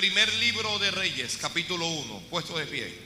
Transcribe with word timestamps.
Primer 0.00 0.32
libro 0.36 0.78
de 0.78 0.90
Reyes, 0.90 1.36
capítulo 1.36 1.86
1, 1.86 2.22
puesto 2.30 2.56
de 2.56 2.64
pie. 2.64 2.98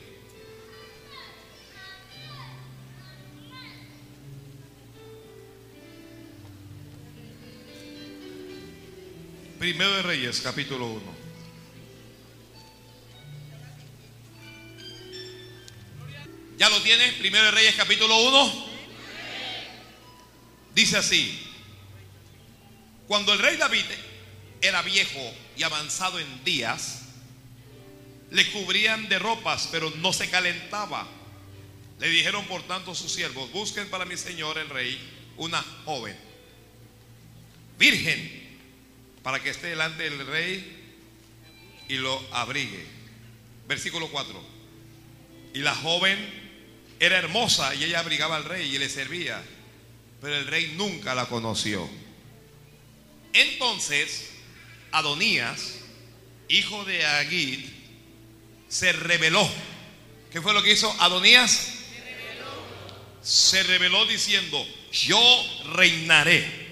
Primero 9.58 9.90
de 9.90 10.02
Reyes, 10.02 10.40
capítulo 10.40 10.86
1. 10.86 11.02
¿Ya 16.56 16.68
lo 16.68 16.80
tiene? 16.80 17.10
Primero 17.14 17.46
de 17.46 17.50
Reyes, 17.50 17.74
capítulo 17.74 18.16
1. 18.18 18.66
Dice 20.76 20.98
así. 20.98 21.44
Cuando 23.08 23.32
el 23.32 23.40
rey 23.40 23.56
David 23.56 23.82
era 24.64 24.80
viejo 24.82 25.34
y 25.56 25.62
avanzado 25.62 26.18
en 26.18 26.44
días, 26.44 27.02
le 28.30 28.50
cubrían 28.50 29.08
de 29.08 29.18
ropas, 29.18 29.68
pero 29.70 29.90
no 29.98 30.12
se 30.12 30.30
calentaba. 30.30 31.06
Le 32.00 32.08
dijeron 32.08 32.44
por 32.46 32.62
tanto 32.62 32.94
sus 32.94 33.12
siervos, 33.12 33.52
busquen 33.52 33.88
para 33.88 34.06
mi 34.06 34.16
señor 34.16 34.58
el 34.58 34.68
rey 34.70 34.98
una 35.36 35.62
joven, 35.84 36.16
virgen, 37.78 38.58
para 39.22 39.42
que 39.42 39.50
esté 39.50 39.68
delante 39.68 40.02
del 40.02 40.26
rey 40.26 40.96
y 41.88 41.96
lo 41.96 42.20
abrigue. 42.32 42.86
Versículo 43.68 44.08
4. 44.08 44.42
Y 45.54 45.58
la 45.58 45.74
joven 45.74 46.18
era 46.98 47.18
hermosa 47.18 47.74
y 47.74 47.84
ella 47.84 48.00
abrigaba 48.00 48.36
al 48.36 48.44
rey 48.44 48.74
y 48.74 48.78
le 48.78 48.88
servía, 48.88 49.42
pero 50.20 50.36
el 50.36 50.46
rey 50.46 50.74
nunca 50.76 51.14
la 51.14 51.26
conoció. 51.26 51.88
Entonces, 53.32 54.33
Adonías, 54.94 55.80
hijo 56.48 56.84
de 56.84 57.04
Agid, 57.04 57.60
se 58.68 58.92
rebeló. 58.92 59.48
¿Qué 60.32 60.40
fue 60.40 60.54
lo 60.54 60.62
que 60.62 60.72
hizo 60.72 60.90
Adonías? 61.00 61.50
Se 61.50 62.00
rebeló, 62.00 63.20
se 63.20 63.62
rebeló 63.64 64.06
diciendo, 64.06 64.64
yo 64.92 65.20
reinaré. 65.74 66.64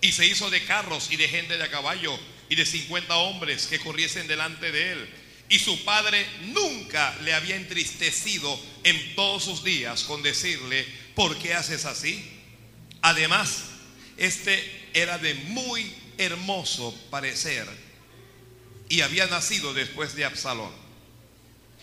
Y 0.00 0.10
se 0.10 0.26
hizo 0.26 0.50
de 0.50 0.64
carros 0.64 1.10
y 1.12 1.16
de 1.16 1.28
gente 1.28 1.56
de 1.56 1.62
a 1.62 1.70
caballo 1.70 2.18
y 2.48 2.56
de 2.56 2.66
50 2.66 3.16
hombres 3.16 3.68
que 3.68 3.78
corriesen 3.78 4.26
delante 4.26 4.72
de 4.72 4.92
él. 4.92 5.10
Y 5.48 5.60
su 5.60 5.84
padre 5.84 6.26
nunca 6.46 7.16
le 7.22 7.32
había 7.32 7.54
entristecido 7.54 8.60
en 8.82 9.14
todos 9.14 9.44
sus 9.44 9.62
días 9.62 10.02
con 10.02 10.22
decirle, 10.22 10.84
¿por 11.14 11.38
qué 11.38 11.54
haces 11.54 11.84
así? 11.84 12.24
Además, 13.02 13.66
este 14.16 14.88
era 14.94 15.18
de 15.18 15.34
muy 15.34 15.94
hermoso 16.18 16.94
parecer 17.10 17.66
y 18.88 19.00
había 19.00 19.26
nacido 19.26 19.74
después 19.74 20.14
de 20.14 20.24
Absalón. 20.24 20.72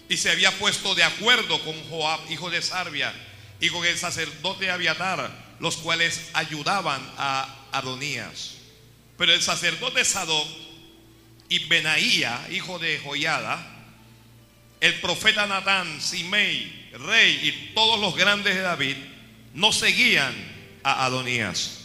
Y 0.10 0.18
se 0.18 0.30
había 0.30 0.52
puesto 0.58 0.94
de 0.96 1.04
acuerdo 1.04 1.64
con 1.64 1.82
Joab, 1.90 2.20
hijo 2.32 2.50
de 2.50 2.62
Sarbia, 2.62 3.14
y 3.60 3.70
con 3.70 3.86
el 3.86 3.98
sacerdote 3.98 4.70
Abiatar, 4.70 5.56
los 5.60 5.78
cuales 5.78 6.30
ayudaban 6.34 7.02
a 7.18 7.68
Adonías. 7.72 8.56
Pero 9.18 9.34
el 9.34 9.42
sacerdote 9.42 10.04
Sadoc 10.04 10.48
y 11.48 11.60
Benaía, 11.68 12.48
hijo 12.52 12.80
de 12.80 13.00
Joyada, 13.00 13.68
el 14.80 15.00
profeta 15.00 15.46
Natán, 15.46 16.02
Simei, 16.02 16.90
rey 16.94 17.40
y 17.44 17.74
todos 17.76 18.00
los 18.00 18.16
grandes 18.16 18.56
de 18.56 18.62
David, 18.62 18.96
no 19.54 19.72
seguían 19.72 20.34
a 20.84 21.06
Adonías. 21.06 21.81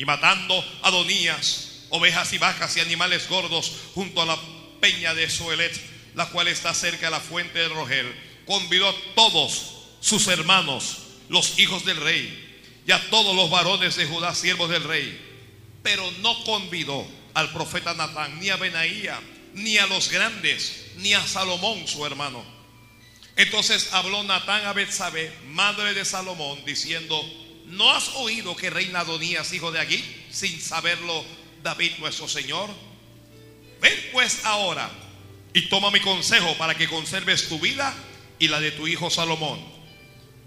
Y 0.00 0.06
matando 0.06 0.64
Adonías, 0.80 1.82
ovejas 1.90 2.32
y 2.32 2.38
vacas 2.38 2.74
y 2.74 2.80
animales 2.80 3.28
gordos 3.28 3.70
junto 3.94 4.22
a 4.22 4.24
la 4.24 4.38
peña 4.80 5.12
de 5.12 5.28
Soelet, 5.28 5.78
la 6.14 6.24
cual 6.30 6.48
está 6.48 6.72
cerca 6.72 7.08
de 7.08 7.10
la 7.10 7.20
fuente 7.20 7.58
de 7.58 7.68
Rogel, 7.68 8.10
convidó 8.46 8.88
a 8.88 8.94
todos 9.14 9.74
sus 10.00 10.26
hermanos, 10.28 10.96
los 11.28 11.58
hijos 11.58 11.84
del 11.84 11.98
rey, 11.98 12.62
y 12.86 12.92
a 12.92 13.10
todos 13.10 13.36
los 13.36 13.50
varones 13.50 13.96
de 13.96 14.06
Judá, 14.06 14.34
siervos 14.34 14.70
del 14.70 14.84
rey, 14.84 15.20
pero 15.82 16.10
no 16.22 16.44
convidó 16.44 17.06
al 17.34 17.52
profeta 17.52 17.92
Natán, 17.92 18.40
ni 18.40 18.48
a 18.48 18.56
Benaía, 18.56 19.20
ni 19.52 19.76
a 19.76 19.86
los 19.86 20.10
grandes, 20.10 20.92
ni 20.96 21.12
a 21.12 21.26
Salomón, 21.26 21.86
su 21.86 22.06
hermano. 22.06 22.42
Entonces 23.36 23.90
habló 23.92 24.22
Natán 24.22 24.64
a 24.64 24.72
Betsabé, 24.72 25.30
madre 25.48 25.92
de 25.92 26.06
Salomón, 26.06 26.64
diciendo: 26.64 27.22
¿No 27.70 27.90
has 27.92 28.08
oído 28.16 28.56
que 28.56 28.68
reina 28.68 29.00
Adonías, 29.00 29.52
hijo 29.52 29.70
de 29.70 29.78
Agui, 29.78 30.04
sin 30.30 30.60
saberlo 30.60 31.24
David 31.62 31.92
nuestro 31.98 32.28
Señor? 32.28 32.68
Ven 33.80 34.08
pues 34.12 34.44
ahora 34.44 34.90
y 35.54 35.62
toma 35.68 35.90
mi 35.90 36.00
consejo 36.00 36.56
para 36.58 36.74
que 36.74 36.88
conserves 36.88 37.48
tu 37.48 37.60
vida 37.60 37.94
y 38.38 38.48
la 38.48 38.60
de 38.60 38.72
tu 38.72 38.88
hijo 38.88 39.08
Salomón. 39.08 39.64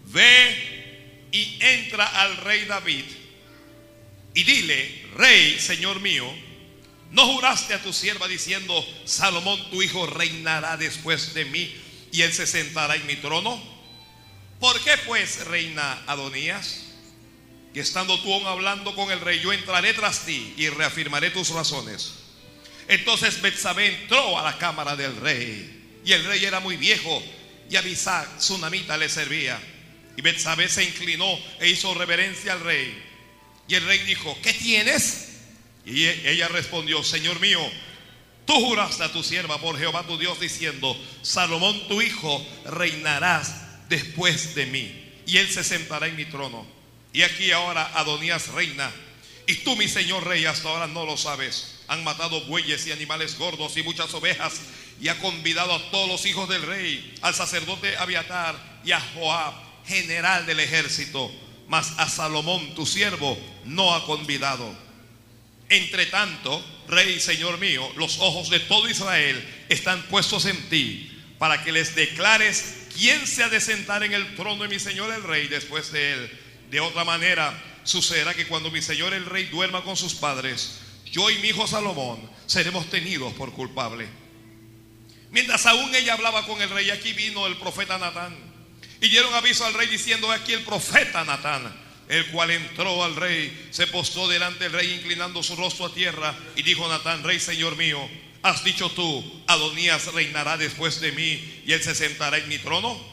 Ve 0.07 1.29
y 1.31 1.57
entra 1.61 2.05
al 2.21 2.37
rey 2.37 2.65
David 2.65 3.05
y 4.33 4.43
dile, 4.43 5.07
rey, 5.15 5.59
señor 5.59 6.01
mío, 6.01 6.29
¿no 7.11 7.25
juraste 7.27 7.73
a 7.73 7.81
tu 7.81 7.93
sierva 7.93 8.27
diciendo, 8.27 8.85
Salomón 9.05 9.69
tu 9.69 9.81
hijo 9.81 10.07
reinará 10.07 10.75
después 10.75 11.33
de 11.33 11.45
mí 11.45 11.73
y 12.11 12.21
él 12.21 12.33
se 12.33 12.45
sentará 12.47 12.95
en 12.95 13.05
mi 13.07 13.15
trono? 13.15 13.61
¿Por 14.59 14.79
qué 14.83 14.97
pues 15.05 15.45
reina 15.45 16.03
Adonías? 16.07 16.82
Y 17.73 17.79
estando 17.79 18.19
tú 18.21 18.33
aún 18.33 18.45
hablando 18.45 18.95
con 18.95 19.11
el 19.11 19.19
rey, 19.19 19.39
yo 19.39 19.51
entraré 19.51 19.93
tras 19.93 20.25
ti 20.25 20.53
y 20.57 20.69
reafirmaré 20.69 21.31
tus 21.31 21.49
razones. 21.49 22.13
Entonces 22.87 23.41
Betsabé 23.41 24.01
entró 24.01 24.37
a 24.37 24.43
la 24.43 24.57
cámara 24.57 24.95
del 24.95 25.15
rey. 25.17 26.01
Y 26.05 26.11
el 26.11 26.23
rey 26.25 26.45
era 26.45 26.59
muy 26.59 26.77
viejo. 26.77 27.23
Y 27.69 27.75
Abisac, 27.75 28.39
su 28.39 28.57
namita, 28.57 28.97
le 28.97 29.09
servía. 29.09 29.59
Y 30.15 30.21
Betsabé 30.21 30.69
se 30.69 30.83
inclinó 30.83 31.39
e 31.59 31.69
hizo 31.69 31.93
reverencia 31.93 32.53
al 32.53 32.59
rey. 32.59 33.01
Y 33.67 33.75
el 33.75 33.85
rey 33.85 33.99
dijo, 33.99 34.37
¿qué 34.43 34.53
tienes? 34.53 35.29
Y 35.85 36.05
ella 36.05 36.47
respondió, 36.49 37.03
Señor 37.03 37.39
mío, 37.39 37.59
tú 38.45 38.53
juraste 38.53 39.03
a 39.03 39.11
tu 39.11 39.23
sierva 39.23 39.59
por 39.59 39.77
Jehová 39.79 40.05
tu 40.05 40.17
Dios 40.17 40.39
diciendo, 40.39 40.95
Salomón 41.21 41.87
tu 41.87 42.01
hijo 42.01 42.45
reinarás 42.65 43.89
después 43.89 44.53
de 44.53 44.65
mí. 44.67 44.99
Y 45.25 45.37
él 45.37 45.49
se 45.49 45.63
sentará 45.63 46.07
en 46.07 46.15
mi 46.15 46.25
trono. 46.25 46.82
Y 47.13 47.21
aquí 47.21 47.51
ahora 47.51 47.91
Adonías 47.93 48.47
reina. 48.47 48.91
Y 49.45 49.55
tú, 49.57 49.75
mi 49.75 49.87
señor 49.87 50.25
rey, 50.25 50.45
hasta 50.45 50.67
ahora 50.67 50.87
no 50.87 51.05
lo 51.05 51.15
sabes. 51.15 51.75
Han 51.87 52.03
matado 52.03 52.41
bueyes 52.45 52.87
y 52.87 52.91
animales 52.91 53.37
gordos 53.37 53.77
y 53.77 53.83
muchas 53.83 54.13
ovejas. 54.15 54.61
Y 54.99 55.09
ha 55.09 55.19
convidado 55.19 55.73
a 55.73 55.91
todos 55.91 56.09
los 56.09 56.25
hijos 56.25 56.49
del 56.49 56.63
rey, 56.63 57.15
al 57.21 57.35
sacerdote 57.35 57.95
Abiatar 57.97 58.81
y 58.83 58.91
a 58.91 58.99
Joab, 58.99 59.53
general 59.85 60.45
del 60.45 60.59
ejército. 60.59 61.31
Mas 61.67 61.93
a 61.97 62.09
Salomón, 62.09 62.73
tu 62.73 62.85
siervo, 62.85 63.37
no 63.65 63.93
ha 63.93 64.05
convidado. 64.05 64.73
Entre 65.69 66.07
tanto, 66.07 66.63
rey, 66.87 67.19
señor 67.19 67.59
mío, 67.59 67.87
los 67.95 68.19
ojos 68.19 68.49
de 68.49 68.59
todo 68.59 68.89
Israel 68.89 69.65
están 69.69 70.01
puestos 70.03 70.45
en 70.45 70.69
ti 70.69 71.09
para 71.37 71.63
que 71.63 71.71
les 71.71 71.95
declares 71.95 72.87
quién 72.95 73.27
se 73.27 73.43
ha 73.43 73.49
de 73.49 73.59
sentar 73.59 74.03
en 74.03 74.13
el 74.13 74.35
trono 74.35 74.63
de 74.63 74.69
mi 74.69 74.79
señor 74.79 75.13
el 75.13 75.23
rey 75.23 75.47
después 75.47 75.91
de 75.91 76.13
él 76.13 76.42
de 76.73 76.79
otra 76.79 77.03
manera, 77.03 77.53
sucederá 77.83 78.33
que 78.33 78.47
cuando 78.47 78.71
mi 78.71 78.81
señor 78.81 79.13
el 79.13 79.27
rey 79.27 79.45
duerma 79.45 79.83
con 79.83 79.95
sus 79.95 80.15
padres, 80.15 80.79
yo 81.05 81.29
y 81.29 81.37
mi 81.37 81.49
hijo 81.49 81.67
Salomón 81.67 82.27
seremos 82.47 82.89
tenidos 82.89 83.31
por 83.33 83.53
culpable. 83.53 84.07
Mientras 85.29 85.67
aún 85.67 85.93
ella 85.93 86.13
hablaba 86.13 86.47
con 86.47 86.59
el 86.63 86.71
rey, 86.71 86.89
aquí 86.89 87.13
vino 87.13 87.45
el 87.45 87.57
profeta 87.57 87.99
Natán. 87.99 88.35
Y 88.99 89.09
dieron 89.09 89.31
aviso 89.35 89.63
al 89.65 89.75
rey 89.75 89.87
diciendo, 89.87 90.31
aquí 90.31 90.53
el 90.53 90.63
profeta 90.63 91.23
Natán, 91.23 91.71
el 92.09 92.25
cual 92.31 92.49
entró 92.49 93.03
al 93.03 93.17
rey, 93.17 93.67
se 93.69 93.85
postó 93.85 94.27
delante 94.27 94.63
del 94.63 94.73
rey 94.73 94.93
inclinando 94.93 95.43
su 95.43 95.55
rostro 95.55 95.85
a 95.85 95.93
tierra 95.93 96.35
y 96.55 96.63
dijo 96.63 96.87
Natán, 96.87 97.23
rey 97.23 97.39
señor 97.39 97.75
mío, 97.75 97.99
¿has 98.41 98.63
dicho 98.63 98.89
tú, 98.89 99.43
Adonías 99.45 100.11
reinará 100.11 100.57
después 100.57 100.99
de 101.01 101.11
mí 101.11 101.61
y 101.67 101.73
él 101.73 101.83
se 101.83 101.93
sentará 101.93 102.39
en 102.39 102.47
mi 102.47 102.57
trono? 102.57 103.12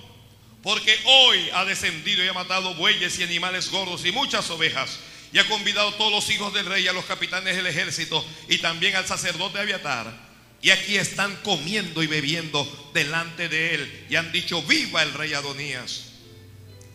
Porque 0.62 0.98
hoy 1.04 1.48
ha 1.54 1.64
descendido 1.64 2.24
y 2.24 2.28
ha 2.28 2.32
matado 2.32 2.74
bueyes 2.74 3.18
y 3.18 3.22
animales 3.22 3.70
gordos 3.70 4.04
y 4.04 4.12
muchas 4.12 4.50
ovejas. 4.50 4.98
Y 5.32 5.38
ha 5.38 5.48
convidado 5.48 5.90
a 5.90 5.96
todos 5.96 6.12
los 6.12 6.28
hijos 6.30 6.52
del 6.52 6.66
rey, 6.66 6.86
a 6.88 6.92
los 6.92 7.04
capitanes 7.04 7.56
del 7.56 7.66
ejército 7.66 8.24
y 8.48 8.58
también 8.58 8.96
al 8.96 9.06
sacerdote 9.06 9.58
Abiatar. 9.58 10.12
Y 10.60 10.70
aquí 10.70 10.96
están 10.96 11.34
comiendo 11.36 12.02
y 12.02 12.06
bebiendo 12.06 12.90
delante 12.92 13.48
de 13.48 13.74
él. 13.74 14.06
Y 14.10 14.16
han 14.16 14.30
dicho, 14.32 14.62
viva 14.62 15.02
el 15.02 15.14
rey 15.14 15.32
Adonías. 15.32 16.10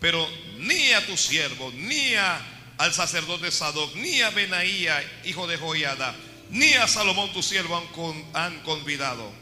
Pero 0.00 0.28
ni 0.58 0.92
a 0.92 1.04
tu 1.04 1.16
siervo, 1.16 1.72
ni 1.74 2.14
a, 2.14 2.40
al 2.78 2.92
sacerdote 2.92 3.50
Sadoc, 3.50 3.96
ni 3.96 4.20
a 4.20 4.30
Benaía, 4.30 5.02
hijo 5.24 5.48
de 5.48 5.56
Joiada, 5.56 6.14
ni 6.50 6.74
a 6.74 6.86
Salomón 6.86 7.32
tu 7.32 7.42
siervo 7.42 7.76
han, 7.76 8.24
han 8.34 8.60
convidado. 8.60 9.32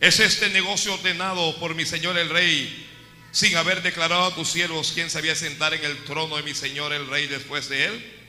Es 0.00 0.20
este 0.20 0.50
negocio 0.50 0.94
ordenado 0.94 1.56
por 1.58 1.74
mi 1.74 1.86
señor 1.86 2.18
el 2.18 2.28
rey 2.28 2.89
sin 3.32 3.56
haber 3.56 3.82
declarado 3.82 4.24
a 4.24 4.34
tus 4.34 4.48
siervos 4.48 4.92
quién 4.92 5.10
sabía 5.10 5.34
sentar 5.34 5.74
en 5.74 5.84
el 5.84 6.04
trono 6.04 6.36
de 6.36 6.42
mi 6.42 6.54
señor 6.54 6.92
el 6.92 7.06
rey 7.06 7.26
después 7.26 7.68
de 7.68 7.86
él? 7.86 8.20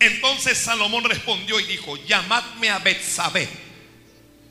Entonces 0.00 0.58
Salomón 0.58 1.04
respondió 1.04 1.58
y 1.60 1.64
dijo, 1.64 1.96
llamadme 2.04 2.70
a 2.70 2.78
Betsabé. 2.78 3.48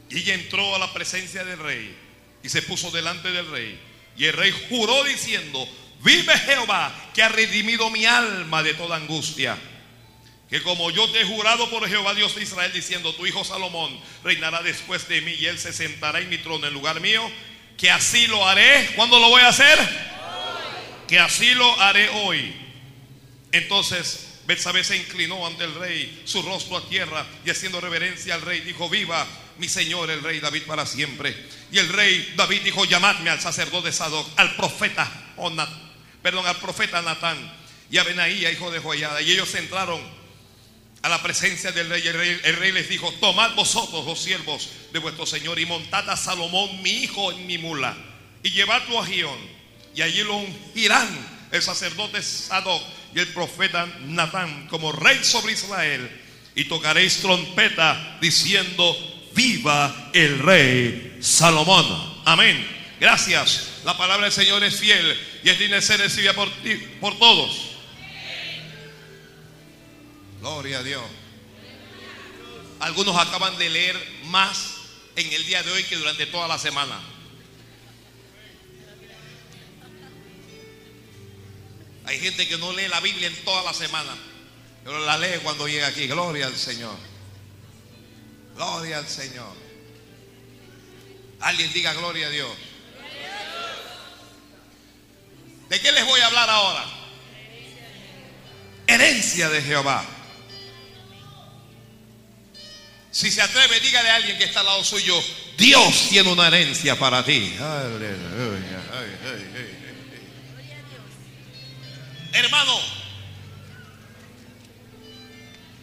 Y 0.10 0.20
ella 0.20 0.34
entró 0.34 0.76
a 0.76 0.80
la 0.80 0.94
presencia 0.94 1.44
del 1.44 1.60
rey 1.60 1.96
y 2.44 2.50
se 2.50 2.62
puso 2.62 2.92
delante 2.92 3.32
del 3.32 3.50
rey. 3.50 3.80
Y 4.18 4.26
el 4.26 4.34
rey 4.34 4.54
juró 4.70 5.04
diciendo, 5.04 5.68
vive 6.04 6.38
Jehová 6.40 7.12
que 7.14 7.24
ha 7.24 7.30
redimido 7.30 7.90
mi 7.90 8.06
alma 8.06 8.64
de 8.64 8.74
toda 8.74 8.98
angustia. 8.98 9.58
Que 10.50 10.62
como 10.62 10.92
yo 10.92 11.10
te 11.10 11.22
he 11.22 11.26
jurado 11.26 11.70
por 11.70 11.88
Jehová 11.88 12.14
Dios 12.14 12.36
de 12.36 12.44
Israel 12.44 12.72
diciendo, 12.74 13.14
tu 13.16 13.26
hijo 13.26 13.44
Salomón 13.44 14.00
reinará 14.24 14.62
después 14.62 15.08
de 15.08 15.22
mí 15.22 15.34
y 15.34 15.48
él 15.48 15.58
se 15.58 15.74
sentará 15.74 16.20
en 16.20 16.30
mi 16.30 16.38
trono 16.38 16.68
en 16.68 16.74
lugar 16.74 17.00
mío, 17.00 17.28
que 17.78 17.92
así 17.92 18.28
lo 18.28 18.48
haré. 18.48 18.92
¿Cuándo 18.96 19.20
lo 19.20 19.30
voy 19.30 19.42
a 19.42 19.50
hacer? 19.50 19.78
Que 21.08 21.20
así 21.20 21.54
lo 21.54 21.80
haré 21.82 22.10
hoy. 22.10 22.56
Entonces 23.52 24.40
Betsabé 24.46 24.84
se 24.84 24.98
inclinó 24.98 25.46
ante 25.48 25.64
el 25.64 25.76
rey, 25.76 26.24
su 26.26 26.42
rostro 26.42 26.78
a 26.78 26.90
tierra 26.90 27.26
y 27.46 27.50
haciendo 27.50 27.80
reverencia 27.80 28.36
al 28.36 28.42
rey 28.42 28.60
dijo, 28.62 28.90
viva 28.90 29.26
mi 29.58 29.70
señor 29.70 30.10
el 30.10 30.22
rey 30.22 30.40
David 30.40 30.64
para 30.64 30.86
siempre. 30.86 31.36
Y 31.72 31.78
el 31.78 31.90
rey 31.90 32.34
David 32.36 32.62
dijo, 32.64 32.86
llamadme 32.86 33.30
al 33.30 33.40
sacerdote 33.40 33.92
Sadoc, 33.92 34.28
al 34.38 34.56
profeta, 34.56 35.10
perdón, 36.22 36.46
al 36.46 36.58
profeta 36.58 37.02
Natán 37.02 37.38
y 37.90 37.98
a 37.98 38.04
Benaía, 38.04 38.52
hijo 38.52 38.72
de 38.72 38.80
Joyada. 38.80 39.22
Y 39.22 39.32
ellos 39.32 39.54
entraron 39.56 40.02
a 41.04 41.10
la 41.10 41.22
presencia 41.22 41.72
del 41.72 41.90
rey. 41.90 42.08
El, 42.08 42.14
rey. 42.14 42.42
el 42.44 42.56
rey 42.56 42.72
les 42.72 42.90
dijo, 42.90 43.12
tomad 43.20 43.54
vosotros 43.54 44.06
los 44.06 44.20
siervos 44.20 44.70
de 44.92 45.00
vuestro 45.00 45.26
señor 45.26 45.60
y 45.60 45.66
montad 45.66 46.10
a 46.10 46.18
Salomón, 46.18 46.82
mi 46.82 46.90
hijo, 46.90 47.32
en 47.32 47.46
mi 47.46 47.58
mula, 47.58 47.96
y 48.42 48.50
llevadlo 48.52 49.00
a 49.00 49.06
Gión. 49.06 49.38
Y 49.94 50.02
allí 50.02 50.24
lo 50.24 50.38
ungirán 50.38 51.08
el 51.52 51.62
sacerdote 51.62 52.24
Sadoc 52.24 52.82
y 53.14 53.20
el 53.20 53.28
profeta 53.28 53.86
Natán 54.06 54.68
como 54.70 54.92
rey 54.92 55.24
sobre 55.24 55.54
Israel. 55.54 56.10
Y 56.56 56.66
tocaréis 56.66 57.18
trompeta 57.18 58.18
diciendo, 58.22 58.96
viva 59.36 60.10
el 60.14 60.40
rey 60.40 61.18
Salomón. 61.20 62.22
Amén. 62.26 62.66
Gracias. 63.00 63.82
La 63.84 63.98
palabra 63.98 64.26
del 64.26 64.34
Señor 64.34 64.64
es 64.64 64.80
fiel 64.80 65.20
y 65.44 65.50
es 65.50 65.60
digna 65.60 65.76
de 65.76 65.82
ser 65.82 66.00
recibida 66.00 66.34
por, 66.34 66.50
por 67.02 67.20
todos. 67.20 67.73
Gloria 70.44 70.80
a 70.80 70.84
Dios. 70.84 71.02
Algunos 72.82 73.16
acaban 73.16 73.58
de 73.58 73.70
leer 73.70 73.96
más 74.26 74.74
en 75.16 75.32
el 75.32 75.46
día 75.46 75.64
de 75.64 75.72
hoy 75.72 75.86
que 75.86 75.96
durante 75.96 76.26
toda 76.26 76.50
la 76.50 76.58
semana. 76.58 77.00
Hay 82.04 82.20
gente 82.20 82.46
que 82.46 82.58
no 82.58 82.74
lee 82.74 82.90
la 82.90 83.00
Biblia 83.00 83.28
en 83.28 83.46
toda 83.46 83.64
la 83.64 83.74
semana, 83.74 84.14
pero 84.84 85.00
la 85.06 85.18
lee 85.18 85.40
cuando 85.44 85.66
llega 85.66 85.88
aquí. 85.88 86.08
Gloria 86.08 86.48
al 86.48 86.58
Señor. 86.58 86.98
Gloria 88.54 88.98
al 88.98 89.08
Señor. 89.08 89.56
Alguien 91.40 91.72
diga 91.72 91.94
gloria 91.94 92.28
a 92.28 92.32
Dios. 92.32 92.52
¿De 95.70 95.80
qué 95.80 95.90
les 95.94 96.06
voy 96.06 96.20
a 96.20 96.28
hablar 96.28 96.50
ahora? 96.50 96.86
Herencia 98.88 99.48
de 99.48 99.62
Jehová. 99.62 100.06
Si 103.14 103.30
se 103.30 103.44
atreve, 103.44 103.80
dígale 103.80 104.10
a 104.10 104.16
alguien 104.16 104.40
que 104.40 104.46
está 104.46 104.62
al 104.62 104.66
lado 104.66 104.84
suyo, 104.84 105.24
Dios 105.56 106.10
tiene 106.10 106.32
una 106.32 106.48
herencia 106.48 106.98
para 106.98 107.24
ti. 107.24 107.56
Aleluya. 107.60 108.82
Hermano, 112.32 112.80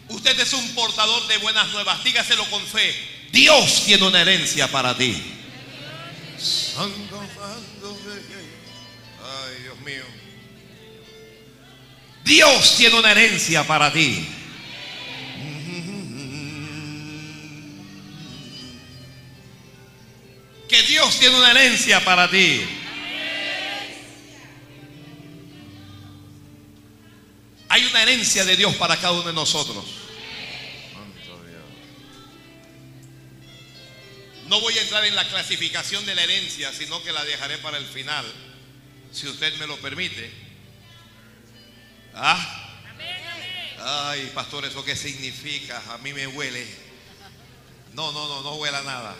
usted 0.09 0.37
es 0.41 0.51
un 0.51 0.75
portador 0.75 1.25
de 1.27 1.37
buenas 1.37 1.69
nuevas, 1.69 2.03
dígaselo 2.03 2.43
con 2.49 2.61
fe. 2.67 2.93
Dios 3.31 3.85
tiene 3.85 4.05
una 4.05 4.19
herencia 4.19 4.67
para 4.67 4.97
ti. 4.97 5.13
Santo, 6.37 7.17
santo, 7.33 7.97
ay 9.23 9.63
Dios 9.63 9.79
mío. 9.79 10.03
Dios 12.25 12.75
tiene 12.75 12.99
una 12.99 13.11
herencia 13.11 13.65
para 13.65 13.93
ti. 13.93 14.27
Que 20.71 20.83
Dios 20.83 21.19
tiene 21.19 21.35
una 21.35 21.51
herencia 21.51 22.01
para 22.05 22.31
ti. 22.31 22.61
Hay 27.67 27.85
una 27.87 28.01
herencia 28.01 28.45
de 28.45 28.55
Dios 28.55 28.73
para 28.75 28.95
cada 28.95 29.11
uno 29.11 29.23
de 29.23 29.33
nosotros. 29.33 29.83
No 34.47 34.61
voy 34.61 34.77
a 34.77 34.81
entrar 34.81 35.03
en 35.03 35.13
la 35.13 35.27
clasificación 35.27 36.05
de 36.05 36.15
la 36.15 36.23
herencia, 36.23 36.71
sino 36.71 37.03
que 37.03 37.11
la 37.11 37.25
dejaré 37.25 37.57
para 37.57 37.77
el 37.77 37.85
final, 37.85 38.25
si 39.11 39.27
usted 39.27 39.53
me 39.57 39.67
lo 39.67 39.75
permite. 39.77 40.31
¿Ah? 42.13 42.79
Ay, 43.77 44.31
pastor, 44.33 44.63
¿eso 44.63 44.85
qué 44.85 44.95
significa? 44.95 45.83
A 45.93 45.97
mí 45.97 46.13
me 46.13 46.27
huele. 46.27 46.65
No, 47.93 48.13
no, 48.13 48.27
no, 48.29 48.41
no 48.41 48.55
huela 48.55 48.81
nada. 48.83 49.17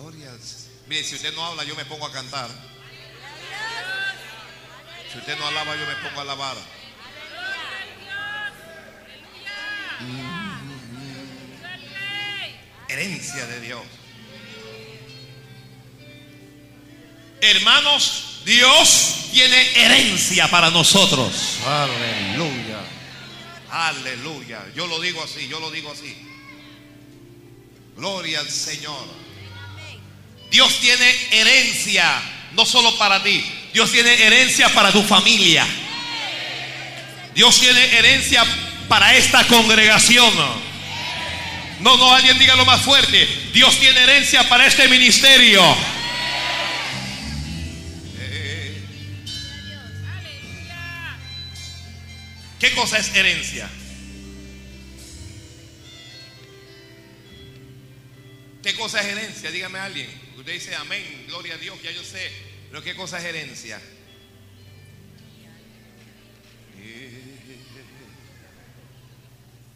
Gloria 0.00 0.30
al 0.30 0.40
Mire, 0.86 1.04
si 1.04 1.14
usted 1.14 1.34
no 1.34 1.44
habla, 1.44 1.62
yo 1.64 1.76
me 1.76 1.84
pongo 1.84 2.06
a 2.06 2.12
cantar. 2.12 2.48
Si 5.12 5.18
usted 5.18 5.38
no 5.38 5.46
alaba, 5.46 5.76
yo 5.76 5.86
me 5.86 5.94
pongo 5.96 6.20
a 6.20 6.22
alabar. 6.22 6.56
Herencia 12.88 13.46
de 13.46 13.60
Dios. 13.60 13.82
Hermanos, 17.42 18.40
Dios 18.46 19.28
tiene 19.32 19.84
herencia 19.84 20.48
para 20.48 20.70
nosotros. 20.70 21.58
Aleluya. 21.66 22.80
Aleluya. 23.70 24.64
Yo 24.74 24.86
lo 24.86 24.98
digo 24.98 25.22
así, 25.22 25.46
yo 25.46 25.60
lo 25.60 25.70
digo 25.70 25.92
así. 25.92 26.16
Gloria 27.96 28.40
al 28.40 28.48
Señor. 28.48 29.29
Dios 30.50 30.80
tiene 30.80 31.14
herencia, 31.30 32.20
no 32.52 32.66
solo 32.66 32.98
para 32.98 33.22
ti, 33.22 33.44
Dios 33.72 33.90
tiene 33.92 34.12
herencia 34.22 34.68
para 34.70 34.90
tu 34.90 35.02
familia. 35.02 35.66
Dios 37.34 37.60
tiene 37.60 37.96
herencia 37.96 38.44
para 38.88 39.14
esta 39.14 39.46
congregación. 39.46 40.34
No, 41.80 41.96
no, 41.96 42.12
alguien 42.12 42.38
diga 42.38 42.56
lo 42.56 42.66
más 42.66 42.82
fuerte. 42.82 43.26
Dios 43.54 43.78
tiene 43.78 44.00
herencia 44.00 44.48
para 44.48 44.66
este 44.66 44.88
ministerio. 44.88 45.62
¿Qué 52.58 52.72
cosa 52.72 52.98
es 52.98 53.14
herencia? 53.14 53.70
¿Qué 58.62 58.74
cosa 58.74 59.00
es 59.00 59.06
herencia? 59.06 59.50
Dígame 59.50 59.78
a 59.78 59.84
alguien. 59.84 60.19
Usted 60.40 60.54
dice 60.54 60.74
amén, 60.74 61.26
gloria 61.28 61.52
a 61.52 61.58
Dios, 61.58 61.82
ya 61.82 61.90
yo 61.90 62.02
sé. 62.02 62.32
Pero 62.70 62.82
¿qué 62.82 62.94
cosa 62.96 63.18
es 63.18 63.24
herencia? 63.24 63.78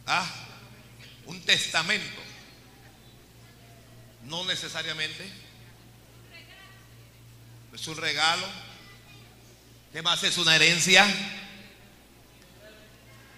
Ah, 0.07 0.27
un 1.27 1.39
testamento. 1.43 2.19
No 4.23 4.43
necesariamente. 4.45 5.23
Es 7.71 7.87
un 7.87 7.97
regalo. 7.97 8.47
¿Qué 9.93 10.01
más 10.01 10.23
es 10.23 10.35
una 10.39 10.55
herencia? 10.55 11.05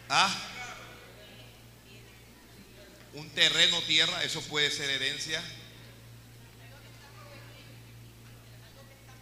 Ah, 0.08 0.34
un 3.16 3.30
terreno, 3.32 3.82
tierra, 3.82 4.24
eso 4.24 4.42
puede 4.44 4.72
ser 4.72 4.90
herencia. 4.90 5.44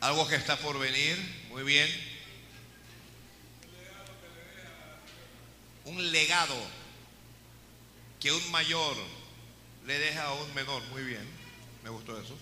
Algo 0.05 0.27
que 0.27 0.35
está 0.35 0.55
por 0.55 0.77
venir, 0.77 1.17
muy 1.49 1.63
bien. 1.63 1.89
Un 5.85 6.11
legado 6.11 6.55
que 8.19 8.31
un 8.31 8.51
mayor 8.51 8.95
le 9.87 9.97
deja 9.97 10.25
a 10.25 10.33
un 10.35 10.53
menor, 10.53 10.83
muy 10.89 11.01
bien. 11.01 11.27
Me 11.83 11.89
gustó 11.89 12.21
eso. 12.21 12.37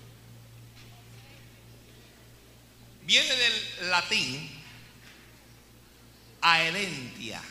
Viene 3.03 3.33
del 3.33 3.89
latín 3.89 4.49
aerentia 6.41 7.41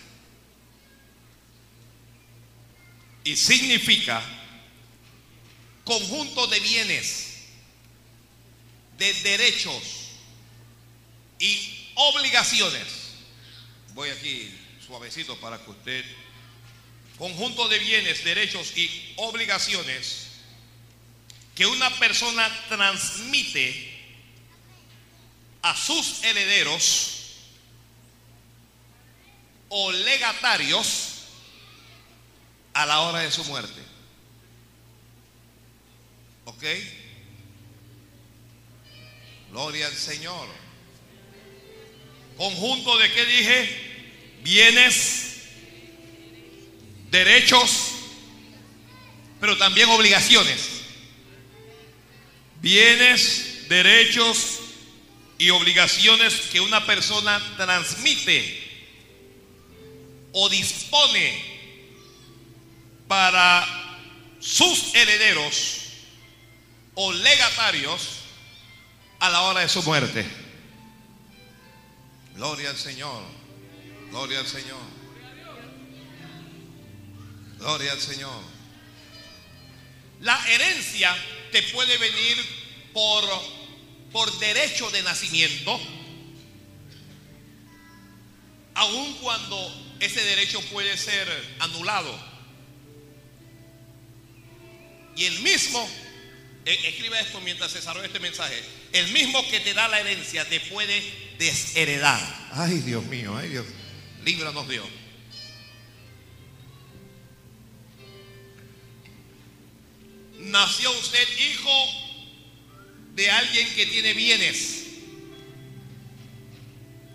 y 3.25 3.35
significa 3.35 4.23
conjunto 5.85 6.49
de 6.49 6.61
bienes, 6.61 7.45
de 8.99 9.15
derechos 9.23 10.02
y 11.43 11.91
obligaciones. 11.97 12.87
Voy 13.95 14.09
aquí 14.09 14.55
suavecito 14.87 15.37
para 15.41 15.59
que 15.59 15.71
usted 15.73 16.05
conjunto 17.19 17.69
de 17.69 17.81
bienes, 17.81 18.25
derechos 18.25 18.77
y 18.77 19.13
obligaciones 19.17 20.29
que 21.55 21.67
una 21.67 21.91
persona 21.99 22.49
transmite 22.69 23.91
a 25.63 25.77
sus 25.77 26.23
herederos 26.23 27.19
o 29.69 29.91
legatarios 29.91 31.25
a 32.73 32.87
la 32.87 33.01
hora 33.01 33.19
de 33.19 33.31
su 33.33 33.45
muerte. 33.45 33.83
¿Ok? 36.45 36.65
Gloria 39.51 39.89
al 39.89 39.97
Señor. 39.97 40.62
Conjunto 42.37 42.99
de 42.99 43.13
qué 43.13 43.27
dije? 43.27 43.93
Bienes, 44.43 45.43
derechos, 47.11 47.93
pero 49.41 49.57
también 49.57 49.89
obligaciones. 49.91 50.69
Bienes, 52.61 53.69
derechos 53.69 54.61
y 55.39 55.51
obligaciones 55.51 56.35
que 56.53 56.61
una 56.61 56.87
persona 56.87 57.43
transmite 57.57 58.63
o 60.33 60.49
dispone 60.49 61.53
para 63.09 63.67
sus 64.41 64.95
herederos 64.95 65.81
o 66.95 67.13
legatarios 67.13 68.21
a 69.21 69.31
la 69.31 69.43
hora 69.43 69.61
de 69.61 69.69
su 69.69 69.83
muerte. 69.83 70.42
Gloria 72.35 72.71
al 72.71 72.77
Señor. 72.77 73.23
Gloria 74.11 74.41
al 74.41 74.47
Señor. 74.47 74.81
Gloria 77.59 77.93
al 77.93 78.01
Señor. 78.01 78.43
La 80.21 80.41
herencia 80.49 81.17
te 81.51 81.63
puede 81.65 81.97
venir 81.99 82.37
por, 82.93 83.25
por 84.13 84.39
derecho 84.39 84.91
de 84.91 85.03
nacimiento, 85.03 85.81
aun 88.75 89.15
cuando 89.15 89.95
ese 90.01 90.23
derecho 90.25 90.61
puede 90.71 90.97
ser 90.97 91.29
anulado. 91.59 92.33
Y 95.17 95.25
el 95.27 95.41
mismo, 95.41 95.89
e- 96.65 96.89
escribe 96.89 97.21
esto 97.21 97.41
mientras 97.41 97.75
desarrolla 97.75 98.07
este 98.07 98.21
mensaje, 98.21 98.63
el 98.93 99.09
mismo 99.13 99.47
que 99.49 99.61
te 99.61 99.75
da 99.75 99.89
la 99.89 100.01
herencia 100.01 100.49
te 100.49 100.61
puede 100.61 101.03
desheredar. 101.43 102.21
Ay 102.53 102.79
Dios 102.79 103.05
mío, 103.05 103.37
ay 103.37 103.49
Dios, 103.49 103.67
líbranos 104.25 104.69
Dios. 104.69 104.87
Nació 110.39 110.91
usted 110.99 111.27
hijo 111.39 111.71
de 113.15 113.31
alguien 113.31 113.75
que 113.75 113.87
tiene 113.87 114.15
bienes. 114.15 114.79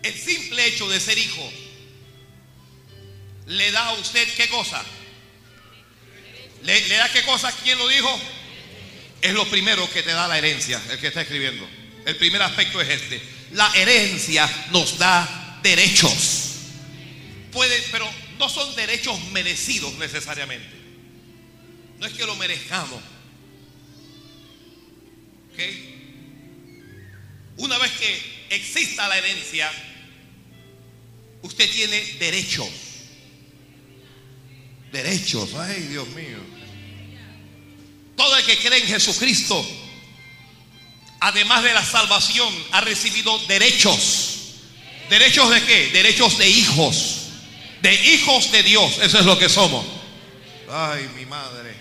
El 0.04 0.14
simple 0.14 0.66
hecho 0.68 0.88
de 0.90 1.00
ser 1.00 1.18
hijo 1.18 1.52
le 3.48 3.72
da 3.72 3.88
a 3.88 3.94
usted 3.94 4.28
qué 4.36 4.48
cosa? 4.48 4.84
¿Le, 6.64 6.88
le 6.88 6.96
da 6.96 7.10
qué 7.12 7.24
cosa? 7.24 7.52
¿Quién 7.64 7.78
lo 7.78 7.88
dijo? 7.88 8.22
Es 9.22 9.34
lo 9.34 9.50
primero 9.50 9.90
que 9.92 10.04
te 10.04 10.12
da 10.12 10.28
la 10.28 10.38
herencia, 10.38 10.82
el 10.92 11.00
que 11.00 11.08
está 11.08 11.22
escribiendo. 11.22 11.68
El 12.06 12.16
primer 12.18 12.42
aspecto 12.42 12.80
es 12.82 12.90
este. 12.90 13.37
La 13.52 13.72
herencia 13.76 14.50
nos 14.72 14.98
da 14.98 15.60
derechos. 15.64 16.44
Puede, 17.52 17.82
pero 17.92 18.08
no 18.38 18.50
son 18.50 18.76
derechos 18.76 19.20
merecidos 19.32 19.94
necesariamente. 19.96 20.76
No 22.00 22.06
es 22.06 22.14
que 22.14 22.26
lo 22.26 22.36
merezcamos. 22.36 23.02
¿Ok? 25.52 25.60
Una 27.58 27.78
vez 27.80 27.92
que 27.94 28.56
exista 28.56 29.08
la 29.08 29.18
herencia, 29.18 29.72
usted 31.42 31.70
tiene 31.72 32.00
derechos. 32.20 32.70
Derechos, 34.92 35.54
ay 35.56 35.82
Dios 35.84 36.08
mío. 36.10 36.38
Todo 38.16 38.38
el 38.38 38.46
que 38.46 38.58
cree 38.58 38.80
en 38.80 38.88
Jesucristo, 38.88 39.66
además 41.20 41.64
de 41.64 41.74
la 41.74 41.84
salvación, 41.84 42.54
ha 42.72 42.82
recibido 42.82 43.38
derechos. 43.48 44.38
¿Derechos 45.10 45.50
de 45.50 45.64
qué? 45.64 45.88
Derechos 45.88 46.38
de 46.38 46.50
hijos. 46.50 47.22
De 47.82 47.94
hijos 47.94 48.52
de 48.52 48.64
Dios. 48.64 48.98
Eso 49.02 49.20
es 49.20 49.26
lo 49.26 49.38
que 49.38 49.50
somos. 49.50 49.86
Ay, 50.70 51.10
mi 51.16 51.26
madre. 51.26 51.76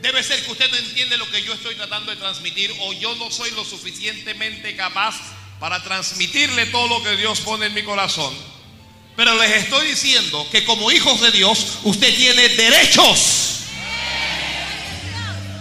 Debe 0.00 0.22
ser 0.22 0.44
que 0.44 0.52
usted 0.52 0.70
no 0.70 0.76
entiende 0.76 1.16
lo 1.16 1.28
que 1.30 1.42
yo 1.42 1.52
estoy 1.52 1.74
tratando 1.74 2.12
de 2.12 2.16
transmitir 2.16 2.72
o 2.80 2.92
yo 2.92 3.16
no 3.16 3.30
soy 3.30 3.50
lo 3.50 3.64
suficientemente 3.64 4.76
capaz 4.76 5.16
para 5.58 5.82
transmitirle 5.82 6.66
todo 6.66 6.88
lo 6.88 7.02
que 7.02 7.16
Dios 7.16 7.40
pone 7.40 7.66
en 7.66 7.74
mi 7.74 7.82
corazón. 7.82 8.32
Pero 9.18 9.36
les 9.36 9.64
estoy 9.64 9.88
diciendo 9.88 10.46
que 10.52 10.62
como 10.62 10.92
hijos 10.92 11.20
de 11.20 11.32
Dios 11.32 11.80
usted 11.82 12.14
tiene 12.14 12.50
derechos. 12.50 13.62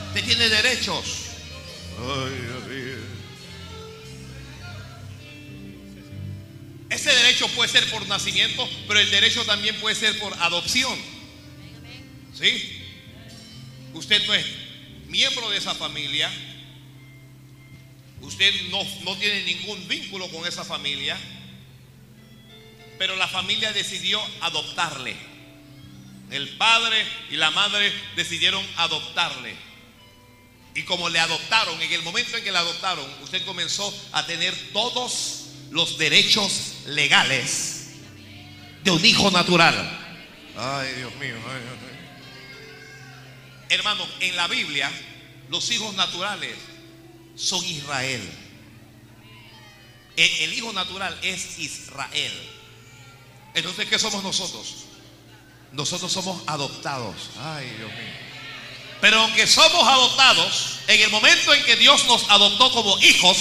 Usted 0.09 0.23
tiene 0.23 0.47
derechos. 0.47 1.05
Ese 6.87 7.11
derecho 7.15 7.47
puede 7.55 7.71
ser 7.71 7.89
por 7.89 8.07
nacimiento, 8.07 8.69
pero 8.87 8.99
el 8.99 9.09
derecho 9.09 9.43
también 9.43 9.75
puede 9.77 9.95
ser 9.95 10.19
por 10.19 10.35
adopción. 10.35 10.95
¿Sí? 12.39 12.79
Usted 13.95 14.23
no 14.27 14.35
es 14.35 14.45
miembro 15.07 15.49
de 15.49 15.57
esa 15.57 15.73
familia. 15.73 16.31
Usted 18.21 18.53
no, 18.69 18.83
no 19.03 19.17
tiene 19.17 19.45
ningún 19.45 19.87
vínculo 19.87 20.29
con 20.29 20.45
esa 20.45 20.63
familia. 20.63 21.17
Pero 22.97 23.15
la 23.15 23.27
familia 23.27 23.71
decidió 23.73 24.21
adoptarle. 24.41 25.15
El 26.31 26.49
padre 26.57 27.05
y 27.29 27.35
la 27.35 27.51
madre 27.51 27.91
decidieron 28.15 28.65
adoptarle. 28.77 29.55
Y 30.75 30.83
como 30.83 31.09
le 31.09 31.19
adoptaron, 31.19 31.81
en 31.81 31.91
el 31.91 32.01
momento 32.03 32.37
en 32.37 32.43
que 32.43 32.51
le 32.51 32.57
adoptaron, 32.57 33.05
usted 33.23 33.43
comenzó 33.45 33.93
a 34.11 34.25
tener 34.25 34.53
todos 34.73 35.45
los 35.71 35.97
derechos 35.97 36.73
legales 36.87 37.87
de 38.83 38.91
un 38.91 39.03
hijo 39.05 39.31
natural. 39.31 39.75
Ay, 40.55 40.93
Dios 40.93 41.13
mío. 41.15 41.35
ay, 41.35 41.61
Dios 41.61 41.77
mío. 41.81 41.97
Hermano, 43.69 44.05
en 44.19 44.35
la 44.35 44.47
Biblia, 44.47 44.91
los 45.49 45.69
hijos 45.71 45.93
naturales 45.95 46.55
son 47.35 47.63
Israel. 47.65 48.21
E- 50.15 50.43
El 50.43 50.53
hijo 50.53 50.73
natural 50.73 51.17
es 51.21 51.59
Israel. 51.59 52.33
Entonces, 53.57 53.87
¿qué 53.87 53.97
somos 53.97 54.23
nosotros? 54.23 54.67
Nosotros 55.71 56.11
somos 56.11 56.43
adoptados. 56.45 57.15
Ay, 57.43 57.65
Dios 57.65 57.91
mío. 57.91 58.13
Pero 59.01 59.19
aunque 59.21 59.47
somos 59.47 59.87
adoptados, 59.87 60.75
en 60.87 61.01
el 61.01 61.09
momento 61.09 61.55
en 61.55 61.63
que 61.63 61.75
Dios 61.75 62.05
nos 62.05 62.29
adoptó 62.29 62.71
como 62.71 62.99
hijos, 62.99 63.35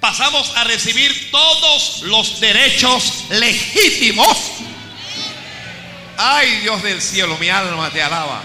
pasamos 0.00 0.52
a 0.54 0.64
recibir 0.64 1.30
todos 1.30 2.02
los 2.02 2.40
derechos 2.40 3.24
legítimos. 3.30 4.36
Ay, 6.18 6.60
Dios 6.60 6.82
del 6.82 7.00
cielo, 7.00 7.38
mi 7.38 7.48
alma 7.48 7.90
te 7.90 8.02
alaba. 8.02 8.42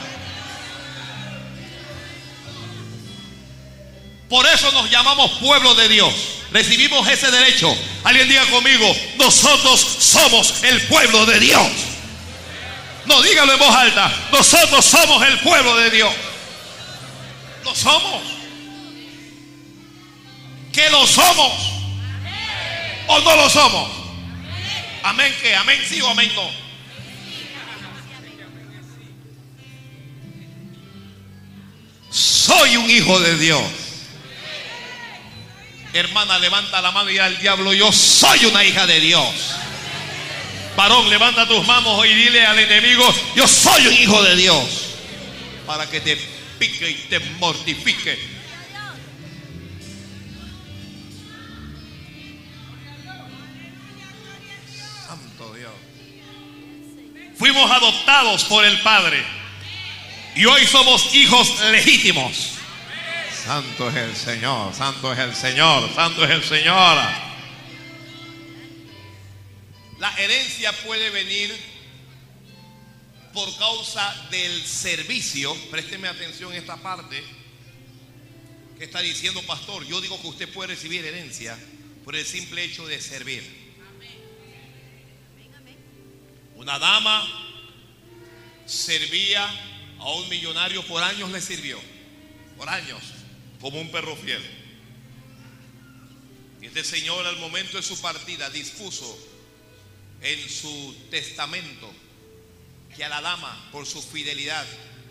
Por 4.30 4.48
eso 4.48 4.72
nos 4.72 4.90
llamamos 4.90 5.32
pueblo 5.40 5.76
de 5.76 5.90
Dios. 5.90 6.14
Recibimos 6.54 7.08
ese 7.08 7.32
derecho. 7.32 7.76
Alguien 8.04 8.30
diga 8.30 8.46
conmigo, 8.46 8.96
nosotros 9.18 9.80
somos 10.00 10.64
el 10.64 10.80
pueblo 10.84 11.26
de 11.26 11.40
Dios. 11.40 11.68
No, 13.06 13.22
dígalo 13.24 13.54
en 13.54 13.60
voz 13.60 13.76
alta. 13.76 14.14
Nosotros 14.32 14.86
somos 14.86 15.26
el 15.26 15.40
pueblo 15.40 15.76
de 15.78 15.90
Dios. 15.90 16.14
Lo 17.66 17.74
somos. 17.74 18.22
¿Que 20.72 20.90
lo 20.92 21.08
somos? 21.08 21.54
¿O 23.08 23.20
no 23.20 23.36
lo 23.36 23.50
somos? 23.50 23.90
Amén 25.02 25.36
que, 25.42 25.56
amén 25.56 25.82
sí 25.90 26.02
o 26.02 26.08
amén 26.08 26.32
no. 26.36 26.50
Soy 32.12 32.78
un 32.78 32.90
hijo 32.92 33.20
de 33.20 33.38
Dios. 33.38 33.83
Hermana, 35.94 36.40
levanta 36.40 36.82
la 36.82 36.92
mano 36.92 37.12
y 37.12 37.20
al 37.20 37.38
diablo, 37.38 37.72
yo 37.72 37.92
soy 37.92 38.46
una 38.46 38.64
hija 38.64 38.88
de 38.88 39.00
Dios. 39.00 39.30
Varón, 40.76 41.08
levanta 41.08 41.48
tus 41.48 41.64
manos 41.68 42.04
y 42.08 42.14
dile 42.16 42.44
al 42.44 42.58
enemigo, 42.58 43.06
yo 43.36 43.48
soy 43.48 43.86
un 43.86 43.94
hijo 43.94 44.24
de 44.24 44.36
Dios. 44.36 44.66
Para 45.68 45.88
que 45.88 46.02
te 46.02 46.18
pique 46.58 46.90
y 46.90 46.96
te 46.96 47.20
mortifique. 47.20 48.18
Santo 55.08 55.54
Dios. 55.54 55.72
Fuimos 57.38 57.70
adoptados 57.70 58.46
por 58.46 58.66
el 58.66 58.82
Padre. 58.82 59.24
Y 60.36 60.46
hoy 60.46 60.66
somos 60.66 61.14
hijos 61.14 61.62
legítimos. 61.72 62.54
Santo 63.44 63.90
es 63.90 63.96
el 63.98 64.16
Señor, 64.16 64.74
santo 64.74 65.12
es 65.12 65.20
el 65.20 65.36
Señor, 65.36 65.94
santo 65.94 66.24
es 66.24 66.32
el 66.32 66.44
Señor. 66.44 66.98
La 70.00 70.16
herencia 70.18 70.72
puede 70.86 71.10
venir 71.10 71.54
por 73.34 73.54
causa 73.58 74.28
del 74.32 74.66
servicio. 74.66 75.54
Présteme 75.70 76.08
atención 76.08 76.54
a 76.54 76.56
esta 76.56 76.78
parte 76.78 77.22
que 78.78 78.86
está 78.86 79.02
diciendo 79.02 79.42
pastor. 79.42 79.86
Yo 79.88 80.00
digo 80.00 80.22
que 80.22 80.28
usted 80.28 80.54
puede 80.54 80.76
recibir 80.76 81.04
herencia 81.04 81.60
por 82.06 82.16
el 82.16 82.26
simple 82.26 82.64
hecho 82.64 82.88
de 82.88 83.02
servir. 83.02 83.44
Una 86.56 86.80
dama 86.80 87.28
servía 88.66 89.46
a 90.00 90.12
un 90.14 90.30
millonario 90.30 90.82
por 90.84 91.04
años 91.04 91.30
le 91.30 91.42
sirvió. 91.42 91.78
Por 92.58 92.70
años 92.70 93.02
como 93.64 93.80
un 93.80 93.90
perro 93.90 94.14
fiel. 94.18 94.42
Y 96.62 96.66
este 96.66 96.84
señor 96.84 97.26
al 97.26 97.40
momento 97.40 97.78
de 97.78 97.84
su 97.84 98.00
partida 98.02 98.50
dispuso 98.50 99.18
en 100.22 100.50
su 100.50 100.94
testamento 101.10 101.90
que 102.94 103.06
a 103.06 103.10
la 103.10 103.22
dama 103.22 103.70
por 103.72 103.86
su 103.86 104.02
fidelidad 104.02 104.66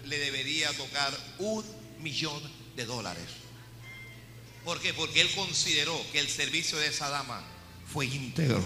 le 0.04 0.18
debería 0.18 0.70
tocar 0.74 1.18
un 1.38 1.64
millón 2.00 2.42
de 2.76 2.84
dólares. 2.84 3.24
¿Por 4.66 4.82
qué? 4.82 4.92
Porque 4.92 5.22
él 5.22 5.30
consideró 5.34 5.98
que 6.12 6.20
el 6.20 6.28
servicio 6.28 6.76
de 6.76 6.88
esa 6.88 7.08
dama 7.08 7.42
fue 7.90 8.04
íntegro, 8.04 8.62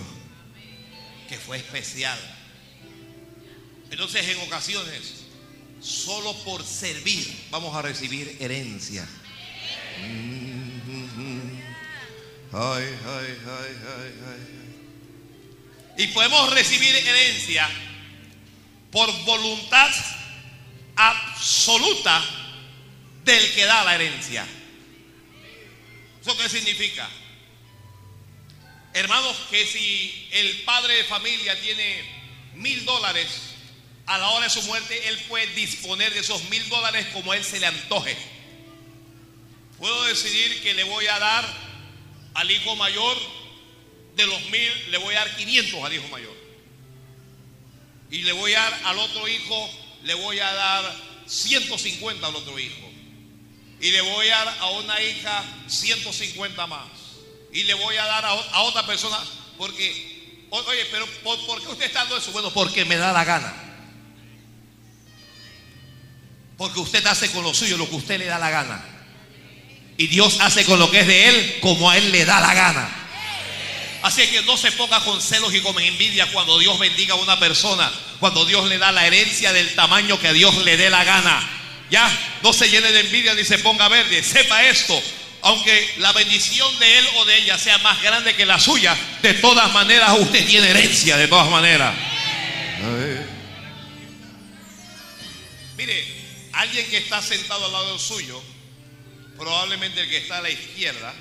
que 1.28 1.38
fue 1.38 1.58
especial. 1.58 2.18
Entonces 3.92 4.26
en 4.26 4.38
ocasiones, 4.40 5.26
solo 5.80 6.34
por 6.42 6.64
servir 6.64 7.46
vamos 7.52 7.72
a 7.76 7.82
recibir 7.82 8.36
herencia. 8.40 9.08
Y 15.98 16.06
podemos 16.08 16.52
recibir 16.52 16.94
herencia 16.94 17.68
por 18.90 19.10
voluntad 19.24 19.90
absoluta 20.96 22.24
del 23.24 23.52
que 23.54 23.64
da 23.64 23.84
la 23.84 23.94
herencia. 23.94 24.46
¿Eso 26.22 26.36
qué 26.36 26.48
significa? 26.48 27.08
Hermanos, 28.94 29.36
que 29.50 29.66
si 29.66 30.28
el 30.32 30.62
padre 30.62 30.94
de 30.94 31.04
familia 31.04 31.60
tiene 31.60 32.02
mil 32.54 32.84
dólares, 32.84 33.28
a 34.06 34.18
la 34.18 34.28
hora 34.28 34.44
de 34.44 34.50
su 34.50 34.62
muerte, 34.62 35.08
él 35.08 35.18
puede 35.28 35.46
disponer 35.48 36.14
de 36.14 36.20
esos 36.20 36.44
mil 36.44 36.66
dólares 36.68 37.06
como 37.12 37.34
él 37.34 37.44
se 37.44 37.58
le 37.58 37.66
antoje. 37.66 38.16
Puedo 39.78 40.04
decidir 40.04 40.62
que 40.62 40.74
le 40.74 40.84
voy 40.84 41.06
a 41.06 41.18
dar 41.18 41.44
al 42.34 42.50
hijo 42.50 42.76
mayor 42.76 43.16
de 44.16 44.26
los 44.26 44.40
mil, 44.50 44.90
le 44.90 44.98
voy 44.98 45.14
a 45.14 45.18
dar 45.20 45.36
500 45.36 45.84
al 45.84 45.92
hijo 45.92 46.08
mayor. 46.08 46.34
Y 48.10 48.22
le 48.22 48.32
voy 48.32 48.54
a 48.54 48.60
dar 48.60 48.80
al 48.84 48.98
otro 48.98 49.28
hijo, 49.28 49.70
le 50.04 50.14
voy 50.14 50.38
a 50.40 50.52
dar 50.52 50.96
150 51.26 52.26
al 52.26 52.36
otro 52.36 52.58
hijo. 52.58 52.90
Y 53.80 53.90
le 53.90 54.00
voy 54.00 54.28
a 54.28 54.44
dar 54.44 54.56
a 54.60 54.70
una 54.70 55.02
hija 55.02 55.44
150 55.66 56.66
más. 56.66 56.88
Y 57.52 57.64
le 57.64 57.74
voy 57.74 57.96
a 57.96 58.04
dar 58.04 58.24
a, 58.24 58.62
otra 58.62 58.86
persona, 58.86 59.18
porque, 59.58 60.46
oye, 60.50 60.86
pero 60.90 61.06
¿por, 61.22 61.60
qué 61.60 61.68
usted 61.68 61.86
está 61.86 62.00
dando 62.00 62.16
eso? 62.16 62.32
Bueno, 62.32 62.50
porque 62.50 62.84
me 62.84 62.96
da 62.96 63.12
la 63.12 63.24
gana. 63.24 63.54
Porque 66.56 66.80
usted 66.80 67.04
hace 67.06 67.30
con 67.30 67.42
lo 67.42 67.52
suyo 67.52 67.76
lo 67.76 67.88
que 67.88 67.96
usted 67.96 68.18
le 68.18 68.26
da 68.26 68.38
la 68.38 68.50
gana. 68.50 68.95
Y 69.98 70.08
Dios 70.08 70.38
hace 70.40 70.64
con 70.64 70.78
lo 70.78 70.90
que 70.90 71.00
es 71.00 71.06
de 71.06 71.28
Él 71.28 71.58
como 71.60 71.90
a 71.90 71.96
Él 71.96 72.12
le 72.12 72.24
da 72.24 72.40
la 72.40 72.54
gana. 72.54 72.88
Así 74.02 74.26
que 74.28 74.42
no 74.42 74.56
se 74.56 74.70
ponga 74.72 75.00
con 75.00 75.20
celos 75.20 75.54
y 75.54 75.60
con 75.60 75.78
envidia 75.80 76.30
cuando 76.32 76.58
Dios 76.58 76.78
bendiga 76.78 77.14
a 77.14 77.16
una 77.16 77.40
persona, 77.40 77.90
cuando 78.20 78.44
Dios 78.44 78.68
le 78.68 78.78
da 78.78 78.92
la 78.92 79.06
herencia 79.06 79.52
del 79.52 79.74
tamaño 79.74 80.20
que 80.20 80.28
a 80.28 80.32
Dios 80.32 80.56
le 80.64 80.76
dé 80.76 80.90
la 80.90 81.02
gana. 81.02 81.42
Ya, 81.90 82.08
no 82.42 82.52
se 82.52 82.68
llene 82.68 82.92
de 82.92 83.00
envidia 83.00 83.34
ni 83.34 83.44
se 83.44 83.58
ponga 83.58 83.88
verde. 83.88 84.22
Sepa 84.22 84.64
esto, 84.64 85.02
aunque 85.42 85.94
la 85.98 86.12
bendición 86.12 86.78
de 86.78 86.98
él 86.98 87.06
o 87.16 87.24
de 87.24 87.36
ella 87.38 87.58
sea 87.58 87.78
más 87.78 88.00
grande 88.02 88.36
que 88.36 88.46
la 88.46 88.60
suya, 88.60 88.96
de 89.22 89.34
todas 89.34 89.72
maneras 89.72 90.16
usted 90.20 90.46
tiene 90.46 90.68
herencia, 90.70 91.16
de 91.16 91.28
todas 91.28 91.48
maneras. 91.48 91.94
Mire, 95.76 96.06
alguien 96.52 96.88
que 96.88 96.98
está 96.98 97.20
sentado 97.20 97.66
al 97.66 97.72
lado 97.72 97.90
del 97.90 98.00
suyo, 98.00 98.42
probablemente 99.36 100.00
el 100.00 100.08
que 100.08 100.18
está 100.18 100.38
a 100.38 100.42
la 100.42 100.50
izquierda, 100.50 101.14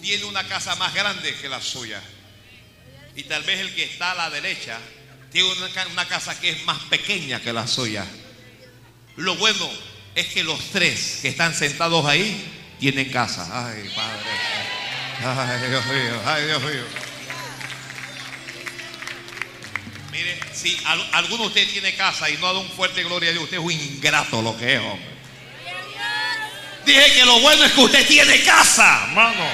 tiene 0.00 0.24
una 0.24 0.46
casa 0.46 0.74
más 0.76 0.94
grande 0.94 1.34
que 1.34 1.48
la 1.48 1.60
suya. 1.60 2.00
Y 3.14 3.24
tal 3.24 3.42
vez 3.42 3.60
el 3.60 3.74
que 3.74 3.84
está 3.84 4.12
a 4.12 4.14
la 4.14 4.30
derecha 4.30 4.78
tiene 5.32 5.50
una, 5.92 6.06
casa 6.06 6.38
que 6.38 6.50
es 6.50 6.64
más 6.64 6.78
pequeña 6.84 7.40
que 7.40 7.52
la 7.52 7.66
suya. 7.66 8.06
Lo 9.16 9.34
bueno 9.36 9.68
es 10.14 10.28
que 10.28 10.42
los 10.42 10.60
tres 10.70 11.18
que 11.22 11.28
están 11.28 11.54
sentados 11.54 12.04
ahí 12.06 12.76
tienen 12.78 13.10
casa. 13.10 13.48
Ay, 13.50 13.90
Padre. 13.94 14.30
Ay, 15.24 15.70
Dios 15.70 15.86
mío. 15.86 16.22
Ay, 16.24 16.44
Dios 16.46 16.62
mío. 16.62 16.84
Mire, 20.12 20.38
si 20.54 20.78
alguno 21.12 21.44
de 21.44 21.48
ustedes 21.48 21.72
tiene 21.72 21.94
casa 21.94 22.30
y 22.30 22.36
no 22.36 22.46
ha 22.46 22.52
dado 22.52 22.60
un 22.60 22.70
fuerte 22.70 23.02
gloria 23.02 23.30
a 23.30 23.32
Dios, 23.32 23.44
usted 23.44 23.58
es 23.58 23.62
un 23.62 23.72
ingrato 23.72 24.40
lo 24.40 24.56
que 24.56 24.74
es, 24.74 24.80
hombre. 24.80 25.15
Dije 26.86 27.12
que 27.14 27.24
lo 27.24 27.40
bueno 27.40 27.64
es 27.64 27.72
que 27.72 27.80
usted 27.80 28.06
tiene 28.06 28.42
casa, 28.44 29.06
hermano. 29.08 29.44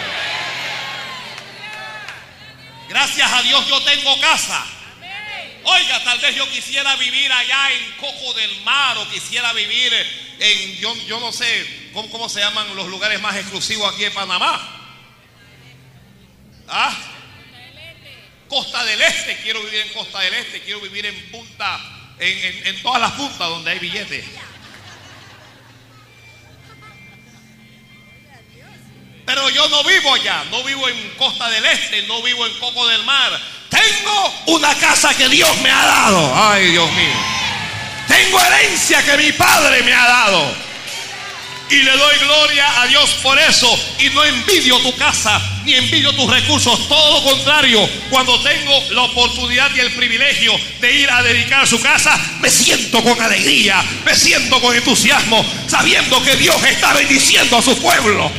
Gracias 2.90 3.33
a 3.33 3.42
Dios 3.42 3.66
yo 3.68 3.81
tengo 3.85 4.21
casa. 4.21 4.66
Oiga, 5.64 6.05
tal 6.05 6.18
vez 6.18 6.37
yo 6.37 6.47
quisiera 6.51 6.95
vivir 6.97 7.33
allá 7.33 7.73
en 7.73 7.92
Coco 7.92 8.35
del 8.35 8.61
Mar 8.61 8.99
o 8.99 9.09
quisiera 9.09 9.51
vivir 9.55 9.95
en, 10.40 10.77
yo, 10.77 10.95
yo 11.07 11.21
no 11.21 11.33
sé 11.33 11.90
¿cómo, 11.95 12.11
cómo 12.11 12.29
se 12.29 12.40
llaman 12.40 12.77
los 12.77 12.88
lugares 12.88 13.18
más 13.23 13.35
exclusivos 13.37 13.95
aquí 13.95 14.05
en 14.05 14.12
Panamá. 14.12 14.61
¿Ah? 16.68 16.95
Costa 18.47 18.85
del 18.85 19.01
Este, 19.01 19.38
quiero 19.38 19.62
vivir 19.62 19.81
en 19.81 19.92
Costa 19.95 20.21
del 20.21 20.35
Este, 20.35 20.61
quiero 20.61 20.81
vivir 20.81 21.07
en 21.07 21.31
punta, 21.31 21.81
en, 22.18 22.66
en 22.66 22.83
todas 22.83 23.01
las 23.01 23.12
puntas 23.12 23.49
donde 23.49 23.71
hay 23.71 23.79
billetes. 23.79 24.27
Pero 29.25 29.49
yo 29.51 29.69
no 29.69 29.85
vivo 29.85 30.15
allá, 30.15 30.45
no 30.51 30.63
vivo 30.65 30.89
en 30.89 31.11
Costa 31.17 31.49
del 31.49 31.65
Este, 31.65 32.03
no 32.03 32.23
vivo 32.23 32.47
en 32.47 32.53
Coco 32.55 32.87
del 32.89 33.05
Mar. 33.05 33.41
Tengo 33.69 34.35
una 34.47 34.75
casa 34.75 35.15
que 35.15 35.29
Dios 35.29 35.57
me 35.61 35.71
ha 35.71 35.87
dado. 35.87 36.33
Ay, 36.37 36.73
Dios 36.73 36.91
mío. 36.93 37.43
Tengo 38.09 38.41
herencia 38.41 39.03
que 39.05 39.17
mi 39.17 39.33
padre 39.33 39.83
me 39.83 39.95
ha 39.95 40.07
dado. 40.07 40.73
Y 41.71 41.77
le 41.77 41.97
doy 41.97 42.19
gloria 42.19 42.83
a 42.83 42.87
Dios 42.87 43.11
por 43.23 43.39
eso. 43.39 43.67
Y 44.01 44.11
no 44.11 44.23
envidio 44.25 44.79
tu 44.81 44.95
casa, 44.97 45.41
ni 45.65 45.75
envidio 45.75 46.13
tus 46.15 46.31
recursos. 46.31 46.87
Todo 46.87 47.13
lo 47.15 47.31
contrario, 47.31 47.89
cuando 48.11 48.39
tengo 48.43 48.79
la 48.91 49.03
oportunidad 49.03 49.75
y 49.75 49.81
el 49.81 49.93
privilegio 49.93 50.53
de 50.81 50.93
ir 50.93 51.11
a 51.11 51.23
dedicar 51.23 51.67
su 51.67 51.81
casa, 51.81 52.21
me 52.41 52.51
siento 52.51 53.03
con 53.03 53.19
alegría, 53.23 53.83
me 54.05 54.15
siento 54.15 54.61
con 54.61 54.77
entusiasmo, 54.77 55.43
sabiendo 55.67 56.23
que 56.23 56.37
Dios 56.37 56.63
está 56.65 56.93
bendiciendo 56.93 57.57
a 57.57 57.63
su 57.63 57.81
pueblo. 57.81 58.31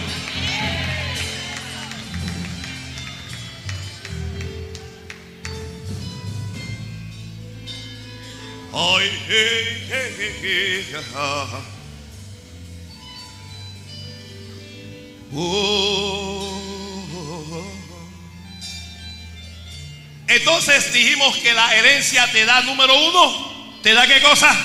Entonces 20.27 20.91
dijimos 20.91 21.37
que 21.37 21.53
la 21.53 21.75
herencia 21.75 22.31
te 22.31 22.45
da 22.45 22.61
número 22.61 22.95
uno, 23.09 23.79
¿te 23.83 23.93
da 23.93 24.07
qué 24.07 24.19
cosa? 24.21 24.57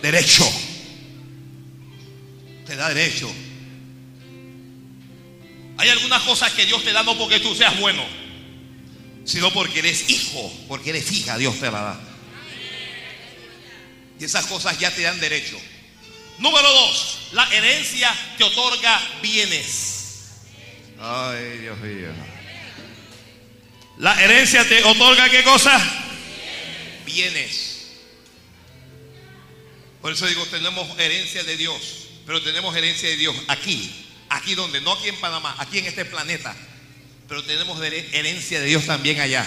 Derecho. 0.00 0.50
Te 2.66 2.76
da 2.76 2.88
derecho. 2.94 3.30
Hay 5.76 5.88
algunas 5.90 6.22
cosas 6.22 6.52
que 6.52 6.64
Dios 6.64 6.82
te 6.82 6.92
da 6.92 7.02
no 7.02 7.18
porque 7.18 7.40
tú 7.40 7.54
seas 7.54 7.78
bueno, 7.78 8.02
sino 9.26 9.52
porque 9.52 9.80
eres 9.80 10.08
hijo, 10.08 10.50
porque 10.66 10.90
eres 10.90 11.12
hija, 11.12 11.36
Dios 11.36 11.60
te 11.60 11.70
la 11.70 11.82
da. 11.82 12.11
Y 14.22 14.24
esas 14.24 14.46
cosas 14.46 14.78
ya 14.78 14.88
te 14.94 15.02
dan 15.02 15.18
derecho. 15.18 15.60
Número 16.38 16.72
dos, 16.72 17.18
la 17.32 17.52
herencia 17.52 18.08
te 18.38 18.44
otorga 18.44 19.02
bienes. 19.20 20.30
Ay, 21.00 21.58
Dios 21.58 21.76
mío. 21.80 22.12
La 23.98 24.22
herencia 24.22 24.64
te 24.68 24.84
otorga 24.84 25.28
qué 25.28 25.42
cosa? 25.42 25.76
Bienes. 27.04 27.88
Por 30.00 30.12
eso 30.12 30.24
digo, 30.28 30.46
tenemos 30.46 30.96
herencia 31.00 31.42
de 31.42 31.56
Dios, 31.56 32.06
pero 32.24 32.40
tenemos 32.40 32.76
herencia 32.76 33.08
de 33.08 33.16
Dios 33.16 33.34
aquí, 33.48 33.90
aquí 34.28 34.54
donde, 34.54 34.80
no 34.82 34.92
aquí 34.92 35.08
en 35.08 35.16
Panamá, 35.16 35.56
aquí 35.58 35.78
en 35.78 35.86
este 35.86 36.04
planeta, 36.04 36.54
pero 37.26 37.42
tenemos 37.42 37.82
herencia 37.82 38.60
de 38.60 38.66
Dios 38.66 38.86
también 38.86 39.20
allá. 39.20 39.44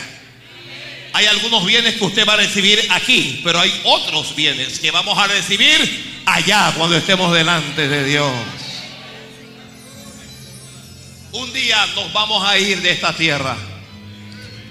Hay 1.15 1.27
algunos 1.27 1.65
bienes 1.65 1.95
que 1.95 2.03
usted 2.03 2.27
va 2.27 2.33
a 2.33 2.35
recibir 2.35 2.77
aquí, 2.89 3.39
pero 3.41 3.61
hay 3.61 3.73
otros 3.85 4.35
bienes 4.35 4.81
que 4.81 4.91
vamos 4.91 5.17
a 5.17 5.27
recibir 5.27 6.21
allá 6.25 6.73
cuando 6.75 6.97
estemos 6.97 7.33
delante 7.33 7.87
de 7.87 8.03
Dios. 8.03 8.33
Un 11.31 11.53
día 11.53 11.85
nos 11.95 12.11
vamos 12.11 12.45
a 12.45 12.57
ir 12.57 12.81
de 12.81 12.91
esta 12.91 13.15
tierra. 13.15 13.55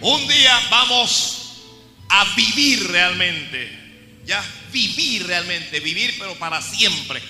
Un 0.02 0.28
día 0.28 0.60
vamos 0.68 1.62
a 2.10 2.26
vivir 2.36 2.88
realmente. 2.88 4.20
Ya, 4.26 4.44
vivir 4.70 5.26
realmente, 5.26 5.80
vivir 5.80 6.14
pero 6.18 6.34
para 6.34 6.60
siempre. 6.60 7.22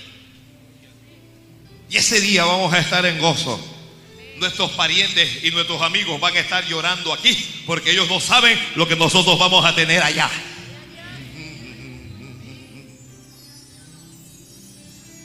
Y 1.88 1.98
ese 1.98 2.20
día 2.20 2.44
vamos 2.46 2.74
a 2.74 2.80
estar 2.80 3.06
en 3.06 3.20
gozo. 3.20 3.73
Nuestros 4.44 4.72
parientes 4.72 5.42
y 5.42 5.50
nuestros 5.52 5.80
amigos 5.80 6.20
van 6.20 6.36
a 6.36 6.40
estar 6.40 6.66
llorando 6.66 7.14
aquí 7.14 7.34
porque 7.64 7.92
ellos 7.92 8.06
no 8.10 8.20
saben 8.20 8.60
lo 8.74 8.86
que 8.86 8.94
nosotros 8.94 9.38
vamos 9.38 9.64
a 9.64 9.74
tener 9.74 10.02
allá. 10.02 10.30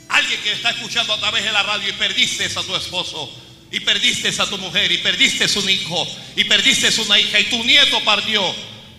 Alguien 0.08 0.40
que 0.40 0.52
está 0.52 0.70
escuchando 0.70 1.12
a 1.12 1.20
través 1.20 1.44
de 1.44 1.52
la 1.52 1.62
radio 1.62 1.90
y 1.90 1.92
perdiste 1.92 2.46
a 2.46 2.62
tu 2.62 2.74
esposo 2.74 3.30
y 3.70 3.80
perdiste 3.80 4.30
a 4.30 4.46
tu 4.46 4.56
mujer, 4.56 4.90
y 4.90 4.98
perdiste 4.98 5.46
un 5.58 5.68
hijo, 5.68 6.06
y 6.34 6.44
perdiste 6.44 6.88
una 7.02 7.18
hija, 7.18 7.38
y 7.40 7.44
tu 7.44 7.62
nieto 7.62 8.02
partió. 8.02 8.42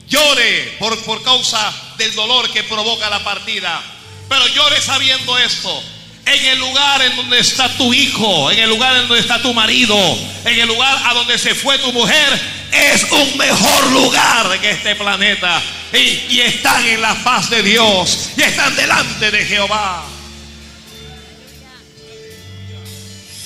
Llore 0.08 0.76
por, 0.78 1.04
por 1.04 1.24
causa 1.24 1.96
del 1.98 2.14
dolor 2.14 2.48
que 2.52 2.64
provoca 2.64 3.10
la 3.10 3.24
partida. 3.24 3.82
Pero 4.30 4.48
llore 4.50 4.80
sabiendo 4.82 5.36
esto. 5.40 5.84
En 6.26 6.46
el 6.46 6.60
lugar 6.60 7.02
en 7.02 7.16
donde 7.16 7.40
está 7.40 7.68
tu 7.78 7.94
hijo, 7.94 8.52
en 8.52 8.60
el 8.60 8.70
lugar 8.70 8.96
en 8.96 9.08
donde 9.08 9.20
está 9.20 9.42
tu 9.42 9.54
marido, 9.54 9.98
en 10.46 10.60
el 10.60 10.68
lugar 10.68 10.98
a 11.06 11.14
donde 11.14 11.38
se 11.38 11.56
fue 11.56 11.78
tu 11.80 11.92
mujer, 11.92 12.40
es 12.72 13.04
un 13.12 13.38
mejor 13.38 13.92
lugar 13.92 14.60
que 14.60 14.72
este 14.72 14.96
planeta. 14.96 15.62
Y, 15.94 16.36
y 16.36 16.42
están 16.42 16.86
en 16.86 17.02
la 17.02 17.16
paz 17.16 17.50
de 17.50 17.64
Dios, 17.64 18.30
y 18.38 18.42
están 18.44 18.76
delante 18.76 19.32
de 19.32 19.46
Jehová. 19.46 20.06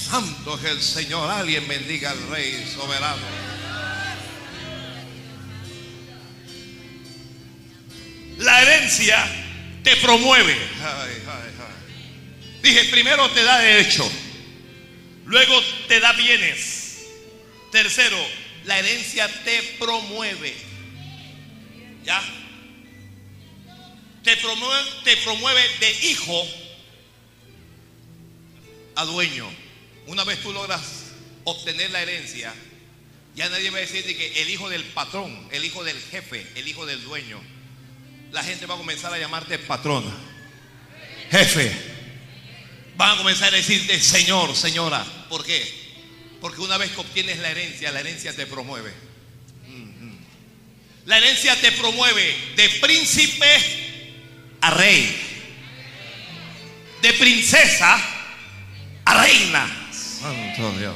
Santo 0.10 0.60
es 0.64 0.72
el 0.72 0.82
Señor. 0.82 1.32
Alguien 1.32 1.68
bendiga 1.68 2.12
al 2.12 2.30
Rey 2.30 2.72
soberano. 2.76 3.24
La 8.38 8.62
herencia 8.62 9.26
te 9.84 9.96
promueve. 9.98 10.58
Dije, 12.66 12.86
primero 12.86 13.30
te 13.30 13.44
da 13.44 13.60
derecho, 13.60 14.12
luego 15.26 15.62
te 15.88 16.00
da 16.00 16.14
bienes. 16.14 17.06
Tercero, 17.72 18.18
la 18.64 18.80
herencia 18.80 19.28
te 19.44 19.62
promueve. 19.78 20.56
¿Ya? 22.04 22.24
Te 24.24 24.36
promueve, 24.38 24.90
te 25.04 25.16
promueve 25.18 25.62
de 25.80 25.92
hijo 26.10 26.44
a 28.96 29.06
dueño. 29.06 29.48
Una 30.08 30.24
vez 30.24 30.42
tú 30.42 30.52
logras 30.52 31.12
obtener 31.44 31.92
la 31.92 32.02
herencia, 32.02 32.52
ya 33.36 33.48
nadie 33.48 33.70
va 33.70 33.78
a 33.78 33.82
decir 33.82 34.04
que 34.06 34.42
el 34.42 34.50
hijo 34.50 34.72
del 34.72 34.86
patrón, 34.86 35.50
el 35.52 35.64
hijo 35.66 35.84
del 35.84 36.02
jefe, 36.02 36.48
el 36.56 36.68
hijo 36.68 36.88
del 36.88 37.04
dueño. 37.04 37.40
La 38.32 38.44
gente 38.44 38.66
va 38.66 38.74
a 38.74 38.80
comenzar 38.80 39.14
a 39.14 39.20
llamarte 39.20 39.60
patrón, 39.60 40.04
jefe. 41.30 41.94
Van 42.98 43.12
a 43.12 43.18
comenzar 43.18 43.54
a 43.54 43.58
decirte 43.58 44.00
señor, 44.00 44.56
señora. 44.56 45.06
¿Por 45.30 45.44
qué? 45.44 45.86
Porque 46.40 46.62
una 46.62 46.78
vez 46.78 46.92
que 46.92 47.02
obtienes 47.02 47.40
la 47.40 47.50
herencia, 47.50 47.92
la 47.92 48.00
herencia 48.00 48.36
te 48.36 48.46
promueve. 48.46 48.94
La 51.06 51.18
herencia 51.18 51.60
te 51.62 51.72
promueve 51.74 52.36
de 52.56 52.70
príncipe 52.82 53.46
a 54.62 54.72
rey, 54.72 55.16
de 57.02 57.14
princesa 57.14 58.02
a 59.06 59.24
reina. 59.24 59.90
Santo 59.92 60.72
Dios. 60.80 60.96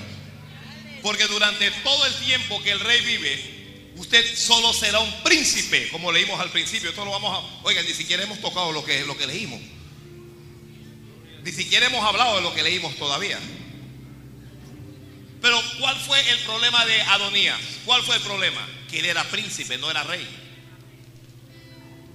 Porque 1.03 1.27
durante 1.27 1.69
todo 1.83 2.05
el 2.07 2.13
tiempo 2.15 2.61
que 2.63 2.71
el 2.71 2.79
rey 2.79 3.01
vive, 3.01 3.91
usted 3.97 4.35
solo 4.35 4.73
será 4.73 4.99
un 4.99 5.23
príncipe, 5.23 5.89
como 5.89 6.11
leímos 6.11 6.39
al 6.39 6.49
principio. 6.49 6.89
Esto 6.89 7.05
lo 7.05 7.11
vamos 7.11 7.37
a. 7.37 7.65
Oigan, 7.67 7.85
ni 7.85 7.93
siquiera 7.93 8.23
hemos 8.23 8.41
tocado 8.41 8.71
lo 8.71 8.83
que, 8.83 9.05
lo 9.05 9.15
que 9.15 9.27
leímos. 9.27 9.61
Ni 11.43 11.51
siquiera 11.51 11.87
hemos 11.87 12.03
hablado 12.03 12.37
de 12.37 12.41
lo 12.41 12.53
que 12.53 12.63
leímos 12.63 12.95
todavía. 12.97 13.39
Pero, 15.41 15.61
¿cuál 15.79 15.95
fue 15.97 16.19
el 16.29 16.39
problema 16.39 16.85
de 16.85 17.01
Adonías? 17.01 17.59
¿Cuál 17.85 18.03
fue 18.03 18.17
el 18.17 18.21
problema? 18.21 18.67
Que 18.89 18.99
él 18.99 19.05
era 19.05 19.23
príncipe, 19.23 19.77
no 19.77 19.89
era 19.89 20.03
rey. 20.03 20.27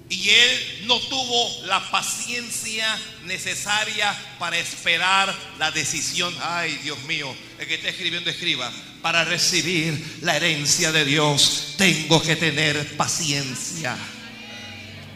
Y 0.07 0.29
él 0.29 0.83
no 0.85 0.99
tuvo 0.99 1.65
la 1.65 1.89
paciencia 1.89 2.99
necesaria 3.23 4.15
para 4.37 4.59
esperar 4.59 5.35
la 5.57 5.71
decisión. 5.71 6.35
Ay, 6.41 6.75
Dios 6.83 7.01
mío, 7.03 7.35
el 7.57 7.67
que 7.67 7.75
está 7.75 7.89
escribiendo, 7.89 8.29
escriba. 8.29 8.71
Para 9.01 9.23
recibir 9.23 10.19
la 10.21 10.35
herencia 10.35 10.91
de 10.91 11.05
Dios, 11.05 11.73
tengo 11.77 12.21
que 12.21 12.35
tener 12.35 12.95
paciencia. 12.95 13.97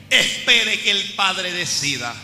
Espere 0.09 0.79
que 0.79 0.91
el 0.91 1.13
Padre 1.13 1.51
decida. 1.51 2.15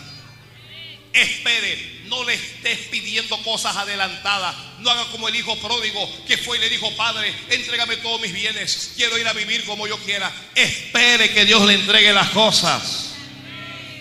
Espere 1.16 1.96
no 2.08 2.24
le 2.24 2.34
estés 2.34 2.78
pidiendo 2.90 3.36
cosas 3.42 3.76
adelantadas. 3.76 4.54
No 4.80 4.90
haga 4.90 5.04
como 5.06 5.28
el 5.28 5.36
hijo 5.36 5.56
pródigo 5.58 6.08
que 6.26 6.36
fue 6.36 6.56
y 6.56 6.60
le 6.60 6.68
dijo, 6.68 6.94
Padre, 6.96 7.34
entrégame 7.50 7.96
todos 7.98 8.20
mis 8.20 8.32
bienes. 8.32 8.92
Quiero 8.96 9.18
ir 9.18 9.26
a 9.26 9.32
vivir 9.32 9.64
como 9.64 9.86
yo 9.86 9.98
quiera. 9.98 10.32
Espere 10.54 11.32
que 11.32 11.44
Dios 11.44 11.62
le 11.66 11.74
entregue 11.74 12.12
las 12.12 12.30
cosas. 12.30 13.14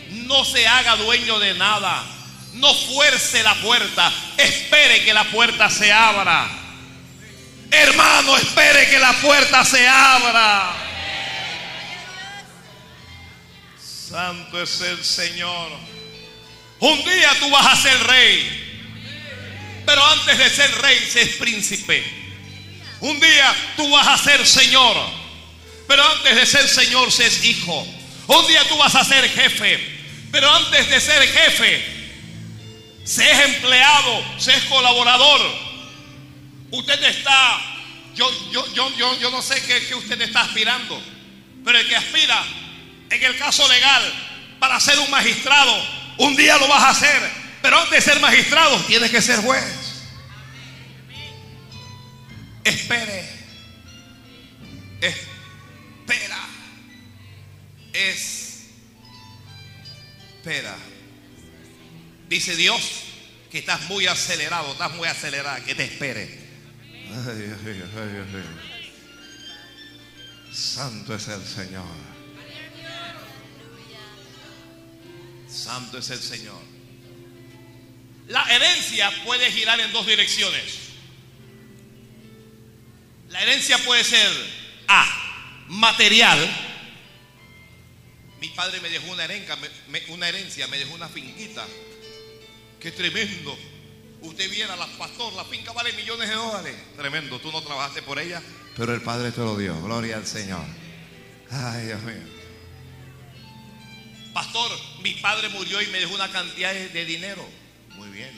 No 0.09 0.45
se 0.45 0.67
haga 0.67 0.95
dueño 0.97 1.39
de 1.39 1.53
nada. 1.55 2.03
No 2.53 2.73
fuerce 2.73 3.43
la 3.43 3.55
puerta. 3.55 4.11
Espere 4.37 5.03
que 5.03 5.13
la 5.13 5.25
puerta 5.25 5.69
se 5.69 5.91
abra. 5.91 6.49
Hermano, 7.71 8.37
espere 8.37 8.89
que 8.89 8.99
la 8.99 9.13
puerta 9.13 9.65
se 9.65 9.87
abra. 9.87 10.73
Santo 13.77 14.61
es 14.61 14.81
el 14.81 15.03
Señor. 15.03 15.94
Un 16.79 17.03
día 17.03 17.31
tú 17.39 17.49
vas 17.49 17.65
a 17.65 17.81
ser 17.81 18.03
rey. 18.05 18.61
Pero 19.85 20.05
antes 20.05 20.37
de 20.37 20.49
ser 20.49 20.81
rey, 20.81 20.99
se 21.09 21.21
es 21.21 21.35
príncipe. 21.35 22.03
Un 23.01 23.19
día 23.19 23.55
tú 23.75 23.89
vas 23.89 24.07
a 24.07 24.17
ser 24.17 24.45
señor. 24.45 24.95
Pero 25.87 26.03
antes 26.11 26.35
de 26.35 26.45
ser 26.45 26.67
señor, 26.67 27.11
se 27.11 27.27
es 27.27 27.43
hijo. 27.43 27.87
Un 28.27 28.47
día 28.47 28.67
tú 28.67 28.77
vas 28.77 28.95
a 28.95 29.05
ser 29.05 29.29
jefe. 29.29 29.79
Pero 30.31 30.53
antes 30.53 30.89
de 30.89 30.99
ser 30.99 31.27
jefe, 31.27 31.85
se 33.05 33.31
es 33.31 33.39
empleado, 33.39 34.25
se 34.39 34.53
es 34.53 34.63
colaborador. 34.63 35.41
Usted 36.71 37.03
está, 37.03 37.61
yo, 38.15 38.29
yo, 38.51 38.73
yo, 38.73 38.97
yo, 38.97 39.19
yo 39.19 39.31
no 39.31 39.41
sé 39.41 39.61
qué, 39.65 39.85
qué 39.87 39.95
usted 39.95 40.19
está 40.21 40.41
aspirando. 40.41 41.01
Pero 41.63 41.79
el 41.79 41.87
que 41.87 41.95
aspira, 41.95 42.43
en 43.09 43.23
el 43.23 43.37
caso 43.37 43.67
legal, 43.67 44.03
para 44.59 44.79
ser 44.79 44.99
un 44.99 45.09
magistrado, 45.11 46.04
un 46.17 46.35
día 46.35 46.57
lo 46.57 46.67
vas 46.67 46.83
a 46.83 46.89
hacer, 46.89 47.21
pero 47.61 47.79
antes 47.79 48.03
de 48.05 48.11
ser 48.11 48.21
magistrado 48.21 48.77
tienes 48.85 49.11
que 49.11 49.21
ser 49.21 49.39
juez. 49.41 49.63
Espere. 52.63 53.29
Espera. 55.01 56.39
Espera. 60.43 60.75
Dice 62.27 62.55
Dios 62.55 62.81
que 63.51 63.59
estás 63.59 63.81
muy 63.83 64.07
acelerado, 64.07 64.71
estás 64.71 64.93
muy 64.93 65.07
acelerada, 65.07 65.63
que 65.63 65.75
te 65.75 65.85
espere. 65.85 66.45
Santo 70.51 71.15
es 71.15 71.27
el 71.27 71.45
Señor. 71.45 72.04
Santo 75.55 75.97
es 75.97 76.09
el 76.09 76.19
Señor. 76.19 76.61
La 78.27 78.43
herencia 78.43 79.11
puede 79.23 79.51
girar 79.51 79.79
en 79.79 79.91
dos 79.91 80.05
direcciones. 80.05 80.79
La 83.29 83.41
herencia 83.41 83.77
puede 83.79 84.03
ser 84.03 84.31
A, 84.87 85.65
material. 85.67 86.39
Mi 88.39 88.49
padre 88.49 88.79
me 88.81 88.89
dejó 88.89 89.11
una, 89.11 89.25
herencia, 89.25 90.67
me 90.67 90.77
dejó 90.77 90.93
una 90.93 91.07
finquita. 91.09 91.65
Qué 92.79 92.91
tremendo. 92.91 93.57
Usted 94.21 94.49
viera, 94.49 94.75
la 94.75 94.87
pastor, 94.97 95.33
la 95.33 95.45
finca 95.45 95.71
vale 95.71 95.93
millones 95.93 96.29
de 96.29 96.35
dólares. 96.35 96.75
Tremendo, 96.95 97.39
tú 97.39 97.51
no 97.51 97.61
trabajaste 97.61 98.01
por 98.01 98.19
ella, 98.19 98.41
Pero 98.75 98.93
el 98.93 99.01
Padre 99.01 99.31
te 99.31 99.41
lo 99.41 99.55
dio. 99.55 99.79
Gloria 99.81 100.17
al 100.17 100.25
Señor. 100.25 100.65
Ay, 101.51 101.85
Dios 101.85 102.01
mío. 102.01 102.23
Pastor, 104.33 104.71
mi 105.05 105.13
padre 105.13 105.49
murió 105.49 105.79
y 105.83 105.87
me 105.87 105.99
dejó 105.99 106.15
una 106.15 106.31
cantidad 106.31 106.73
de 106.73 107.05
dinero. 107.05 107.47
Muy 107.95 108.09
bien. 108.09 108.31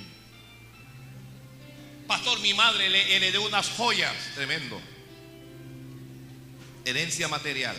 Pastor, 2.06 2.42
mi 2.42 2.54
madre 2.54 2.90
le 2.90 3.16
heredó 3.16 3.44
unas 3.44 3.70
joyas. 3.70 4.14
Tremendo. 4.36 4.82
Herencia 6.84 7.30
material 7.30 7.78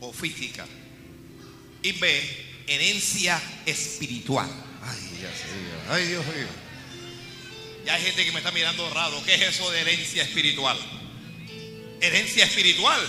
o 0.00 0.12
física. 0.12 0.66
Y 1.84 1.92
B, 1.92 2.64
herencia 2.66 3.40
espiritual. 3.64 4.50
Ay, 4.82 5.20
ya 5.22 5.30
sé. 5.30 5.46
Ay, 5.88 6.06
Dios 6.06 6.26
mío. 6.26 6.48
Ya 7.86 7.94
hay 7.94 8.02
gente 8.02 8.24
que 8.24 8.32
me 8.32 8.38
está 8.38 8.50
mirando 8.50 8.92
raro. 8.92 9.22
¿Qué 9.24 9.36
es 9.36 9.42
eso 9.54 9.70
de 9.70 9.82
herencia 9.82 10.24
espiritual? 10.24 10.76
Herencia 12.00 12.44
espiritual. 12.44 13.00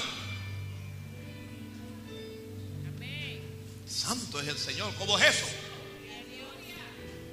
Santo 4.12 4.42
es 4.42 4.48
el 4.50 4.58
Señor. 4.58 4.94
¿Cómo 4.98 5.18
es 5.18 5.38
eso? 5.38 5.46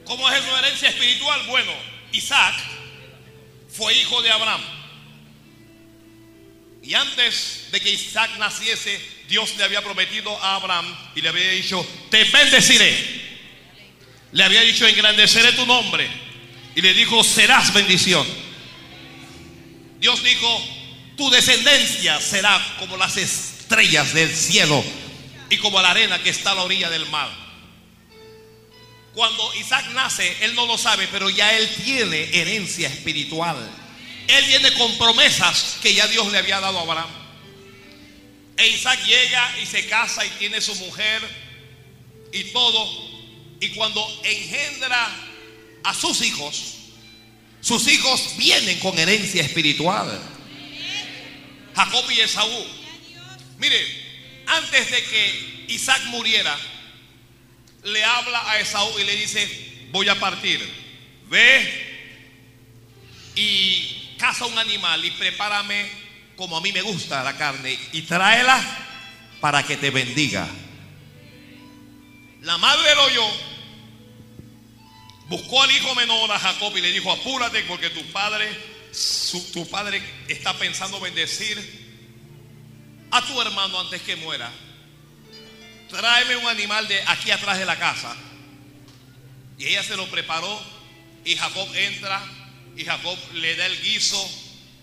¿Cómo 0.05 0.31
es 0.31 0.45
de 0.45 0.53
herencia 0.53 0.89
espiritual? 0.91 1.43
Bueno, 1.49 1.73
Isaac 2.13 2.55
fue 3.69 3.93
hijo 3.97 4.23
de 4.23 4.31
Abraham. 4.31 4.61
Y 6.85 6.95
antes 6.95 7.67
de 7.73 7.81
que 7.81 7.91
Isaac 7.91 8.31
naciese, 8.39 8.97
Dios 9.29 9.57
le 9.57 9.65
había 9.65 9.83
prometido 9.83 10.31
a 10.41 10.55
Abraham 10.55 10.97
y 11.17 11.21
le 11.21 11.29
había 11.31 11.51
dicho, 11.51 11.85
te 12.13 12.23
bendeciré. 12.23 12.95
Le 14.31 14.45
había 14.45 14.61
dicho, 14.61 14.87
engrandeceré 14.87 15.55
tu 15.55 15.67
nombre. 15.67 16.09
Y 16.77 16.81
le 16.81 16.95
dijo, 16.95 17.25
serás 17.25 17.75
bendición. 17.75 18.25
Dios 19.99 20.23
dijo, 20.23 20.65
tu 21.17 21.29
descendencia 21.29 22.21
será 22.21 22.77
como 22.79 22.97
las 22.97 23.17
estrellas 23.17 24.15
del 24.15 24.33
cielo 24.33 24.85
y 25.51 25.57
como 25.59 25.81
la 25.81 25.91
arena 25.91 26.23
que 26.23 26.31
está 26.31 26.53
a 26.53 26.55
la 26.55 26.63
orilla 26.63 26.91
del 26.91 27.07
mar. 27.07 27.31
Cuando 29.15 29.55
Isaac 29.55 29.87
nace, 29.95 30.45
él 30.45 30.55
no 30.55 30.67
lo 30.67 30.79
sabe, 30.79 31.09
pero 31.11 31.29
ya 31.31 31.57
él 31.57 31.69
tiene 31.83 32.31
herencia 32.33 32.89
espiritual. 32.89 33.57
Él 34.29 34.45
viene 34.47 34.73
con 34.75 34.97
promesas 34.99 35.79
que 35.83 35.95
ya 35.95 36.07
Dios 36.07 36.31
le 36.31 36.39
había 36.39 36.61
dado 36.61 36.79
a 36.79 36.83
Abraham. 36.83 37.11
E 38.57 38.69
Isaac 38.69 39.05
llega 39.05 39.59
y 39.61 39.67
se 39.67 39.87
casa 39.87 40.25
y 40.25 40.29
tiene 40.31 40.61
su 40.61 40.75
mujer 40.77 41.23
y 42.33 42.45
todo. 42.45 43.09
Y 43.61 43.71
cuando 43.71 44.07
engendra 44.23 45.09
a 45.83 45.95
sus 45.95 46.21
hijos, 46.23 46.75
sus 47.61 47.89
hijos 47.89 48.37
vienen 48.37 48.79
con 48.81 48.99
herencia 48.99 49.43
espiritual. 49.43 50.21
Jacob 51.75 52.11
y 52.11 52.21
Esaú. 52.21 52.67
Mire, 53.59 53.98
antes 54.49 54.91
de 54.91 55.05
que 55.05 55.65
Isaac 55.69 56.03
muriera, 56.07 56.57
le 57.85 58.05
habla 58.05 58.51
a 58.51 58.61
Esaú 58.61 58.99
y 58.99 59.05
le 59.05 59.17
dice, 59.17 59.89
voy 59.91 60.09
a 60.09 60.19
partir. 60.19 60.61
Ve 61.29 61.87
y 63.35 64.17
caza 64.19 64.47
un 64.47 64.59
animal 64.59 65.05
y 65.05 65.11
prepárame 65.13 65.89
como 66.37 66.57
a 66.57 66.61
mí 66.61 66.73
me 66.73 66.83
gusta 66.83 67.23
la 67.23 67.37
carne 67.37 67.79
y 67.93 68.03
tráela 68.03 68.61
para 69.41 69.63
que 69.63 69.77
te 69.77 69.91
bendiga. 69.91 70.49
La 72.43 72.57
madre 72.59 72.95
lo 72.95 73.05
oyó, 73.05 73.31
buscó 75.29 75.63
al 75.63 75.71
hijo 75.71 75.95
menor 75.95 76.31
a 76.31 76.39
Jacob 76.39 76.77
y 76.77 76.81
le 76.81 76.93
dijo, 76.93 77.13
apúrate 77.13 77.63
porque 77.63 77.91
tu 77.91 78.03
padre, 78.13 78.49
tu 79.53 79.69
padre 79.69 80.03
está 80.29 80.57
pensando 80.57 81.01
bendecir 81.01 81.78
a 83.11 83.23
tu 83.23 83.41
hermano 83.41 83.81
antes 83.81 84.03
que 84.03 84.17
muera. 84.17 84.51
Tráeme 85.89 86.37
un 86.37 86.47
animal 86.47 86.87
de 86.87 87.03
aquí 87.07 87.31
atrás 87.31 87.59
de 87.59 87.65
la 87.65 87.79
casa. 87.79 88.15
Y 89.59 89.67
ella 89.67 89.83
se 89.83 89.97
lo 89.97 90.07
preparó 90.09 90.61
y 91.25 91.37
Jacob 91.37 91.69
entra 91.75 92.23
y 92.77 92.85
Jacob 92.85 93.19
le 93.35 93.57
da 93.57 93.67
el 93.67 93.81
guiso. 93.83 94.31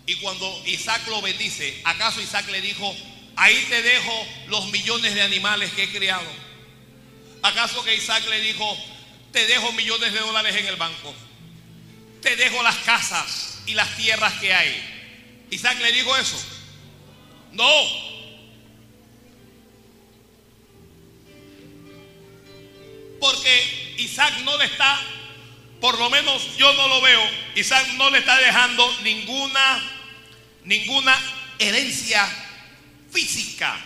Y 0.07 0.15
cuando 0.15 0.63
Isaac 0.65 1.07
lo 1.07 1.21
bendice, 1.21 1.81
¿acaso 1.83 2.21
Isaac 2.21 2.47
le 2.49 2.61
dijo, 2.61 2.95
ahí 3.35 3.65
te 3.69 3.81
dejo 3.81 4.27
los 4.47 4.69
millones 4.71 5.15
de 5.15 5.21
animales 5.21 5.71
que 5.71 5.83
he 5.83 5.89
criado? 5.89 6.29
¿Acaso 7.41 7.83
que 7.83 7.95
Isaac 7.95 8.23
le 8.29 8.41
dijo, 8.41 8.77
te 9.31 9.45
dejo 9.47 9.71
millones 9.73 10.13
de 10.13 10.19
dólares 10.19 10.55
en 10.55 10.65
el 10.65 10.75
banco? 10.75 11.13
Te 12.21 12.35
dejo 12.35 12.61
las 12.63 12.77
casas 12.77 13.59
y 13.65 13.75
las 13.75 13.95
tierras 13.95 14.33
que 14.39 14.53
hay. 14.53 15.45
Isaac 15.51 15.79
le 15.79 15.91
dijo 15.91 16.15
eso. 16.17 16.37
No. 17.51 18.14
Isaac 23.97 24.39
no 24.43 24.57
le 24.57 24.65
está, 24.65 24.99
por 25.81 25.97
lo 25.97 26.09
menos 26.09 26.57
yo 26.57 26.73
no 26.73 26.87
lo 26.87 27.01
veo, 27.01 27.21
Isaac 27.55 27.87
no 27.97 28.09
le 28.09 28.19
está 28.19 28.37
dejando 28.37 28.95
ninguna 29.03 29.91
ninguna 30.65 31.15
herencia 31.59 32.27
física. 33.11 33.77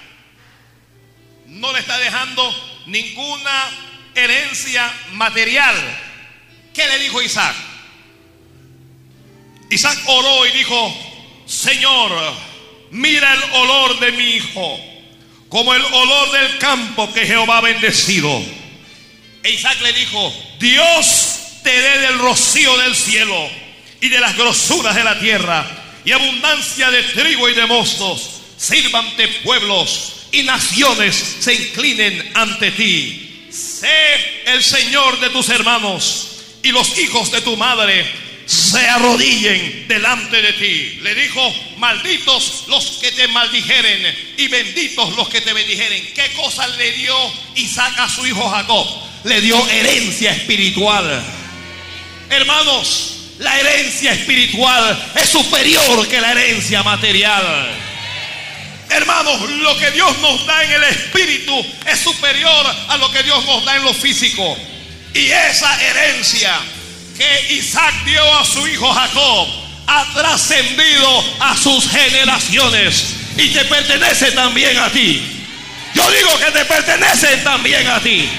No 1.47 1.71
le 1.73 1.79
está 1.79 1.97
dejando 1.97 2.83
ninguna 2.87 3.69
herencia 4.15 4.91
material. 5.13 5.75
¿Qué 6.73 6.87
le 6.87 6.99
dijo 6.99 7.21
Isaac? 7.21 7.55
Isaac 9.69 9.99
oró 10.07 10.45
y 10.47 10.51
dijo, 10.51 11.43
Señor, 11.45 12.11
mira 12.91 13.33
el 13.33 13.43
olor 13.53 13.99
de 13.99 14.11
mi 14.13 14.23
hijo, 14.31 14.79
como 15.49 15.73
el 15.73 15.83
olor 15.83 16.31
del 16.31 16.57
campo 16.57 17.11
que 17.13 17.25
Jehová 17.25 17.57
ha 17.57 17.61
bendecido. 17.61 18.41
E 19.43 19.51
Isaac 19.51 19.79
le 19.81 19.93
dijo, 19.93 20.33
Dios 20.59 21.39
te 21.63 21.81
dé 21.81 21.99
del 21.99 22.19
rocío 22.19 22.77
del 22.77 22.95
cielo 22.95 23.49
y 24.01 24.09
de 24.09 24.19
las 24.19 24.35
grosuras 24.35 24.95
de 24.95 25.03
la 25.03 25.19
tierra 25.19 25.65
y 26.03 26.11
abundancia 26.11 26.89
de 26.91 27.03
trigo 27.03 27.49
y 27.49 27.53
de 27.53 27.65
mostos. 27.65 28.41
Sirvante 28.57 29.27
pueblos 29.43 30.27
y 30.31 30.43
naciones 30.43 31.37
se 31.39 31.53
inclinen 31.53 32.31
ante 32.33 32.71
ti. 32.71 33.47
Sé 33.51 34.43
el 34.45 34.63
Señor 34.63 35.19
de 35.19 35.29
tus 35.29 35.49
hermanos 35.49 36.41
y 36.61 36.71
los 36.71 36.97
hijos 36.97 37.31
de 37.31 37.41
tu 37.41 37.55
madre 37.55 38.05
se 38.45 38.79
arrodillen 38.79 39.87
delante 39.87 40.41
de 40.41 40.53
ti. 40.53 40.99
Le 41.01 41.15
dijo, 41.15 41.53
malditos 41.77 42.65
los 42.67 42.97
que 43.01 43.11
te 43.11 43.27
maldijeren 43.27 44.33
y 44.37 44.47
benditos 44.47 45.15
los 45.15 45.29
que 45.29 45.41
te 45.41 45.53
bendijeren. 45.53 46.13
¿Qué 46.13 46.33
cosa 46.33 46.67
le 46.67 46.91
dio 46.93 47.15
Isaac 47.55 47.93
a 47.99 48.09
su 48.09 48.25
hijo 48.25 48.49
Jacob? 48.49 49.08
Le 49.23 49.41
dio 49.41 49.67
herencia 49.69 50.31
espiritual. 50.31 51.21
Hermanos, 52.29 53.19
la 53.39 53.57
herencia 53.59 54.13
espiritual 54.13 55.11
es 55.15 55.29
superior 55.29 56.07
que 56.07 56.21
la 56.21 56.31
herencia 56.31 56.83
material. 56.83 57.69
Hermanos, 58.89 59.49
lo 59.49 59.77
que 59.77 59.91
Dios 59.91 60.17
nos 60.19 60.45
da 60.45 60.63
en 60.63 60.71
el 60.71 60.83
espíritu 60.85 61.65
es 61.85 61.99
superior 61.99 62.65
a 62.87 62.97
lo 62.97 63.11
que 63.11 63.23
Dios 63.23 63.45
nos 63.45 63.63
da 63.65 63.75
en 63.77 63.83
lo 63.83 63.93
físico. 63.93 64.57
Y 65.13 65.27
esa 65.27 65.81
herencia 65.81 66.59
que 67.17 67.53
Isaac 67.53 68.03
dio 68.05 68.39
a 68.39 68.45
su 68.45 68.67
hijo 68.67 68.91
Jacob 68.91 69.47
ha 69.87 70.05
trascendido 70.13 71.23
a 71.39 71.55
sus 71.57 71.89
generaciones 71.89 73.15
y 73.37 73.49
te 73.49 73.65
pertenece 73.65 74.31
también 74.31 74.77
a 74.77 74.89
ti. 74.89 75.21
Yo 75.93 76.09
digo 76.11 76.37
que 76.39 76.51
te 76.51 76.65
pertenecen 76.65 77.43
también 77.43 77.87
a 77.87 77.99
ti. 77.99 78.29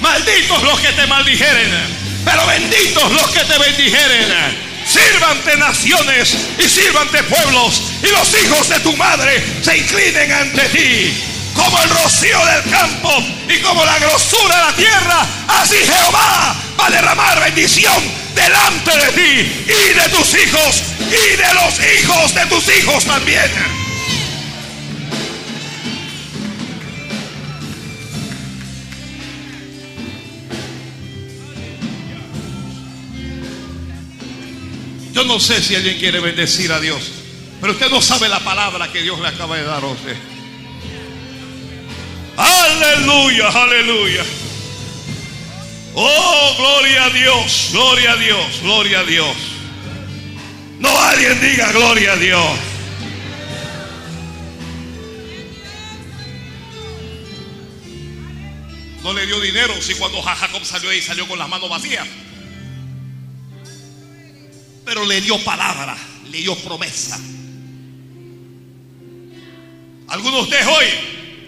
Malditos 0.00 0.62
los 0.62 0.80
que 0.80 0.92
te 0.92 1.06
maldijeren 1.06 2.00
pero 2.24 2.46
benditos 2.46 3.12
los 3.12 3.30
que 3.30 3.44
te 3.44 3.58
bendijeren. 3.58 4.70
Sírvante 4.86 5.56
naciones 5.56 6.36
y 6.58 6.68
sírvante 6.68 7.22
pueblos. 7.24 7.82
Y 8.02 8.08
los 8.08 8.34
hijos 8.42 8.68
de 8.68 8.80
tu 8.80 8.96
madre 8.96 9.42
se 9.62 9.76
inclinen 9.76 10.32
ante 10.32 10.68
ti. 10.68 11.24
Como 11.54 11.80
el 11.82 11.90
rocío 11.90 12.38
del 12.46 12.70
campo 12.70 13.12
y 13.48 13.58
como 13.60 13.84
la 13.84 13.98
grosura 13.98 14.56
de 14.56 14.62
la 14.62 14.76
tierra. 14.76 15.26
Así 15.48 15.76
Jehová 15.76 16.56
va 16.78 16.86
a 16.86 16.90
derramar 16.90 17.40
bendición 17.40 18.20
delante 18.34 18.90
de 18.96 19.12
ti 19.12 19.64
y 19.66 19.94
de 19.94 20.08
tus 20.10 20.34
hijos 20.34 20.82
y 21.08 21.36
de 21.36 21.54
los 21.54 21.80
hijos 21.80 22.34
de 22.34 22.46
tus 22.46 22.68
hijos 22.76 23.04
también. 23.04 23.79
Yo 35.20 35.26
no 35.26 35.38
sé 35.38 35.62
si 35.62 35.74
alguien 35.74 35.98
quiere 35.98 36.18
bendecir 36.18 36.72
a 36.72 36.80
Dios, 36.80 37.02
pero 37.60 37.74
usted 37.74 37.90
no 37.90 38.00
sabe 38.00 38.26
la 38.26 38.40
palabra 38.40 38.90
que 38.90 39.02
Dios 39.02 39.20
le 39.20 39.28
acaba 39.28 39.54
de 39.54 39.64
dar 39.64 39.84
a 39.84 39.86
usted. 39.86 40.16
Aleluya, 42.38 43.48
aleluya. 43.48 44.24
Oh, 45.92 46.54
gloria 46.56 47.04
a 47.04 47.10
Dios, 47.10 47.68
gloria 47.70 48.12
a 48.12 48.16
Dios, 48.16 48.46
gloria 48.62 49.00
a 49.00 49.04
Dios. 49.04 49.36
No 50.78 50.98
alguien 50.98 51.38
diga 51.38 51.70
gloria 51.70 52.12
a 52.12 52.16
Dios. 52.16 52.50
No 59.02 59.12
le 59.12 59.26
dio 59.26 59.38
dinero 59.38 59.74
si 59.82 59.94
cuando 59.96 60.22
Jacob 60.22 60.64
salió 60.64 60.88
ahí 60.88 61.02
salió 61.02 61.28
con 61.28 61.38
las 61.38 61.48
manos 61.50 61.68
vacías. 61.68 62.08
Pero 64.90 65.06
le 65.06 65.20
dio 65.20 65.38
palabra, 65.44 65.96
le 66.32 66.38
dio 66.38 66.56
promesa. 66.56 67.16
Algunos 70.08 70.34
de 70.34 70.42
ustedes 70.42 70.66
hoy 70.66 70.86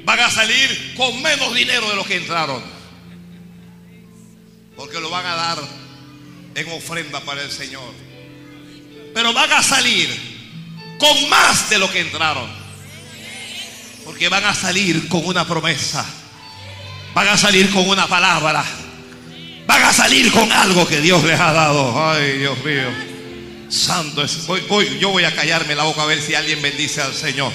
van 0.04 0.20
a 0.20 0.30
salir 0.30 0.94
con 0.96 1.20
menos 1.20 1.52
dinero 1.52 1.90
de 1.90 1.96
lo 1.96 2.04
que 2.04 2.18
entraron. 2.18 2.62
Porque 4.76 5.00
lo 5.00 5.10
van 5.10 5.26
a 5.26 5.34
dar 5.34 5.58
en 6.54 6.70
ofrenda 6.70 7.18
para 7.22 7.42
el 7.42 7.50
Señor. 7.50 7.92
Pero 9.12 9.32
van 9.32 9.50
a 9.50 9.60
salir 9.60 10.08
con 11.00 11.28
más 11.28 11.68
de 11.68 11.80
lo 11.80 11.90
que 11.90 11.98
entraron. 11.98 12.48
Porque 14.04 14.28
van 14.28 14.44
a 14.44 14.54
salir 14.54 15.08
con 15.08 15.26
una 15.26 15.44
promesa. 15.44 16.06
Van 17.12 17.26
a 17.26 17.36
salir 17.36 17.72
con 17.72 17.88
una 17.88 18.06
palabra. 18.06 18.64
Van 19.66 19.82
a 19.82 19.92
salir 19.92 20.30
con 20.30 20.52
algo 20.52 20.86
que 20.86 21.00
Dios 21.00 21.24
les 21.24 21.40
ha 21.40 21.52
dado. 21.52 22.08
Ay, 22.08 22.38
Dios 22.38 22.56
mío. 22.64 23.11
Santo 23.72 24.22
es. 24.22 24.46
Voy, 24.46 24.98
yo 24.98 25.08
voy 25.08 25.24
a 25.24 25.34
callarme 25.34 25.74
la 25.74 25.84
boca 25.84 26.02
a 26.02 26.06
ver 26.06 26.20
si 26.20 26.34
alguien 26.34 26.60
bendice 26.60 27.00
al 27.00 27.14
Señor. 27.14 27.52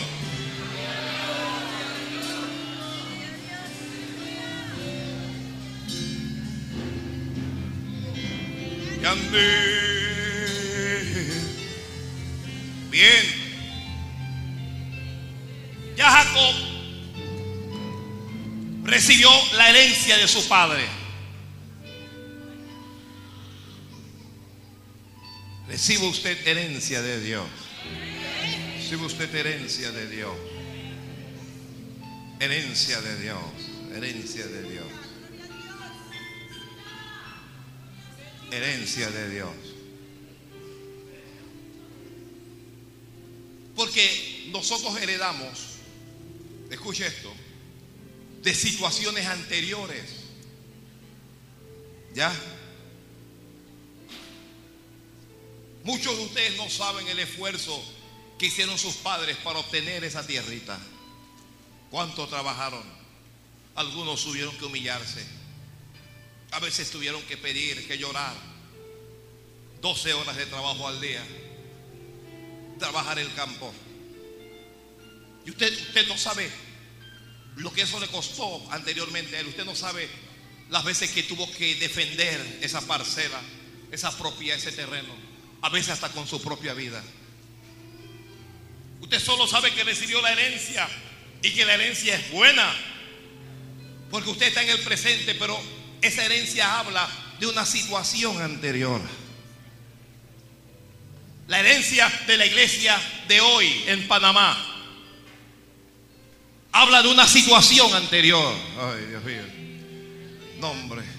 Bien. 12.89 13.47
Ya 15.95 16.10
Jacob 16.10 16.56
recibió 18.84 19.30
la 19.53 19.69
herencia 19.69 20.17
de 20.17 20.27
su 20.27 20.47
padre. 20.47 20.96
Recibe 25.67 26.06
usted 26.08 26.47
herencia 26.47 27.01
de 27.01 27.19
Dios. 27.19 27.47
Recibe 28.77 29.06
usted 29.06 29.36
herencia 29.36 29.91
de 29.91 30.08
Dios. 30.08 30.36
Herencia 32.39 33.01
de 33.01 33.19
Dios. 33.19 33.41
Herencia 33.93 34.47
de 34.47 34.63
Dios. 34.63 34.88
Herencia 38.49 39.10
de 39.12 39.30
Dios. 39.30 39.56
Porque 43.75 44.47
nosotros 44.51 44.97
heredamos, 45.01 45.75
escuche 46.71 47.06
esto, 47.06 47.34
de 48.41 48.53
situaciones 48.53 49.25
anteriores. 49.25 50.03
¿Ya? 52.15 52.34
Muchos 55.88 56.17
de 56.17 56.23
ustedes 56.26 56.58
no 56.58 56.69
saben 56.69 57.08
el 57.08 57.17
esfuerzo 57.17 57.82
que 58.38 58.47
hicieron 58.47 58.78
sus 58.78 58.95
padres 58.95 59.38
para 59.38 59.60
obtener 59.60 60.04
esa 60.04 60.28
tierrita. 60.28 60.78
¿Cuánto 61.89 62.28
trabajaron? 62.28 62.84
Algunos 63.73 64.21
tuvieron 64.21 64.54
que 64.58 64.65
humillarse. 64.65 65.26
A 66.52 66.60
veces 66.60 66.91
tuvieron 66.91 67.21
que 67.21 67.38
pedir, 67.38 67.88
que 67.88 67.97
llorar. 67.97 68.36
12 69.80 70.13
horas 70.13 70.36
de 70.36 70.47
trabajo 70.47 70.89
al 70.89 71.00
día. 71.00 71.26
Trabajar 72.80 73.17
el 73.19 73.34
campo. 73.34 73.73
Y 75.45 75.52
usted, 75.52 75.71
usted 75.71 76.06
no 76.10 76.17
sabe 76.17 76.52
lo 77.56 77.71
que 77.71 77.84
eso 77.84 77.97
le 78.02 78.08
costó 78.08 78.62
anteriormente 78.73 79.38
a 79.38 79.39
él. 79.39 79.47
Usted 79.47 79.63
no 79.63 79.73
sabe 79.73 80.10
las 80.69 80.84
veces 80.84 81.12
que 81.12 81.23
tuvo 81.23 81.50
que 81.54 81.76
defender 81.76 82.60
esa 82.62 82.82
parcela, 82.82 83.39
esa 83.89 84.12
propiedad, 84.17 84.58
ese 84.58 84.73
terreno 84.73 85.26
a 85.62 85.70
veces 85.70 85.89
hasta 85.89 86.10
con 86.10 86.28
su 86.28 86.41
propia 86.41 86.74
vida. 86.74 87.04
Usted 89.02 89.20
solo 89.20 89.48
sabe 89.48 89.74
que 89.74 89.84
recibió 89.84 90.22
la 90.22 90.32
herencia 90.32 90.88
y 91.41 91.52
que 91.52 91.65
la 91.65 91.76
herencia 91.76 92.15
es 92.15 92.32
buena, 92.32 92.74
porque 94.10 94.30
usted 94.30 94.48
está 94.48 94.63
en 94.63 94.70
el 94.70 94.80
presente, 94.80 95.36
pero 95.36 95.60
esa 96.02 96.26
herencia 96.26 96.80
habla 96.80 97.08
de 97.39 97.48
una 97.48 97.65
situación 97.65 98.41
anterior. 98.41 99.02
La 101.48 101.60
herencia 101.60 102.12
de 102.28 102.38
la 102.38 102.46
iglesia 102.46 103.00
de 103.28 103.39
hoy 103.39 103.84
en 103.88 104.08
Panamá 104.08 104.58
habla 106.74 107.02
de 107.02 107.08
una 107.08 107.26
situación 107.26 107.93
anterior. 107.93 108.54
Ay, 108.80 109.06
Dios 109.06 109.24
mío. 109.24 109.43
Nombre. 110.60 111.16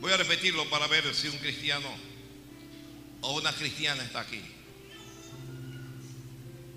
Voy 0.00 0.12
a 0.12 0.16
repetirlo 0.16 0.68
para 0.70 0.86
ver 0.86 1.14
si 1.14 1.28
un 1.28 1.36
cristiano 1.38 1.88
o 3.20 3.32
una 3.32 3.52
cristiana 3.52 4.02
está 4.02 4.20
aquí. 4.20 4.40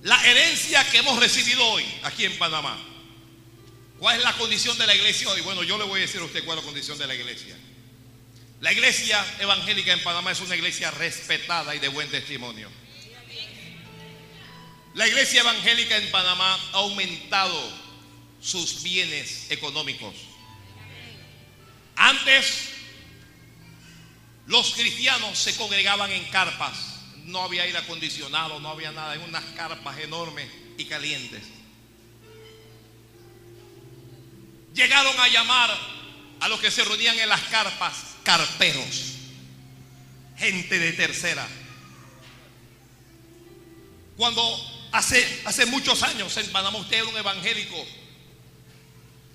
La 0.01 0.21
herencia 0.25 0.83
que 0.89 0.97
hemos 0.97 1.17
recibido 1.19 1.65
hoy 1.65 1.85
aquí 2.03 2.25
en 2.25 2.37
Panamá. 2.37 2.77
¿Cuál 3.97 4.17
es 4.17 4.23
la 4.23 4.33
condición 4.33 4.77
de 4.77 4.85
la 4.85 4.93
iglesia 4.93 5.29
hoy? 5.29 5.39
Bueno, 5.41 5.63
yo 5.63 5.77
le 5.77 5.85
voy 5.85 5.99
a 5.99 6.01
decir 6.01 6.19
a 6.19 6.25
usted 6.25 6.43
cuál 6.43 6.57
es 6.57 6.63
la 6.65 6.67
condición 6.67 6.97
de 6.97 7.07
la 7.07 7.15
iglesia. 7.15 7.57
La 8.59 8.73
iglesia 8.73 9.25
evangélica 9.39 9.93
en 9.93 10.03
Panamá 10.03 10.31
es 10.31 10.41
una 10.41 10.55
iglesia 10.55 10.91
respetada 10.91 11.73
y 11.73 11.79
de 11.79 11.87
buen 11.87 12.09
testimonio. 12.09 12.69
La 14.95 15.07
iglesia 15.07 15.41
evangélica 15.41 15.95
en 15.95 16.11
Panamá 16.11 16.55
ha 16.73 16.77
aumentado 16.77 17.71
sus 18.41 18.83
bienes 18.83 19.49
económicos. 19.49 20.13
Antes 21.95 22.72
los 24.45 24.73
cristianos 24.73 25.37
se 25.37 25.55
congregaban 25.55 26.11
en 26.11 26.25
carpas. 26.25 26.77
No 27.25 27.41
había 27.41 27.63
aire 27.63 27.77
acondicionado, 27.77 28.59
no 28.59 28.69
había 28.69 28.91
nada, 28.91 29.15
en 29.15 29.21
unas 29.21 29.43
carpas 29.55 29.97
enormes 29.99 30.49
y 30.77 30.85
calientes. 30.85 31.43
Llegaron 34.73 35.17
a 35.19 35.27
llamar 35.29 35.71
a 36.39 36.47
los 36.49 36.59
que 36.59 36.71
se 36.71 36.83
reunían 36.83 37.17
en 37.19 37.29
las 37.29 37.41
carpas 37.43 37.93
carperos, 38.23 39.13
gente 40.37 40.79
de 40.79 40.93
tercera. 40.93 41.47
Cuando 44.17 44.43
hace, 44.91 45.41
hace 45.45 45.65
muchos 45.67 46.03
años 46.03 46.35
en 46.37 46.51
Panamá 46.51 46.79
usted 46.79 47.03
un 47.03 47.15
evangélico 47.15 47.85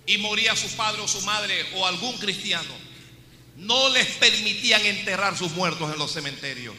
y 0.06 0.18
moría 0.18 0.54
su 0.56 0.68
padre 0.76 1.02
o 1.02 1.08
su 1.08 1.20
madre 1.22 1.66
o 1.76 1.86
algún 1.86 2.16
cristiano, 2.18 2.87
no 3.58 3.88
les 3.90 4.06
permitían 4.16 4.84
enterrar 4.86 5.36
sus 5.36 5.52
muertos 5.52 5.92
en 5.92 5.98
los 5.98 6.12
cementerios. 6.12 6.74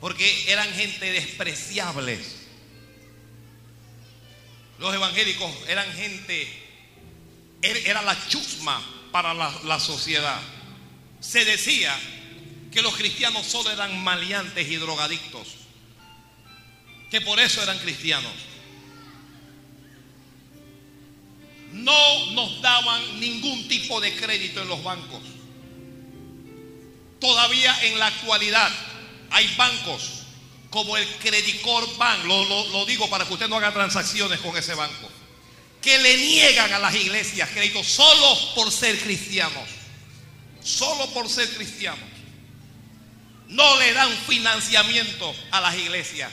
Porque 0.00 0.50
eran 0.50 0.72
gente 0.74 1.12
despreciables. 1.12 2.36
Los 4.78 4.94
evangélicos 4.94 5.50
eran 5.68 5.90
gente, 5.92 6.48
er, 7.62 7.76
era 7.86 8.02
la 8.02 8.16
chusma 8.28 8.82
para 9.12 9.34
la, 9.34 9.52
la 9.64 9.78
sociedad. 9.78 10.40
Se 11.20 11.44
decía 11.44 11.96
que 12.72 12.82
los 12.82 12.96
cristianos 12.96 13.46
solo 13.46 13.70
eran 13.70 14.02
maleantes 14.02 14.68
y 14.68 14.76
drogadictos. 14.76 15.48
Que 17.10 17.20
por 17.20 17.38
eso 17.38 17.62
eran 17.62 17.78
cristianos. 17.78 18.32
no 21.72 22.32
nos 22.32 22.60
daban 22.60 23.18
ningún 23.18 23.66
tipo 23.66 24.00
de 24.00 24.14
crédito 24.14 24.62
en 24.62 24.68
los 24.68 24.82
bancos. 24.82 25.20
Todavía 27.22 27.84
en 27.84 28.00
la 28.00 28.08
actualidad 28.08 28.68
hay 29.30 29.46
bancos 29.54 30.24
como 30.70 30.96
el 30.96 31.06
Credicor 31.18 31.96
Bank, 31.96 32.24
lo, 32.24 32.84
digo 32.84 33.08
para 33.08 33.24
que 33.24 33.32
usted 33.34 33.48
no 33.48 33.58
haga 33.58 33.72
transacciones 33.72 34.40
con 34.40 34.56
ese 34.56 34.74
banco, 34.74 35.08
que 35.80 35.98
le 35.98 36.16
niegan 36.16 36.72
a 36.72 36.80
las 36.80 36.92
iglesias 36.96 37.48
crédito 37.50 37.84
solo 37.84 38.54
por 38.56 38.72
ser 38.72 38.98
cristianos, 38.98 39.68
solo 40.64 41.06
por 41.10 41.28
ser 41.28 41.48
cristianos. 41.50 42.08
No 43.46 43.78
le 43.78 43.92
dan 43.92 44.10
financiamiento 44.26 45.32
a 45.52 45.60
las 45.60 45.76
iglesias 45.76 46.32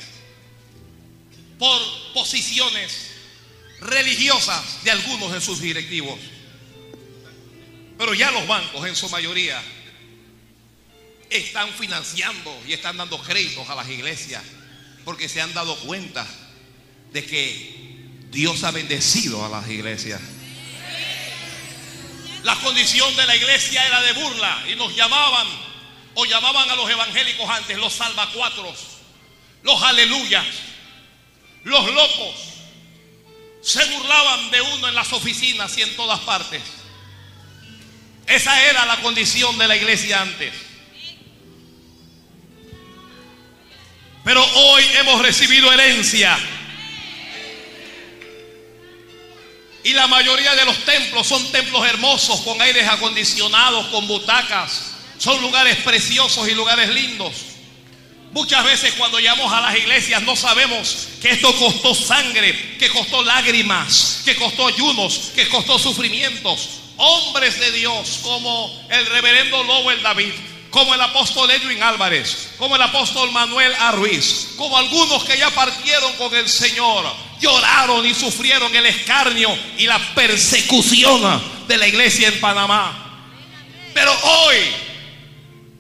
por 1.60 1.80
posiciones 2.16 3.12
religiosas 3.80 4.84
de 4.84 4.90
algunos 4.90 5.34
de 5.34 5.40
sus 5.40 5.62
directivos. 5.62 6.18
Pero 7.96 8.16
ya 8.16 8.32
los 8.32 8.48
bancos 8.48 8.88
en 8.88 8.96
su 8.96 9.08
mayoría 9.10 9.62
están 11.30 11.72
financiando 11.74 12.62
y 12.68 12.74
están 12.74 12.98
dando 12.98 13.22
créditos 13.22 13.70
a 13.70 13.76
las 13.76 13.88
iglesias 13.90 14.44
porque 15.06 15.30
se 15.30 15.42
han 15.42 15.54
dado 15.54 15.76
cuenta 15.80 16.26
de 17.12 17.26
que 17.26 17.80
Dios 18.32 18.64
ha 18.64 18.72
bendecido 18.72 19.44
a 19.46 19.50
las 19.50 19.68
iglesias. 19.70 20.22
La 22.44 22.56
condición 22.56 23.16
de 23.16 23.26
la 23.26 23.36
iglesia 23.36 23.86
era 23.86 24.02
de 24.02 24.14
burla 24.14 24.64
y 24.72 24.76
nos 24.76 24.96
llamaban 24.96 25.48
o 26.16 26.26
llamaban 26.26 26.70
a 26.70 26.76
los 26.76 26.90
evangélicos 26.90 27.50
antes 27.50 27.78
los 27.78 27.94
salvacuatros, 27.94 28.78
los 29.64 29.82
aleluyas, 29.84 30.46
los 31.64 31.94
locos, 31.94 32.36
Se 33.62 33.84
burlaban 33.86 34.52
de 34.52 34.62
uno 34.62 34.88
en 34.88 34.96
las 34.96 35.12
oficinas 35.12 35.78
y 35.78 35.82
en 35.82 35.94
todas 35.98 36.20
partes. 36.22 36.62
Esa 38.26 38.64
era 38.70 38.86
la 38.86 39.02
condición 39.02 39.58
de 39.58 39.68
la 39.68 39.76
iglesia 39.76 40.22
antes. 40.22 40.54
Pero 44.30 44.46
hoy 44.46 44.84
hemos 45.00 45.24
recibido 45.24 45.74
herencia. 45.74 46.38
Y 49.84 49.94
la 49.94 50.06
mayoría 50.06 50.54
de 50.54 50.66
los 50.66 50.86
templos 50.86 51.26
son 51.26 51.52
templos 51.52 51.84
hermosos, 51.88 52.42
con 52.42 52.62
aires 52.62 52.88
acondicionados, 52.88 53.88
con 53.88 54.08
butacas. 54.08 54.92
Son 55.18 55.42
lugares 55.42 55.78
preciosos 55.78 56.48
y 56.48 56.54
lugares 56.54 56.90
lindos. 56.90 57.34
Muchas 58.32 58.64
veces 58.66 58.94
cuando 59.00 59.20
llamamos 59.20 59.52
a 59.52 59.62
las 59.62 59.76
iglesias 59.76 60.22
no 60.22 60.36
sabemos 60.36 61.08
que 61.20 61.32
esto 61.32 61.52
costó 61.56 61.96
sangre, 61.96 62.78
que 62.78 62.90
costó 62.90 63.24
lágrimas, 63.24 64.22
que 64.26 64.36
costó 64.36 64.68
ayunos, 64.68 65.32
que 65.34 65.50
costó 65.50 65.80
sufrimientos. 65.80 66.70
Hombres 66.98 67.60
de 67.60 67.72
Dios 67.72 68.20
como 68.22 68.88
el 68.92 69.08
reverendo 69.08 69.64
Lowell 69.64 70.04
David, 70.04 70.34
como 70.70 70.94
el 70.94 71.02
apóstol 71.02 71.50
Edwin 71.50 71.82
Álvarez, 71.82 72.52
como 72.58 72.76
el 72.76 72.82
apóstol 72.82 73.32
Manuel 73.32 73.74
Arruiz, 73.80 74.50
como 74.56 74.78
algunos 74.78 75.24
que 75.24 75.38
ya 75.38 75.50
partieron 75.50 76.14
con 76.14 76.34
el 76.36 76.48
Señor, 76.48 77.06
lloraron 77.40 78.06
y 78.06 78.14
sufrieron 78.14 78.76
el 78.76 78.86
escarnio 78.86 79.58
y 79.78 79.86
la 79.86 80.00
persecución 80.14 81.42
de 81.68 81.78
la 81.78 81.88
iglesia 81.88 82.28
en 82.28 82.40
Panamá. 82.40 83.24
Pero 83.94 84.12
hoy, 84.12 84.58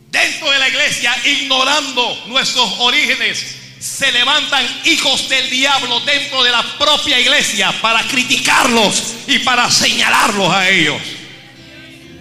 dentro 0.09 0.49
de 0.51 0.59
la 0.59 0.69
iglesia, 0.69 1.15
ignorando 1.23 2.23
nuestros 2.27 2.69
orígenes, 2.79 3.57
se 3.79 4.11
levantan 4.11 4.65
hijos 4.85 5.29
del 5.29 5.49
diablo 5.49 5.99
dentro 6.01 6.43
de 6.43 6.51
la 6.51 6.63
propia 6.77 7.19
iglesia 7.19 7.71
para 7.81 8.03
criticarlos 8.03 9.13
y 9.27 9.39
para 9.39 9.71
señalarlos 9.71 10.51
a 10.51 10.69
ellos. 10.69 11.01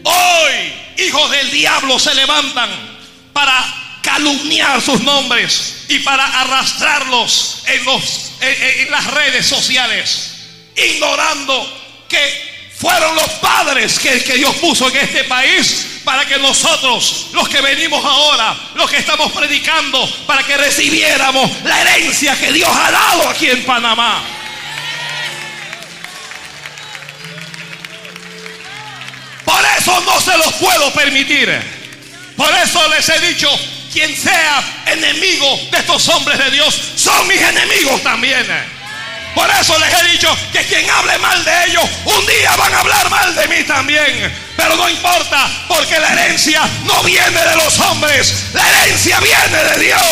Hoy 0.05 0.73
hijos 0.99 1.31
del 1.31 1.51
diablo 1.51 1.99
se 1.99 2.15
levantan 2.15 2.71
para 3.33 4.01
calumniar 4.03 4.81
sus 4.81 5.01
nombres 5.03 5.85
y 5.89 5.99
para 6.01 6.25
arrastrarlos 6.41 7.63
en, 7.67 7.85
los, 7.85 8.33
en, 8.41 8.91
las 8.91 9.07
redes 9.07 9.47
sociales, 9.47 10.35
ignorando 10.77 12.05
que 12.09 12.49
fueron 12.79 13.15
los 13.17 13.29
padres 13.35 13.99
que, 13.99 14.23
que, 14.23 14.35
Dios 14.35 14.55
puso 14.57 14.89
en 14.89 14.97
este 14.97 15.25
país 15.25 16.01
para 16.05 16.25
que 16.27 16.39
nosotros, 16.39 17.27
los 17.33 17.49
que 17.49 17.61
venimos 17.61 18.05
ahora, 18.05 18.57
los 18.75 18.89
que 18.89 18.99
estamos 18.99 19.33
predicando, 19.33 20.09
para 20.27 20.43
que 20.43 20.57
recibiéramos 20.57 21.51
la 21.65 21.81
herencia 21.81 22.39
que 22.39 22.53
Dios 22.53 22.71
ha 22.73 22.91
dado 22.91 23.29
aquí 23.29 23.51
en 23.51 23.65
Panamá. 23.65 24.23
Eso 29.79 30.01
no 30.01 30.21
se 30.21 30.37
los 30.37 30.55
puedo 30.55 30.93
permitir. 30.93 31.49
Por 32.37 32.53
eso 32.55 32.89
les 32.89 33.09
he 33.09 33.19
dicho, 33.21 33.49
quien 33.93 34.17
sea 34.17 34.63
enemigo 34.87 35.59
de 35.71 35.79
estos 35.79 36.09
hombres 36.09 36.39
de 36.39 36.51
Dios, 36.51 36.79
son 36.97 37.27
mis 37.27 37.41
enemigos 37.41 38.03
también. 38.03 38.47
Por 39.35 39.49
eso 39.51 39.79
les 39.79 39.93
he 39.93 40.13
dicho 40.13 40.37
que 40.53 40.65
quien 40.65 40.89
hable 40.91 41.19
mal 41.19 41.45
de 41.45 41.65
ellos, 41.67 41.85
un 42.05 42.27
día 42.27 42.57
van 42.57 42.75
a 42.75 42.81
hablar 42.81 43.11
mal 43.11 43.35
de 43.35 43.49
mí 43.49 43.63
también. 43.65 44.33
Pero 44.57 44.77
no 44.77 44.89
importa, 44.89 45.49
porque 45.69 45.99
la 45.99 46.13
herencia 46.13 46.61
no 46.85 47.03
viene 47.03 47.41
de 47.41 47.57
los 47.57 47.79
hombres, 47.79 48.35
la 48.53 48.69
herencia 48.69 49.21
viene 49.21 49.65
de 49.65 49.85
Dios. 49.85 50.03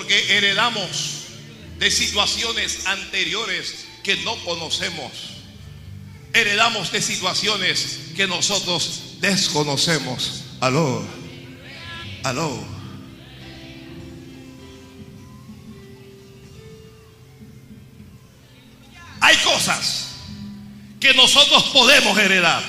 Porque 0.00 0.34
heredamos 0.34 1.26
de 1.78 1.90
situaciones 1.90 2.86
anteriores 2.86 3.84
que 4.02 4.16
no 4.24 4.34
conocemos. 4.46 5.12
Heredamos 6.32 6.90
de 6.90 7.02
situaciones 7.02 7.98
que 8.16 8.26
nosotros 8.26 9.18
desconocemos. 9.20 10.44
Aló. 10.58 11.04
Aló. 12.24 12.64
Hay 19.20 19.36
cosas 19.44 20.12
que 20.98 21.12
nosotros 21.12 21.64
podemos 21.74 22.16
heredar. 22.16 22.64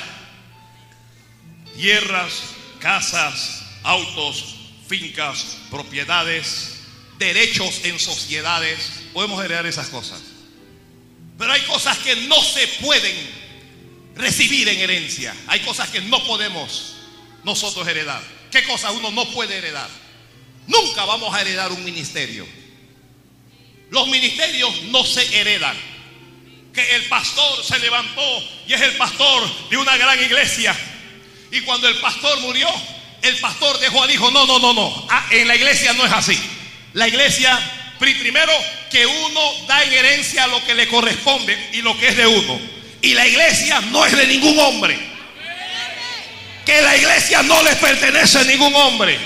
Tierras, 1.78 2.42
casas, 2.82 3.64
autos, 3.84 4.58
fincas, 4.90 5.60
propiedades, 5.70 6.81
derechos 7.22 7.82
en 7.84 8.00
sociedades, 8.00 8.78
podemos 9.14 9.44
heredar 9.44 9.66
esas 9.68 9.88
cosas. 9.90 10.20
Pero 11.38 11.54
hay 11.54 11.62
cosas 11.62 11.98
que 12.00 12.16
no 12.16 12.42
se 12.42 12.68
pueden 12.82 13.16
recibir 14.16 14.68
en 14.68 14.80
herencia. 14.80 15.36
Hay 15.48 15.60
cosas 15.62 15.90
que 15.90 16.02
no 16.02 16.24
podemos 16.26 16.96
nosotros 17.44 17.88
heredar. 17.88 18.22
¿Qué 18.52 18.64
cosas 18.64 18.94
uno 18.94 19.12
no 19.12 19.30
puede 19.32 19.58
heredar? 19.58 19.88
Nunca 20.68 21.06
vamos 21.06 21.34
a 21.34 21.42
heredar 21.42 21.72
un 21.72 21.84
ministerio. 21.84 22.46
Los 23.92 24.08
ministerios 24.08 24.82
no 24.84 25.06
se 25.06 25.40
heredan. 25.40 25.78
Que 26.74 26.96
el 26.96 27.06
pastor 27.06 27.64
se 27.64 27.78
levantó 27.80 28.44
y 28.68 28.74
es 28.74 28.82
el 28.82 28.96
pastor 28.98 29.70
de 29.70 29.78
una 29.78 29.96
gran 29.98 30.22
iglesia. 30.24 30.76
Y 31.52 31.62
cuando 31.62 31.88
el 31.88 31.98
pastor 31.98 32.40
murió, 32.40 32.68
el 33.22 33.38
pastor 33.38 33.80
dejó 33.80 34.02
al 34.04 34.12
hijo. 34.12 34.32
No, 34.32 34.48
no, 34.48 34.58
no, 34.58 34.74
no. 34.74 35.08
Ah, 35.10 35.28
en 35.32 35.48
la 35.48 35.56
iglesia 35.56 35.94
no 35.94 36.06
es 36.06 36.12
así. 36.12 36.40
La 36.94 37.08
iglesia, 37.08 37.58
primero, 38.00 38.52
que 38.90 39.06
uno 39.06 39.54
da 39.68 39.84
en 39.84 39.94
herencia 39.94 40.48
lo 40.48 40.64
que 40.66 40.76
le 40.76 40.88
corresponde 40.88 41.58
y 41.74 41.82
lo 41.82 41.98
que 41.98 42.10
es 42.10 42.18
de 42.18 42.28
uno. 42.28 42.60
Y 43.02 43.14
la 43.14 43.26
iglesia 43.26 43.80
no 43.92 44.06
es 44.06 44.16
de 44.16 44.28
ningún 44.28 44.60
hombre. 44.60 44.98
Que 46.66 46.82
la 46.82 46.96
iglesia 46.96 47.42
no 47.44 47.64
le 47.64 47.76
pertenece 47.78 48.40
a 48.40 48.44
ningún 48.44 48.76
hombre. 48.76 49.18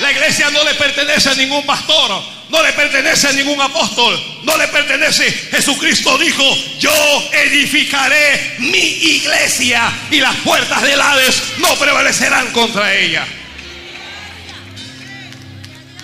La 0.00 0.10
iglesia 0.10 0.50
no 0.50 0.64
le 0.64 0.74
pertenece 0.74 1.30
a 1.30 1.34
ningún 1.34 1.64
pastor. 1.64 2.22
No 2.50 2.62
le 2.62 2.72
pertenece 2.72 3.28
a 3.28 3.32
ningún 3.32 3.60
apóstol. 3.60 4.20
No 4.42 4.56
le 4.56 4.68
pertenece. 4.68 5.30
Jesucristo 5.30 6.18
dijo, 6.18 6.44
yo 6.80 6.92
edificaré 7.32 8.56
mi 8.58 8.78
iglesia 8.78 9.90
y 10.10 10.20
las 10.20 10.36
puertas 10.38 10.82
del 10.82 11.00
Hades 11.00 11.42
no 11.58 11.74
prevalecerán 11.76 12.50
contra 12.52 12.92
ella. 12.94 13.26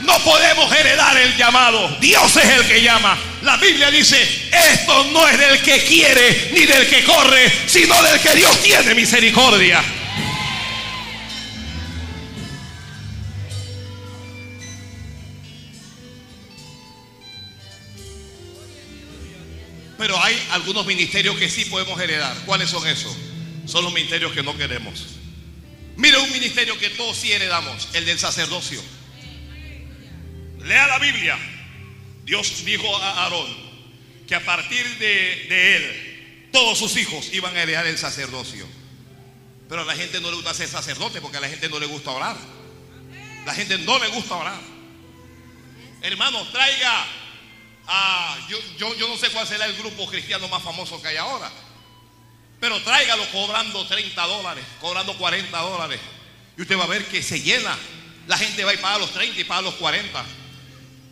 No 0.09 0.19
podemos 0.21 0.73
heredar 0.75 1.19
el 1.19 1.37
llamado. 1.37 1.87
Dios 2.01 2.35
es 2.35 2.45
el 2.45 2.67
que 2.67 2.81
llama. 2.81 3.19
La 3.43 3.59
Biblia 3.59 3.91
dice, 3.91 4.17
esto 4.51 5.05
no 5.13 5.29
es 5.29 5.39
del 5.39 5.61
que 5.61 5.85
quiere 5.85 6.51
ni 6.55 6.65
del 6.65 6.89
que 6.89 7.05
corre, 7.05 7.53
sino 7.67 8.03
del 8.03 8.19
que 8.19 8.35
Dios 8.35 8.59
tiene 8.63 8.95
misericordia. 8.95 9.85
Pero 19.99 20.23
hay 20.23 20.43
algunos 20.53 20.87
ministerios 20.87 21.37
que 21.37 21.51
sí 21.51 21.67
podemos 21.67 22.01
heredar. 22.01 22.35
¿Cuáles 22.47 22.71
son 22.71 22.87
esos? 22.87 23.15
Son 23.67 23.85
los 23.85 23.93
ministerios 23.93 24.33
que 24.33 24.43
no 24.43 24.57
queremos. 24.57 25.05
Mire 25.97 26.17
un 26.17 26.33
ministerio 26.33 26.79
que 26.79 26.89
todos 26.89 27.15
sí 27.15 27.31
heredamos, 27.31 27.89
el 27.93 28.07
del 28.07 28.19
sacerdocio. 28.19 28.81
Lea 30.65 30.87
la 30.87 30.99
Biblia. 30.99 31.39
Dios 32.25 32.65
dijo 32.65 32.95
a 32.97 33.25
Aarón 33.25 33.49
que 34.27 34.35
a 34.35 34.45
partir 34.45 34.87
de, 34.99 35.77
él 35.77 36.49
todos 36.53 36.79
sus 36.79 36.97
hijos 36.97 37.33
iban 37.33 37.57
a 37.57 37.63
heredar 37.63 37.87
el 37.87 37.97
sacerdocio. 37.97 38.67
Pero 39.69 39.83
a 39.83 39.85
la 39.85 39.95
gente 39.95 40.21
no 40.21 40.31
le 40.31 40.37
gusta 40.37 40.55
ser 40.55 40.69
sacerdote 40.69 41.21
porque 41.21 41.39
a 41.39 41.41
la 41.41 41.49
gente 41.49 41.69
no 41.69 41.79
le 41.79 41.87
gusta 41.87 42.11
orar. 42.11 42.37
La 43.47 43.55
gente 43.55 43.79
no 43.79 43.99
le 43.99 44.09
gusta 44.09 44.35
orar. 44.35 44.61
Hermano, 46.03 46.47
traiga 46.49 47.07
a... 47.87 48.39
Yo, 48.49 48.59
yo, 48.79 48.95
yo 48.97 49.09
no 49.09 49.17
sé 49.17 49.31
cuál 49.31 49.47
será 49.47 49.67
el 49.67 49.77
grupo 49.77 50.07
cristiano 50.07 50.49
más 50.49 50.63
famoso 50.63 51.01
que 51.01 51.09
hay 51.09 51.17
ahora. 51.17 51.51
Pero 52.61 52.83
tráigalo 52.83 53.25
cobrando 53.31 53.87
30 53.87 54.23
dólares, 54.27 54.65
cobrando 54.81 55.17
40 55.17 55.59
dólares. 55.59 56.01
Y 56.57 56.63
usted 56.63 56.79
va 56.79 56.85
a 56.85 56.89
ver 56.89 57.07
que 57.07 57.23
se 57.23 57.41
llena. 57.41 57.77
La 58.27 58.37
gente 58.37 58.65
va 58.65 58.75
y 58.75 58.79
paga 58.79 58.99
los 58.99 59.13
30 59.13 59.41
y 59.41 59.45
paga 59.45 59.63
los 59.63 59.75
40 59.77 60.25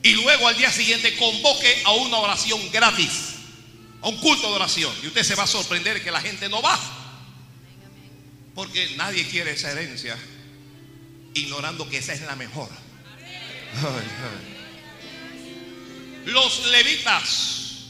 y 0.03 0.13
luego 0.13 0.49
al 0.49 0.57
día 0.57 0.71
siguiente 0.71 1.17
convoque 1.17 1.83
a 1.85 1.93
una 1.93 2.19
oración 2.19 2.61
gratis, 2.71 3.35
a 4.03 4.09
un 4.09 4.17
culto 4.19 4.49
de 4.49 4.55
oración. 4.55 4.95
Y 5.03 5.09
usted 5.09 5.23
se 5.23 5.35
va 5.35 5.45
a 5.45 5.49
sorprender 5.49 6.03
que 6.03 6.11
la 6.11 6.21
gente 6.21 6.49
no 6.49 6.63
va. 6.63 6.79
Porque 8.55 8.95
nadie 8.97 9.27
quiere 9.27 9.53
esa 9.53 9.73
herencia, 9.73 10.17
ignorando 11.35 11.89
que 11.89 11.99
esa 11.99 12.13
es 12.13 12.23
la 12.23 12.37
mejor. 12.37 12.71
Los 16.25 16.67
levitas, 16.67 17.85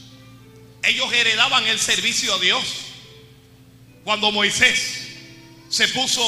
ellos 0.83 1.11
heredaban 1.13 1.65
el 1.67 1.79
servicio 1.79 2.33
a 2.35 2.39
Dios. 2.39 2.63
Cuando 4.03 4.31
Moisés 4.31 5.07
se 5.69 5.87
puso 5.89 6.21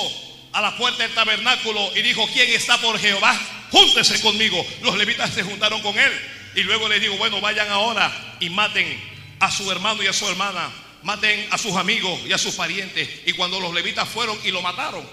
a 0.53 0.61
la 0.61 0.77
puerta 0.77 1.03
del 1.03 1.13
tabernáculo 1.13 1.95
y 1.95 2.01
dijo, 2.01 2.27
¿quién 2.33 2.49
está 2.51 2.79
por 2.79 2.99
Jehová? 2.99 3.58
Júntese 3.71 4.21
conmigo. 4.21 4.65
Los 4.81 4.97
levitas 4.97 5.33
se 5.33 5.43
juntaron 5.43 5.81
con 5.81 5.97
él. 5.97 6.11
Y 6.55 6.63
luego 6.63 6.87
les 6.89 7.01
digo, 7.01 7.17
bueno, 7.17 7.39
vayan 7.41 7.69
ahora 7.69 8.37
y 8.39 8.49
maten 8.49 8.99
a 9.39 9.51
su 9.51 9.71
hermano 9.71 10.03
y 10.03 10.07
a 10.07 10.13
su 10.13 10.27
hermana. 10.27 10.71
Maten 11.03 11.47
a 11.51 11.57
sus 11.57 11.75
amigos 11.75 12.19
y 12.27 12.33
a 12.33 12.37
sus 12.37 12.55
parientes. 12.55 13.07
Y 13.25 13.33
cuando 13.33 13.59
los 13.59 13.73
levitas 13.73 14.07
fueron 14.07 14.37
y 14.43 14.51
lo 14.51 14.61
mataron, 14.61 15.05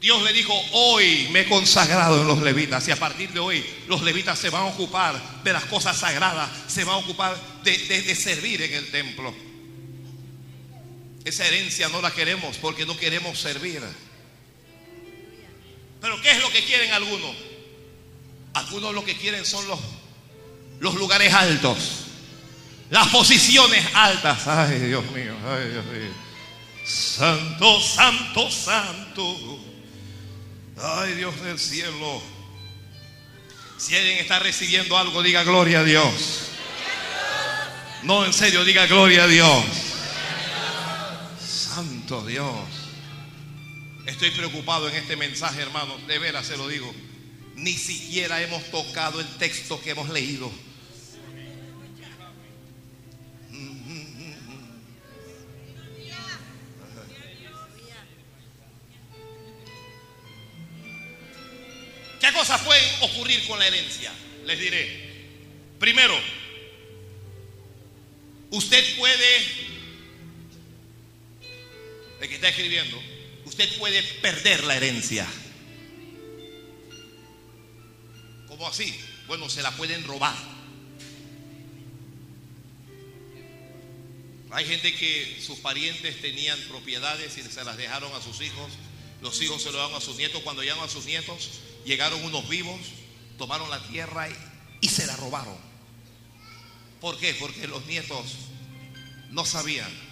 Dios 0.00 0.22
le 0.22 0.32
dijo, 0.32 0.52
hoy 0.72 1.28
me 1.30 1.40
he 1.40 1.48
consagrado 1.48 2.20
en 2.20 2.28
los 2.28 2.42
levitas 2.42 2.86
y 2.86 2.90
a 2.90 2.96
partir 2.96 3.30
de 3.30 3.40
hoy 3.40 3.64
los 3.88 4.02
levitas 4.02 4.38
se 4.38 4.50
van 4.50 4.62
a 4.62 4.66
ocupar 4.66 5.42
de 5.42 5.52
las 5.52 5.64
cosas 5.64 5.96
sagradas, 5.96 6.50
se 6.68 6.84
van 6.84 6.96
a 6.96 6.98
ocupar 6.98 7.34
de, 7.64 7.76
de 7.78 8.14
servir 8.14 8.60
en 8.62 8.74
el 8.74 8.90
templo. 8.90 9.34
Esa 11.24 11.46
herencia 11.46 11.88
no 11.88 12.00
la 12.02 12.12
queremos 12.12 12.56
porque 12.58 12.86
no 12.86 12.96
queremos 12.96 13.40
servir. 13.40 13.82
Pero 16.06 16.22
¿qué 16.22 16.30
es 16.30 16.40
lo 16.40 16.48
que 16.50 16.62
quieren 16.62 16.92
algunos? 16.92 17.34
Algunos 18.54 18.94
lo 18.94 19.04
que 19.04 19.16
quieren 19.16 19.44
son 19.44 19.66
los, 19.66 19.80
los 20.78 20.94
lugares 20.94 21.34
altos, 21.34 21.78
las 22.90 23.08
posiciones 23.08 23.84
altas. 23.92 24.46
Ay, 24.46 24.78
Dios 24.78 25.04
mío, 25.10 25.34
ay, 25.44 25.68
Dios 25.68 25.84
mío. 25.86 26.12
Santo, 26.84 27.80
santo, 27.80 28.48
santo. 28.52 29.58
Ay, 30.80 31.14
Dios 31.14 31.42
del 31.42 31.58
cielo. 31.58 32.22
Si 33.76 33.96
alguien 33.96 34.18
está 34.18 34.38
recibiendo 34.38 34.96
algo, 34.96 35.24
diga 35.24 35.42
gloria 35.42 35.80
a 35.80 35.84
Dios. 35.84 36.12
No, 38.04 38.24
en 38.24 38.32
serio, 38.32 38.64
diga 38.64 38.86
gloria 38.86 39.24
a 39.24 39.26
Dios. 39.26 39.64
Santo 41.44 42.24
Dios. 42.24 42.75
Estoy 44.06 44.30
preocupado 44.30 44.88
en 44.88 44.94
este 44.94 45.16
mensaje, 45.16 45.60
hermanos. 45.60 46.06
De 46.06 46.18
veras 46.18 46.46
se 46.46 46.56
lo 46.56 46.68
digo. 46.68 46.94
Ni 47.56 47.72
siquiera 47.72 48.40
hemos 48.40 48.62
tocado 48.70 49.20
el 49.20 49.26
texto 49.36 49.80
que 49.80 49.90
hemos 49.90 50.08
leído. 50.08 50.50
¿Qué 62.20 62.32
cosas 62.32 62.60
pueden 62.62 62.84
ocurrir 63.02 63.46
con 63.46 63.58
la 63.58 63.66
herencia? 63.66 64.12
Les 64.44 64.58
diré. 64.58 65.06
Primero, 65.78 66.14
usted 68.50 68.96
puede, 68.96 69.36
el 72.20 72.28
que 72.28 72.34
está 72.34 72.48
escribiendo, 72.48 73.00
usted 73.46 73.78
puede 73.78 74.02
perder 74.20 74.64
la 74.64 74.76
herencia. 74.76 75.26
¿Cómo 78.48 78.68
así? 78.68 78.94
Bueno, 79.26 79.48
se 79.48 79.62
la 79.62 79.70
pueden 79.72 80.04
robar. 80.04 80.36
Hay 84.50 84.64
gente 84.64 84.94
que 84.94 85.38
sus 85.44 85.58
parientes 85.58 86.20
tenían 86.20 86.58
propiedades 86.68 87.36
y 87.36 87.42
se 87.42 87.64
las 87.64 87.76
dejaron 87.76 88.12
a 88.14 88.22
sus 88.22 88.40
hijos. 88.40 88.72
Los 89.22 89.40
hijos 89.42 89.62
se 89.62 89.72
lo 89.72 89.78
dan 89.78 89.94
a 89.94 90.00
sus 90.00 90.16
nietos. 90.16 90.42
Cuando 90.42 90.62
llegan 90.62 90.80
a 90.80 90.88
sus 90.88 91.06
nietos, 91.06 91.60
llegaron 91.84 92.22
unos 92.24 92.48
vivos, 92.48 92.80
tomaron 93.38 93.68
la 93.70 93.82
tierra 93.88 94.28
y, 94.28 94.36
y 94.80 94.88
se 94.88 95.06
la 95.06 95.16
robaron. 95.16 95.56
¿Por 97.00 97.18
qué? 97.18 97.34
Porque 97.34 97.66
los 97.66 97.84
nietos 97.86 98.24
no 99.30 99.44
sabían. 99.44 100.05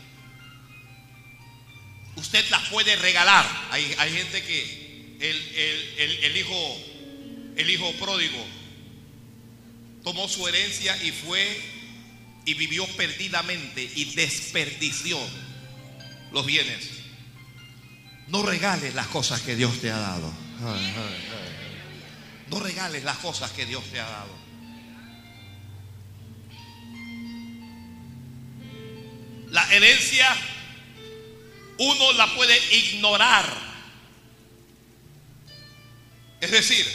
Usted 2.17 2.49
las 2.51 2.69
puede 2.69 2.97
regalar. 2.97 3.47
Hay, 3.71 3.95
hay 3.99 4.13
gente 4.13 4.43
que 4.43 5.17
el, 5.21 5.37
el, 5.37 5.95
el, 5.99 6.25
el 6.25 6.37
hijo 6.37 6.81
el 7.57 7.71
hijo 7.71 7.93
pródigo 7.93 8.45
tomó 10.03 10.29
su 10.29 10.47
herencia 10.49 11.01
y 11.03 11.13
fue 11.13 11.61
y 12.45 12.55
vivió 12.55 12.87
perdidamente 12.97 13.89
y 13.95 14.07
desperdició 14.17 15.19
los 16.33 16.45
bienes. 16.45 16.91
No 18.29 18.43
regales 18.43 18.95
las 18.95 19.07
cosas 19.07 19.41
que 19.41 19.55
Dios 19.55 19.81
te 19.81 19.91
ha 19.91 19.99
dado. 19.99 20.33
No 22.51 22.61
regales 22.61 23.05
las 23.05 23.19
cosas 23.19 23.51
que 23.53 23.67
Dios 23.67 23.85
te 23.91 24.01
ha 24.01 24.09
dado. 24.09 24.45
La 29.51 29.73
herencia 29.73 30.27
uno 31.79 32.13
la 32.13 32.35
puede 32.35 32.57
ignorar. 32.75 33.47
Es 36.41 36.51
decir, 36.51 36.87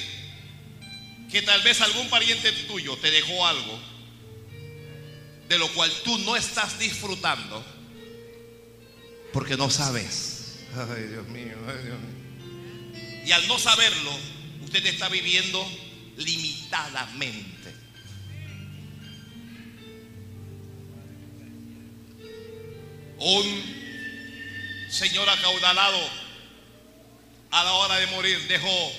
que 1.32 1.42
tal 1.42 1.62
vez 1.62 1.82
algún 1.82 2.10
pariente 2.10 2.52
tuyo 2.68 2.98
te 2.98 3.12
dejó 3.12 3.46
algo 3.46 3.80
de 5.48 5.58
lo 5.58 5.68
cual 5.74 5.92
tú 6.04 6.18
no 6.20 6.36
estás 6.36 6.78
disfrutando 6.78 7.66
porque 9.34 9.58
no 9.58 9.70
sabes. 9.70 10.60
Ay, 10.76 11.04
Dios 11.04 11.28
mío, 11.28 11.56
ay, 11.68 11.84
Dios 11.84 12.00
mío. 12.00 13.24
Y 13.26 13.32
al 13.32 13.48
no 13.48 13.60
saberlo, 13.60 14.12
usted 14.64 14.86
está 14.86 15.10
viviendo 15.10 15.68
limitadamente. 16.18 17.74
Un 23.20 23.79
señor 24.90 25.30
acaudalado 25.30 26.00
a 27.52 27.64
la 27.64 27.74
hora 27.74 27.96
de 27.98 28.08
morir 28.08 28.40
dejó 28.48 28.94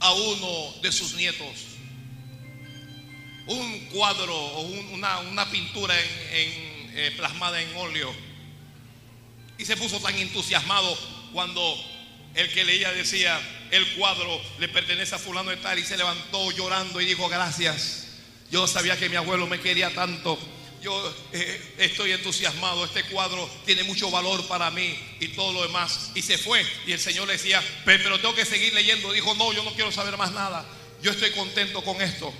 a 0.00 0.12
uno 0.12 0.74
de 0.82 0.92
sus 0.92 1.14
nietos. 1.14 1.66
Un 3.46 3.80
cuadro 3.86 4.34
o 4.34 4.60
un, 4.60 4.86
una, 4.94 5.18
una, 5.20 5.50
pintura 5.50 5.94
en, 5.98 6.08
en, 6.32 6.98
eh, 6.98 7.14
plasmada 7.16 7.60
en 7.60 7.76
óleo. 7.76 8.14
Y 9.58 9.64
se 9.64 9.76
puso 9.76 9.98
tan 10.00 10.14
entusiasmado 10.16 10.96
cuando 11.32 11.84
el 12.34 12.50
que 12.52 12.64
leía 12.64 12.92
decía 12.92 13.38
el 13.70 13.86
cuadro 13.94 14.40
le 14.58 14.68
pertenece 14.68 15.14
a 15.14 15.18
fulano 15.18 15.50
de 15.50 15.56
tal 15.56 15.78
y 15.78 15.84
se 15.84 15.96
levantó 15.96 16.50
llorando 16.52 17.00
y 17.00 17.06
dijo 17.06 17.28
gracias. 17.28 18.06
Yo 18.50 18.66
sabía 18.66 18.96
que 18.98 19.08
mi 19.08 19.16
abuelo 19.16 19.46
me 19.46 19.60
quería 19.60 19.90
tanto 19.94 20.38
yo 20.82 21.14
eh, 21.32 21.74
estoy 21.78 22.12
entusiasmado, 22.12 22.84
este 22.84 23.04
cuadro 23.04 23.48
tiene 23.66 23.82
mucho 23.84 24.10
valor 24.10 24.46
para 24.48 24.70
mí 24.70 24.98
y 25.20 25.28
todo 25.28 25.52
lo 25.52 25.62
demás. 25.62 26.10
Y 26.14 26.22
se 26.22 26.38
fue 26.38 26.64
y 26.86 26.92
el 26.92 27.00
Señor 27.00 27.26
le 27.26 27.34
decía, 27.34 27.62
pero 27.84 28.18
tengo 28.18 28.34
que 28.34 28.46
seguir 28.46 28.72
leyendo. 28.72 29.12
Dijo, 29.12 29.34
no, 29.34 29.52
yo 29.52 29.62
no 29.62 29.74
quiero 29.74 29.92
saber 29.92 30.16
más 30.16 30.32
nada. 30.32 30.64
Yo 31.02 31.10
estoy 31.10 31.30
contento 31.32 31.82
con 31.82 32.00
esto. 32.00 32.32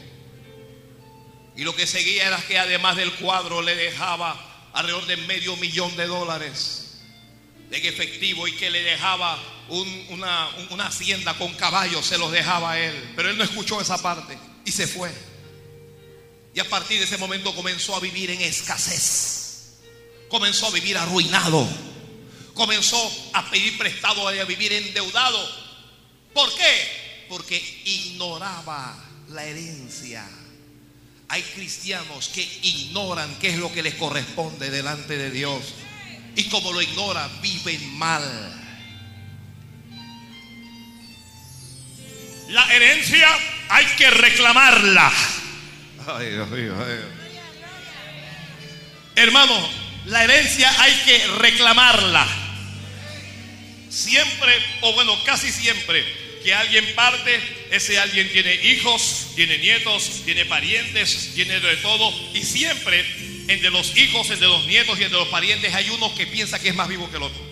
Y 1.57 1.65
lo 1.65 1.75
que 1.75 1.87
seguía 1.87 2.27
era 2.27 2.39
que 2.39 2.59
además 2.59 2.97
del 2.97 3.13
cuadro 3.15 3.61
le 3.61 3.75
dejaba 3.75 4.71
alrededor 4.73 5.07
de 5.07 5.17
medio 5.19 5.57
millón 5.57 5.95
de 5.97 6.07
dólares 6.07 7.03
en 7.71 7.87
efectivo 7.87 8.49
y 8.49 8.53
que 8.53 8.71
le 8.71 8.83
dejaba 8.83 9.39
un, 9.69 10.07
una, 10.11 10.49
una 10.71 10.87
hacienda 10.87 11.35
con 11.35 11.53
caballos, 11.55 12.07
se 12.07 12.19
los 12.19 12.33
dejaba 12.33 12.73
a 12.73 12.81
él. 12.81 13.13
Pero 13.15 13.31
él 13.31 13.39
no 13.39 13.45
escuchó 13.45 13.81
esa 13.81 14.01
parte 14.01 14.39
y 14.65 14.73
se 14.73 14.87
fue. 14.87 15.11
Y 16.55 16.61
a 16.61 16.69
partir 16.69 16.99
de 16.99 17.05
ese 17.05 17.19
momento 17.19 17.55
comenzó 17.55 17.95
a 17.95 18.01
vivir 18.01 18.31
en 18.31 18.41
escasez. 18.41 19.79
Comenzó 20.29 20.67
a 20.67 20.71
vivir 20.71 20.99
arruinado. 20.99 21.67
Comenzó 22.55 23.31
a 23.33 23.49
pedir 23.51 23.79
prestado 23.79 24.35
y 24.35 24.39
a 24.39 24.45
vivir 24.45 24.73
endeudado. 24.73 25.39
¿Por 26.35 26.53
qué? 26.55 27.27
Porque 27.29 27.57
ignoraba 27.85 28.97
la 29.29 29.45
herencia. 29.45 30.29
Hay 31.29 31.43
cristianos 31.43 32.29
que 32.29 32.43
ignoran 32.63 33.39
qué 33.39 33.51
es 33.51 33.59
lo 33.59 33.73
que 33.73 33.83
les 33.83 33.95
corresponde 33.95 34.71
delante 34.71 35.17
de 35.17 35.31
Dios. 35.31 35.63
Y 36.35 36.45
como 36.45 36.73
lo 36.73 36.83
ignora, 36.83 37.29
viven 37.41 37.97
mal. 37.97 38.57
La 42.49 42.75
herencia 42.75 43.29
hay 43.69 43.87
que 43.97 44.11
reclamarla. 44.11 45.13
Hermano, 49.17 49.69
la 50.07 50.25
herencia 50.25 50.71
hay 50.81 50.93
que 51.05 51.27
reclamarla. 51.39 52.27
Siempre, 53.89 54.53
o 54.83 54.93
bueno, 54.95 55.13
casi 55.25 55.51
siempre, 55.51 56.05
que 56.43 56.55
alguien 56.55 56.95
parte, 56.95 57.41
ese 57.71 57.99
alguien 57.99 58.31
tiene 58.33 58.55
hijos, 58.55 59.33
tiene 59.35 59.59
nietos, 59.59 60.23
tiene 60.25 60.45
parientes, 60.47 61.33
tiene 61.35 61.61
de 61.61 61.77
todo. 61.79 62.13
Y 62.35 62.43
siempre, 62.43 63.05
entre 63.49 63.71
los 63.71 63.97
hijos, 63.97 64.31
entre 64.31 64.49
los 64.49 64.67
nietos 64.67 64.99
y 64.99 65.05
entre 65.05 65.19
los 65.19 65.29
parientes, 65.29 65.75
hay 65.75 65.91
uno 65.91 66.15
que 66.15 66.27
piensa 66.27 66.59
que 66.59 66.71
es 66.71 66.75
más 66.75 66.89
vivo 66.89 67.11
que 67.11 67.17
el 67.17 67.25
otro. 67.25 67.51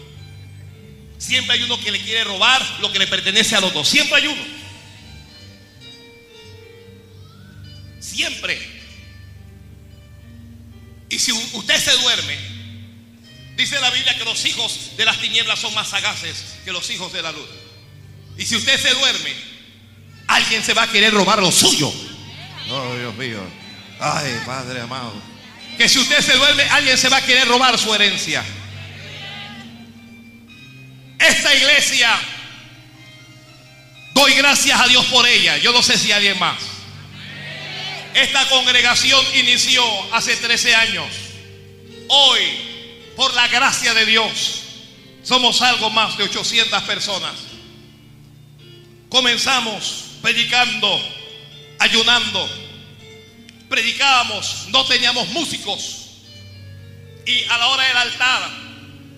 Siempre 1.19 1.55
hay 1.55 1.63
uno 1.65 1.79
que 1.81 1.91
le 1.91 2.01
quiere 2.01 2.25
robar 2.25 2.65
lo 2.81 2.93
que 2.93 3.01
le 3.01 3.07
pertenece 3.07 3.57
al 3.57 3.65
otro. 3.65 3.85
Siempre 3.85 4.17
hay 4.17 4.29
uno. 4.29 4.58
Siempre. 8.11 8.59
Y 11.11 11.19
si 11.19 11.33
usted 11.33 11.79
se 11.79 11.93
duerme, 11.99 12.37
dice 13.57 13.81
la 13.81 13.91
Biblia 13.91 14.17
que 14.17 14.25
los 14.25 14.45
hijos 14.45 14.93
de 14.97 15.05
las 15.05 15.19
tinieblas 15.19 15.59
son 15.59 15.75
más 15.75 15.89
sagaces 15.89 16.57
que 16.65 16.73
los 16.73 16.89
hijos 16.91 17.13
de 17.13 17.23
la 17.23 17.33
luz. 17.33 17.49
Y 18.37 18.47
si 18.47 18.57
usted 18.57 18.81
se 18.81 18.95
duerme, 18.95 19.33
alguien 20.27 20.63
se 20.63 20.75
va 20.75 20.85
a 20.85 20.91
querer 20.91 21.13
robar 21.13 21.41
lo 21.41 21.51
suyo. 21.51 21.93
Oh, 22.71 22.97
Dios 22.97 23.15
mío. 23.17 23.41
Ay, 24.01 24.41
Padre 24.47 24.81
amado. 24.81 25.15
Que 25.77 25.89
si 25.89 25.99
usted 25.99 26.21
se 26.21 26.37
duerme, 26.37 26.63
alguien 26.65 26.97
se 26.97 27.09
va 27.09 27.19
a 27.19 27.25
querer 27.25 27.49
robar 27.49 27.79
su 27.79 27.95
herencia. 27.95 28.45
Esta 31.19 31.55
iglesia, 31.55 32.19
doy 34.15 34.35
gracias 34.35 34.81
a 34.81 34.87
Dios 34.87 35.05
por 35.07 35.27
ella. 35.27 35.57
Yo 35.59 35.73
no 35.73 35.83
sé 35.83 35.99
si 35.99 36.13
alguien 36.13 36.39
más. 36.39 36.78
Esta 38.15 38.49
congregación 38.49 39.25
inició 39.35 39.83
hace 40.15 40.37
13 40.37 40.75
años. 40.75 41.07
Hoy, 42.09 42.41
por 43.17 43.33
la 43.35 43.49
gracia 43.49 43.95
de 43.95 44.07
Dios, 44.07 44.63
somos 45.23 45.61
algo 45.63 45.91
más 45.91 46.17
de 46.17 46.25
800 46.25 46.83
personas. 46.85 47.35
Comenzamos 49.09 50.05
predicando, 50.23 51.01
ayunando. 51.79 52.49
Predicábamos, 53.69 54.67
no 54.69 54.85
teníamos 54.87 55.29
músicos. 55.29 56.07
Y 57.27 57.45
a 57.45 57.59
la 57.59 57.69
hora 57.69 57.87
del 57.87 57.97
altar, 57.97 58.51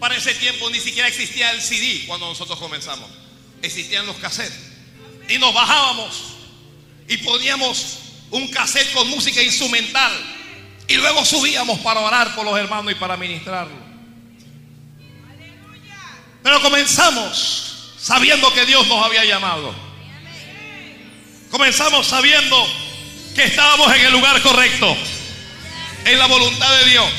para 0.00 0.16
ese 0.16 0.34
tiempo 0.34 0.68
ni 0.70 0.80
siquiera 0.80 1.08
existía 1.08 1.52
el 1.52 1.62
CD 1.62 2.04
cuando 2.06 2.26
nosotros 2.26 2.58
comenzamos. 2.58 3.08
Existían 3.62 4.06
los 4.06 4.16
cassettes. 4.16 4.58
Y 5.28 5.38
nos 5.38 5.54
bajábamos 5.54 6.16
y 7.08 7.18
poníamos 7.18 7.98
un 8.30 8.48
cassette 8.48 8.92
con 8.92 9.08
música 9.08 9.42
instrumental. 9.42 10.12
Y 10.88 10.96
luego 10.96 11.24
subíamos 11.24 11.78
para 11.80 12.00
orar 12.00 12.34
por 12.34 12.44
los 12.44 12.58
hermanos 12.58 12.92
y 12.92 12.94
para 12.96 13.16
ministrarlo. 13.16 13.90
Pero 16.42 16.60
comenzamos 16.62 17.94
sabiendo 18.00 18.52
que 18.52 18.66
Dios 18.66 18.86
nos 18.88 19.04
había 19.04 19.24
llamado. 19.24 19.74
Comenzamos 21.50 22.06
sabiendo 22.06 22.66
que 23.34 23.44
estábamos 23.44 23.94
en 23.94 24.06
el 24.06 24.12
lugar 24.12 24.40
correcto, 24.42 24.96
en 26.04 26.18
la 26.18 26.26
voluntad 26.26 26.76
de 26.78 26.90
Dios. 26.90 27.10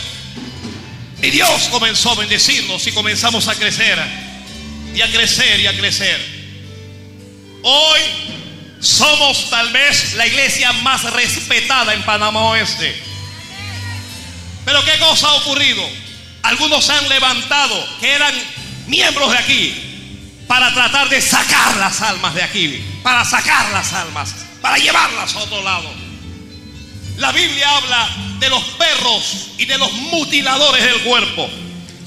Y 1.22 1.30
Dios 1.30 1.68
comenzó 1.70 2.12
a 2.12 2.16
bendecirnos 2.16 2.86
y 2.88 2.92
comenzamos 2.92 3.48
a 3.48 3.56
crecer 3.56 4.00
y 4.96 5.02
a 5.02 5.12
crecer 5.12 5.60
y 5.60 5.68
a 5.68 5.78
crecer. 5.78 6.20
Hoy 7.64 8.00
somos 8.82 9.50
tal 9.50 9.72
vez 9.72 10.16
la 10.16 10.26
iglesia 10.26 10.74
más 10.74 11.04
respetada 11.04 11.94
en 11.94 12.04
Panamá 12.04 12.42
Oeste. 12.50 13.02
Pero 14.66 14.84
¿qué 14.84 14.98
cosa 15.00 15.28
ha 15.28 15.34
ocurrido? 15.36 15.84
Algunos 16.44 16.84
se 16.84 16.92
han 16.92 17.08
levantado 17.08 17.88
que 18.00 18.12
eran 18.12 18.34
miembros 18.88 19.32
de 19.32 19.38
aquí 19.38 20.44
para 20.48 20.74
tratar 20.74 21.08
de 21.10 21.22
sacar 21.22 21.78
las 21.78 22.02
almas 22.02 22.34
de 22.34 22.44
aquí, 22.44 22.84
para 23.04 23.24
sacar 23.24 23.72
las 23.72 23.94
almas, 23.94 24.36
para 24.62 24.78
llevarlas 24.78 25.36
a 25.36 25.40
otro 25.40 25.62
lado. 25.62 25.90
La 27.18 27.32
Biblia 27.32 27.70
habla 27.78 28.10
de 28.40 28.50
los 28.50 28.64
perros 28.64 29.50
y 29.60 29.66
de 29.66 29.78
los 29.78 29.94
mutiladores 29.94 30.84
del 30.84 31.02
cuerpo. 31.02 31.48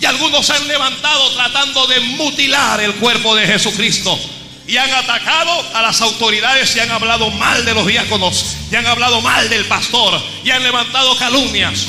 Y 0.00 0.04
algunos 0.06 0.44
se 0.44 0.52
han 0.52 0.66
levantado 0.66 1.30
tratando 1.34 1.86
de 1.86 2.00
mutilar 2.00 2.80
el 2.80 2.94
cuerpo 2.96 3.36
de 3.36 3.46
Jesucristo. 3.46 4.18
Y 4.66 4.76
han 4.78 4.90
atacado 4.90 5.62
a 5.74 5.82
las 5.82 6.00
autoridades 6.00 6.74
y 6.74 6.80
han 6.80 6.90
hablado 6.90 7.30
mal 7.32 7.64
de 7.64 7.74
los 7.74 7.86
diáconos. 7.86 8.56
Y 8.70 8.76
han 8.76 8.86
hablado 8.86 9.20
mal 9.20 9.48
del 9.48 9.66
pastor. 9.66 10.20
Y 10.42 10.50
han 10.50 10.62
levantado 10.62 11.16
calumnias. 11.18 11.80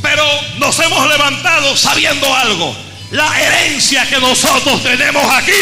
Pero 0.00 0.24
nos 0.58 0.78
hemos 0.78 1.08
levantado 1.08 1.76
sabiendo 1.76 2.34
algo. 2.34 2.74
La 3.10 3.40
herencia 3.40 4.08
que 4.08 4.18
nosotros 4.18 4.82
tenemos 4.82 5.22
aquí, 5.34 5.52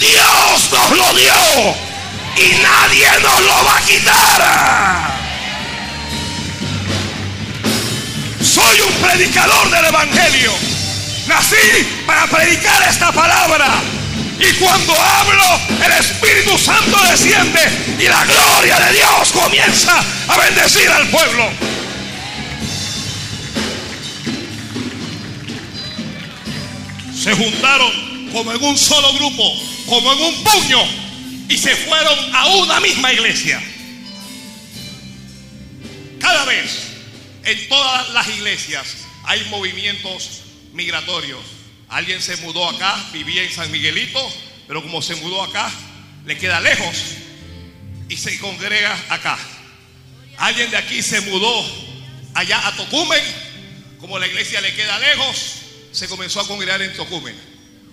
Dios 0.00 0.70
nos 0.72 0.90
lo 0.90 1.14
dio. 1.14 1.76
Y 2.36 2.48
nadie 2.62 3.08
nos 3.22 3.40
lo 3.42 3.64
va 3.64 3.76
a 3.76 3.82
quitar. 3.82 5.14
Soy 8.42 8.80
un 8.80 8.92
predicador 8.94 9.70
del 9.70 9.84
Evangelio. 9.84 10.52
Nací 11.26 11.56
para 12.06 12.26
predicar 12.26 12.82
esta 12.88 13.12
palabra. 13.12 13.82
Y 14.38 14.52
cuando 14.54 14.92
hablo, 14.92 15.60
el 15.84 15.92
Espíritu 15.92 16.58
Santo 16.58 16.98
desciende 17.10 17.60
y 17.98 18.04
la 18.08 18.24
gloria 18.24 18.80
de 18.80 18.92
Dios 18.94 19.32
comienza 19.32 20.04
a 20.28 20.36
bendecir 20.38 20.88
al 20.88 21.08
pueblo. 21.08 21.50
Se 27.16 27.32
juntaron 27.32 28.30
como 28.32 28.52
en 28.52 28.64
un 28.64 28.76
solo 28.76 29.12
grupo, 29.14 29.44
como 29.88 30.12
en 30.12 30.22
un 30.22 30.44
puño, 30.44 30.78
y 31.48 31.56
se 31.56 31.74
fueron 31.76 32.34
a 32.34 32.46
una 32.56 32.80
misma 32.80 33.12
iglesia. 33.12 33.62
Cada 36.18 36.44
vez 36.44 36.88
en 37.44 37.68
todas 37.68 38.10
las 38.10 38.28
iglesias 38.28 38.96
hay 39.24 39.44
movimientos 39.50 40.42
migratorios. 40.72 41.53
Alguien 41.94 42.20
se 42.20 42.36
mudó 42.38 42.68
acá, 42.68 43.00
vivía 43.12 43.44
en 43.44 43.52
San 43.52 43.70
Miguelito, 43.70 44.20
pero 44.66 44.82
como 44.82 45.00
se 45.00 45.14
mudó 45.14 45.44
acá, 45.44 45.70
le 46.26 46.36
queda 46.36 46.60
lejos 46.60 46.92
y 48.08 48.16
se 48.16 48.36
congrega 48.40 49.00
acá. 49.10 49.38
Alguien 50.38 50.72
de 50.72 50.76
aquí 50.76 51.02
se 51.02 51.20
mudó 51.20 51.64
allá 52.34 52.66
a 52.66 52.74
Tocumen, 52.74 53.22
como 54.00 54.18
la 54.18 54.26
iglesia 54.26 54.60
le 54.60 54.74
queda 54.74 54.98
lejos, 54.98 55.36
se 55.92 56.08
comenzó 56.08 56.40
a 56.40 56.48
congregar 56.48 56.82
en 56.82 56.92
Tocumen. 56.94 57.36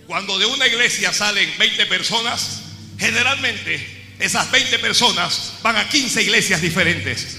Cuando 0.08 0.36
de 0.36 0.46
una 0.46 0.66
iglesia 0.66 1.12
salen 1.12 1.56
20 1.56 1.86
personas, 1.86 2.62
generalmente 2.98 4.14
esas 4.18 4.50
20 4.50 4.80
personas 4.80 5.52
van 5.62 5.76
a 5.76 5.88
15 5.88 6.22
iglesias 6.22 6.60
diferentes. 6.60 7.36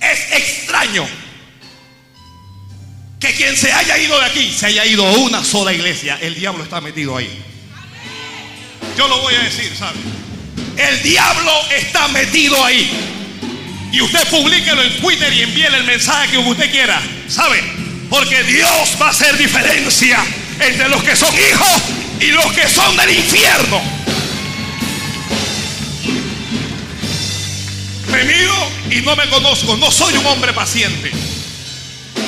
Es 0.00 0.32
extraño 0.34 1.04
que 3.20 3.34
quien 3.34 3.54
se 3.54 3.70
haya 3.70 3.98
ido 3.98 4.18
de 4.18 4.24
aquí 4.24 4.50
se 4.50 4.66
haya 4.66 4.86
ido 4.86 5.06
a 5.06 5.12
una 5.12 5.44
sola 5.44 5.74
iglesia. 5.74 6.18
El 6.22 6.34
diablo 6.34 6.64
está 6.64 6.80
metido 6.80 7.16
ahí. 7.18 7.30
Yo 8.96 9.06
lo 9.08 9.18
voy 9.18 9.34
a 9.34 9.42
decir, 9.42 9.70
¿sabe? 9.76 9.98
El 10.78 11.02
diablo 11.02 11.52
está 11.76 12.08
metido 12.08 12.64
ahí. 12.64 12.90
Y 13.92 14.00
usted 14.00 14.26
publíquelo 14.28 14.82
en 14.82 14.96
Twitter 15.00 15.32
y 15.34 15.42
envíele 15.42 15.76
el 15.76 15.84
mensaje 15.84 16.30
que 16.30 16.38
usted 16.38 16.70
quiera. 16.70 17.00
¿Sabe? 17.28 17.62
Porque 18.08 18.42
Dios 18.44 18.96
va 19.00 19.08
a 19.08 19.10
hacer 19.10 19.36
diferencia 19.36 20.24
entre 20.58 20.88
los 20.88 21.02
que 21.02 21.14
son 21.14 21.34
hijos 21.34 21.82
y 22.20 22.28
los 22.28 22.46
que 22.52 22.68
son 22.68 22.96
del 22.96 23.10
infierno. 23.10 23.82
Me 28.10 28.24
miro 28.24 28.70
y 28.90 29.02
no 29.02 29.14
me 29.14 29.28
conozco. 29.28 29.76
No 29.76 29.90
soy 29.90 30.16
un 30.16 30.26
hombre 30.26 30.54
paciente. 30.54 31.12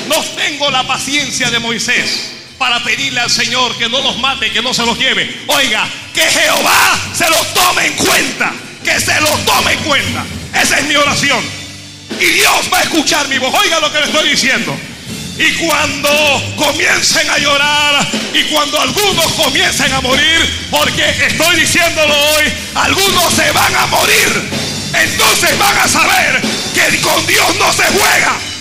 No 0.07 0.21
tengo 0.35 0.69
la 0.69 0.85
paciencia 0.85 1.49
de 1.49 1.59
Moisés 1.59 2.31
para 2.57 2.83
pedirle 2.83 3.19
al 3.19 3.29
Señor 3.29 3.75
que 3.77 3.89
no 3.89 4.01
los 4.01 4.17
mate, 4.19 4.51
que 4.51 4.61
no 4.61 4.73
se 4.73 4.85
los 4.85 4.97
lleve. 4.97 5.43
Oiga, 5.47 5.87
que 6.13 6.21
Jehová 6.21 6.99
se 7.13 7.29
los 7.29 7.53
tome 7.53 7.87
en 7.87 7.93
cuenta. 7.93 8.53
Que 8.83 8.99
se 8.99 9.19
los 9.21 9.45
tome 9.45 9.73
en 9.73 9.79
cuenta. 9.79 10.25
Esa 10.61 10.79
es 10.79 10.85
mi 10.85 10.95
oración. 10.95 11.43
Y 12.19 12.25
Dios 12.25 12.69
va 12.71 12.79
a 12.79 12.83
escuchar 12.83 13.27
mi 13.27 13.37
voz. 13.37 13.53
Oiga 13.53 13.79
lo 13.79 13.91
que 13.91 13.99
le 13.99 14.05
estoy 14.05 14.29
diciendo. 14.29 14.77
Y 15.37 15.51
cuando 15.53 16.09
comiencen 16.57 17.27
a 17.29 17.37
llorar 17.39 18.07
y 18.33 18.43
cuando 18.43 18.79
algunos 18.79 19.25
comiencen 19.33 19.91
a 19.91 20.01
morir, 20.01 20.67
porque 20.69 21.09
estoy 21.25 21.55
diciéndolo 21.55 22.13
hoy, 22.13 22.53
algunos 22.75 23.33
se 23.33 23.51
van 23.51 23.75
a 23.75 23.85
morir. 23.87 24.49
Entonces 24.93 25.57
van 25.57 25.77
a 25.77 25.87
saber 25.87 26.41
que 26.73 27.01
con 27.01 27.25
Dios 27.25 27.55
no 27.57 27.73
se 27.73 27.83
juega. 27.83 28.52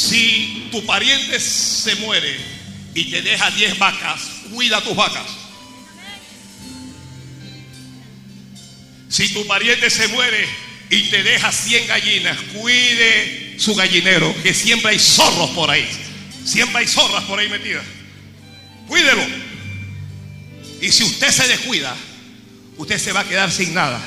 Si 0.00 0.68
tu 0.72 0.84
pariente 0.86 1.38
se 1.38 1.94
muere 1.96 2.34
y 2.94 3.10
te 3.10 3.20
deja 3.20 3.50
10 3.50 3.78
vacas, 3.78 4.22
cuida 4.50 4.82
tus 4.82 4.96
vacas. 4.96 5.26
Si 9.10 9.28
tu 9.34 9.46
pariente 9.46 9.90
se 9.90 10.08
muere 10.08 10.48
y 10.88 11.10
te 11.10 11.22
deja 11.22 11.52
100 11.52 11.86
gallinas, 11.86 12.38
cuide 12.54 13.56
su 13.58 13.74
gallinero, 13.74 14.34
que 14.42 14.54
siempre 14.54 14.92
hay 14.92 14.98
zorros 14.98 15.50
por 15.50 15.70
ahí. 15.70 15.86
Siempre 16.46 16.78
hay 16.78 16.86
zorras 16.86 17.24
por 17.24 17.38
ahí 17.38 17.50
metidas. 17.50 17.84
Cuídelo. 18.88 19.22
Y 20.80 20.90
si 20.90 21.04
usted 21.04 21.30
se 21.30 21.46
descuida, 21.46 21.94
usted 22.78 22.98
se 22.98 23.12
va 23.12 23.20
a 23.20 23.28
quedar 23.28 23.52
sin 23.52 23.74
nada. 23.74 24.00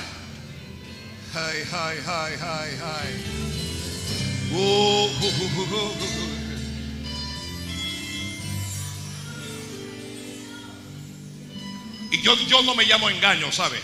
Ay, 1.35 1.63
ay, 1.71 1.97
ay, 2.07 2.33
ay, 2.41 2.71
ay. 2.83 3.42
Y 12.11 12.21
yo, 12.21 12.37
yo 12.47 12.61
no 12.61 12.75
me 12.75 12.85
llamo 12.85 13.09
engaño, 13.09 13.51
¿sabe? 13.51 13.79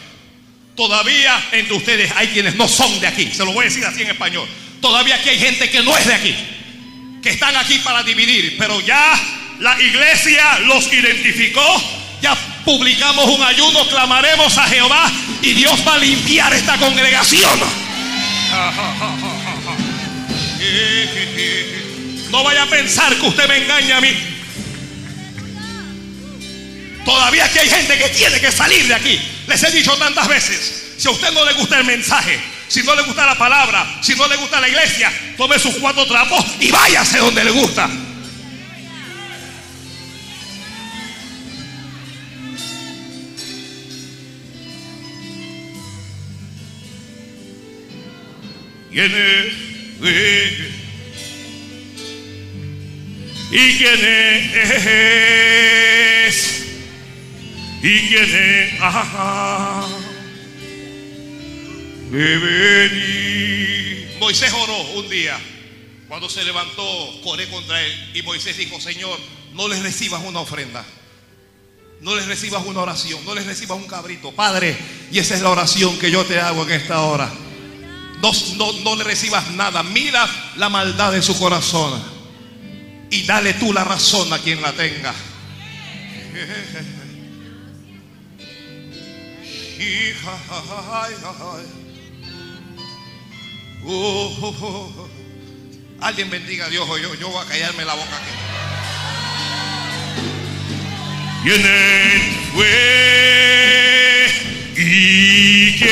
Todavía 0.75 1.49
entre 1.51 1.73
ustedes 1.73 2.11
hay 2.15 2.27
quienes 2.27 2.55
no 2.55 2.67
son 2.67 2.99
de 2.99 3.07
aquí. 3.07 3.31
Se 3.33 3.43
lo 3.43 3.51
voy 3.51 3.65
a 3.65 3.69
decir 3.69 3.83
así 3.83 4.03
en 4.03 4.11
español. 4.11 4.47
Todavía 4.79 5.15
aquí 5.15 5.29
hay 5.29 5.39
gente 5.39 5.69
que 5.69 5.81
no 5.81 5.97
es 5.97 6.05
de 6.05 6.13
aquí. 6.13 6.35
Que 7.21 7.31
están 7.31 7.55
aquí 7.57 7.79
para 7.79 8.03
dividir. 8.03 8.55
Pero 8.57 8.79
ya 8.81 9.19
la 9.59 9.81
iglesia 9.81 10.59
los 10.59 10.91
identificó. 10.93 11.61
Ya 12.21 12.35
publicamos 12.63 13.25
un 13.25 13.41
ayuno, 13.41 13.87
clamaremos 13.87 14.57
a 14.57 14.63
Jehová 14.65 15.11
y 15.41 15.53
Dios 15.53 15.85
va 15.87 15.95
a 15.95 15.97
limpiar 15.97 16.53
esta 16.53 16.77
congregación. 16.77 17.59
No 22.31 22.43
vaya 22.43 22.63
a 22.63 22.65
pensar 22.67 23.15
que 23.15 23.27
usted 23.27 23.47
me 23.47 23.57
engaña 23.57 23.97
a 23.97 24.01
mí. 24.01 24.11
Todavía 27.03 27.45
aquí 27.45 27.59
hay 27.59 27.69
gente 27.69 27.97
que 27.97 28.09
tiene 28.09 28.39
que 28.39 28.51
salir 28.51 28.87
de 28.87 28.93
aquí. 28.93 29.19
Les 29.47 29.63
he 29.63 29.71
dicho 29.71 29.95
tantas 29.97 30.27
veces, 30.27 30.93
si 30.97 31.07
a 31.07 31.11
usted 31.11 31.31
no 31.31 31.43
le 31.43 31.53
gusta 31.53 31.79
el 31.79 31.85
mensaje, 31.85 32.39
si 32.67 32.83
no 32.83 32.93
le 32.93 33.01
gusta 33.01 33.25
la 33.25 33.35
palabra, 33.35 33.99
si 34.01 34.13
no 34.15 34.27
le 34.27 34.35
gusta 34.35 34.61
la 34.61 34.69
iglesia, 34.69 35.11
tome 35.35 35.57
sus 35.57 35.75
cuatro 35.77 36.05
trapos 36.05 36.45
y 36.59 36.69
váyase 36.69 37.17
donde 37.17 37.43
le 37.43 37.51
gusta. 37.51 37.89
¿Quién 48.91 49.68
¿Y 53.51 53.77
quién 53.77 53.99
es? 56.25 56.65
¿Y 57.81 57.99
quién 58.07 58.35
es? 58.35 58.81
Ajá. 58.81 59.87
Moisés 64.19 64.53
oró 64.53 64.77
un 64.95 65.09
día 65.09 65.37
cuando 66.07 66.29
se 66.29 66.43
levantó 66.43 66.83
Coré 67.23 67.47
contra 67.49 67.81
él 67.85 68.11
y 68.13 68.21
Moisés 68.21 68.57
dijo, 68.57 68.79
Señor, 68.79 69.19
no 69.53 69.67
les 69.67 69.81
recibas 69.83 70.23
una 70.23 70.39
ofrenda. 70.39 70.85
No 72.01 72.15
les 72.15 72.27
recibas 72.27 72.65
una 72.65 72.79
oración, 72.79 73.25
no 73.25 73.35
les 73.35 73.45
recibas 73.45 73.77
un 73.77 73.85
cabrito. 73.87 74.31
Padre, 74.31 74.77
y 75.11 75.19
esa 75.19 75.35
es 75.35 75.41
la 75.41 75.49
oración 75.49 75.99
que 75.99 76.09
yo 76.09 76.23
te 76.23 76.39
hago 76.39 76.63
en 76.63 76.71
esta 76.71 77.01
hora. 77.01 77.29
No, 78.21 78.31
no, 78.57 78.73
no 78.81 78.95
le 78.95 79.03
recibas 79.03 79.49
nada. 79.51 79.83
Mira 79.83 80.27
la 80.57 80.69
maldad 80.69 81.11
de 81.11 81.21
su 81.21 81.37
corazón. 81.39 82.01
Y 83.11 83.23
dale 83.23 83.53
tú 83.53 83.73
la 83.73 83.83
razón 83.83 84.31
a 84.33 84.39
quien 84.39 84.61
la 84.61 84.71
tenga. 84.73 85.13
Alguien 96.01 96.29
bendiga 96.29 96.65
a 96.65 96.69
Dios 96.69 96.87
o 96.89 96.97
yo, 96.97 97.13
yo 97.15 97.29
voy 97.29 97.43
a 97.43 97.47
callarme 97.47 97.85
la 97.85 97.93
boca 97.93 98.17
aquí. 98.17 98.31
¿Quién 101.43 101.61
fue? 102.53 104.27
¿Y 104.75 105.77
quién 105.77 105.89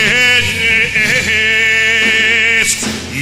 es? 0.95 2.16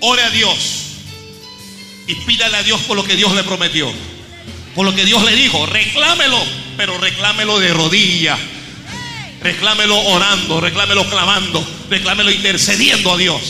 Ore 0.00 0.22
a 0.22 0.30
Dios 0.30 0.80
y 2.06 2.14
pídale 2.14 2.56
a 2.56 2.62
Dios 2.62 2.80
por 2.82 2.96
lo 2.96 3.04
que 3.04 3.16
Dios 3.16 3.34
le 3.34 3.44
prometió. 3.44 3.92
Por 4.74 4.84
lo 4.84 4.94
que 4.94 5.04
Dios 5.04 5.22
le 5.24 5.34
dijo, 5.34 5.66
reclámelo, 5.66 6.38
pero 6.76 6.98
reclámelo 6.98 7.58
de 7.58 7.72
rodillas. 7.72 8.38
Reclámelo 9.42 9.98
orando, 9.98 10.60
reclámelo 10.60 11.08
clamando, 11.08 11.66
reclámelo 11.88 12.30
intercediendo 12.30 13.12
a 13.12 13.16
Dios. 13.16 13.40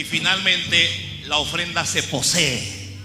Y 0.00 0.04
finalmente 0.04 1.20
la 1.26 1.36
ofrenda 1.36 1.84
se 1.84 2.02
posee. 2.02 2.96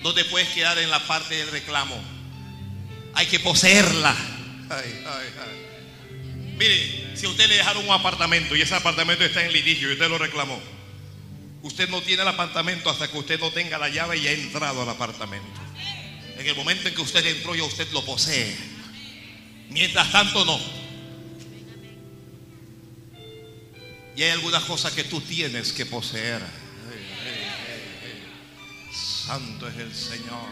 No 0.00 0.14
te 0.14 0.24
puedes 0.24 0.48
quedar 0.50 0.78
en 0.78 0.88
la 0.88 1.04
parte 1.04 1.34
del 1.34 1.50
reclamo. 1.50 2.00
Hay 3.14 3.26
que 3.26 3.40
poseerla. 3.40 4.14
Ay, 4.70 5.02
ay, 5.08 5.26
ay. 5.42 6.56
Mire, 6.56 7.16
si 7.16 7.26
a 7.26 7.30
usted 7.30 7.48
le 7.48 7.56
dejaron 7.56 7.84
un 7.84 7.90
apartamento 7.90 8.54
y 8.54 8.62
ese 8.62 8.76
apartamento 8.76 9.24
está 9.24 9.44
en 9.44 9.52
litigio 9.52 9.90
y 9.90 9.94
usted 9.94 10.08
lo 10.08 10.18
reclamó, 10.18 10.60
usted 11.62 11.88
no 11.88 12.00
tiene 12.00 12.22
el 12.22 12.28
apartamento 12.28 12.90
hasta 12.90 13.10
que 13.10 13.18
usted 13.18 13.40
no 13.40 13.50
tenga 13.50 13.76
la 13.76 13.88
llave 13.88 14.18
y 14.18 14.28
ha 14.28 14.32
entrado 14.32 14.82
al 14.82 14.88
apartamento. 14.88 15.60
En 16.38 16.46
el 16.46 16.54
momento 16.54 16.86
en 16.86 16.94
que 16.94 17.02
usted 17.02 17.26
entró 17.26 17.56
ya 17.56 17.64
usted 17.64 17.90
lo 17.90 18.04
posee. 18.04 18.56
Mientras 19.70 20.12
tanto 20.12 20.44
no. 20.44 20.60
Hay 24.24 24.30
algunas 24.32 24.64
cosas 24.64 24.92
que 24.92 25.04
tú 25.04 25.22
tienes 25.22 25.72
que 25.72 25.86
poseer. 25.86 26.42
Santo 28.92 29.66
es 29.66 29.76
el 29.78 29.94
Señor. 29.94 30.50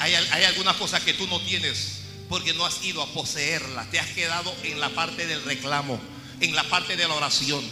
Hay, 0.00 0.14
hay 0.14 0.44
algunas 0.44 0.76
cosas 0.76 1.02
que 1.02 1.14
tú 1.14 1.26
no 1.28 1.40
tienes 1.40 2.00
porque 2.28 2.52
no 2.52 2.66
has 2.66 2.84
ido 2.84 3.02
a 3.02 3.06
poseerlas. 3.06 3.90
Te 3.90 3.98
has 3.98 4.08
quedado 4.08 4.54
en 4.64 4.80
la 4.80 4.90
parte 4.90 5.26
del 5.26 5.42
reclamo, 5.44 5.98
en 6.40 6.54
la 6.54 6.64
parte 6.64 6.94
de 6.96 7.08
la 7.08 7.14
oración. 7.14 7.64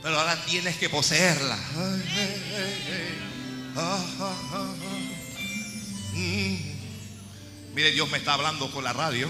Pero 0.00 0.20
ahora 0.20 0.44
tienes 0.44 0.76
que 0.76 0.88
poseerla. 0.88 1.56
Mm. 6.12 6.56
Mire, 7.74 7.90
Dios 7.90 8.08
me 8.10 8.18
está 8.18 8.34
hablando 8.34 8.70
por 8.70 8.84
la 8.84 8.92
radio. 8.92 9.28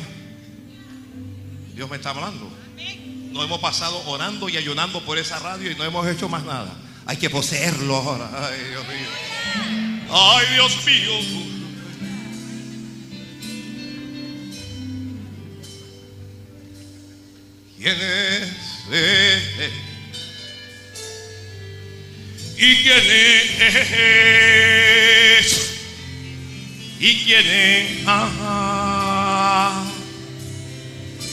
Dios 1.74 1.88
me 1.88 1.96
está 1.96 2.11
hablando. 2.11 2.64
No 3.35 3.43
hemos 3.43 3.59
pasado 3.59 4.01
orando 4.07 4.49
y 4.49 4.57
ayunando 4.57 5.01
por 5.05 5.18
esa 5.18 5.41
radio 5.41 5.68
y 5.68 5.74
no 5.74 5.82
hemos 5.85 6.07
hecho 6.07 6.28
más 6.28 6.45
nada. 6.45 6.72
Hay 7.05 7.16
que 7.16 7.28
poseerlo 7.28 7.97
ahora. 7.97 8.30
Ay, 8.32 8.61
Dios 8.70 8.87
mío. 8.87 9.09
Ay, 10.09 10.47
Dios 10.55 10.87
mío. 10.87 11.18
¿Quién 17.76 17.97
es? 18.01 18.53
¿Y 22.57 22.76
quién 22.85 23.03
es? 25.41 25.70
¿Y 27.01 27.24
quién 27.24 27.47
es? 27.47 28.05
Ah, 28.07 29.85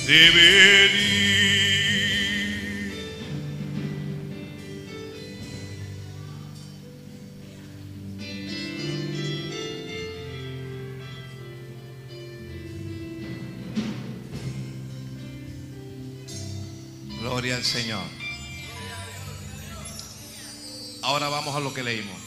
debe 0.07 0.85
ir. 0.95 1.60
Gloria 17.31 17.55
al 17.55 17.63
Señor. 17.63 18.03
Ahora 21.01 21.29
vamos 21.29 21.55
a 21.55 21.61
lo 21.61 21.73
que 21.73 21.81
leímos. 21.81 22.21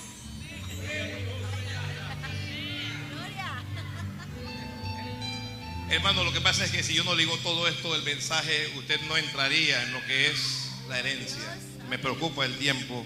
Hermano, 5.91 6.25
lo 6.25 6.33
que 6.33 6.41
pasa 6.41 6.65
es 6.65 6.71
que 6.71 6.83
si 6.83 6.95
yo 6.95 7.05
no 7.05 7.15
digo 7.17 7.37
todo 7.43 7.69
esto 7.69 7.93
del 7.93 8.03
mensaje, 8.03 8.73
usted 8.79 8.99
no 9.03 9.19
entraría 9.19 9.83
en 9.83 9.93
lo 9.93 10.03
que 10.07 10.31
es 10.31 10.71
la 10.89 10.99
herencia. 10.99 11.55
Me 11.91 11.99
preocupa 11.99 12.47
el 12.47 12.57
tiempo. 12.57 13.05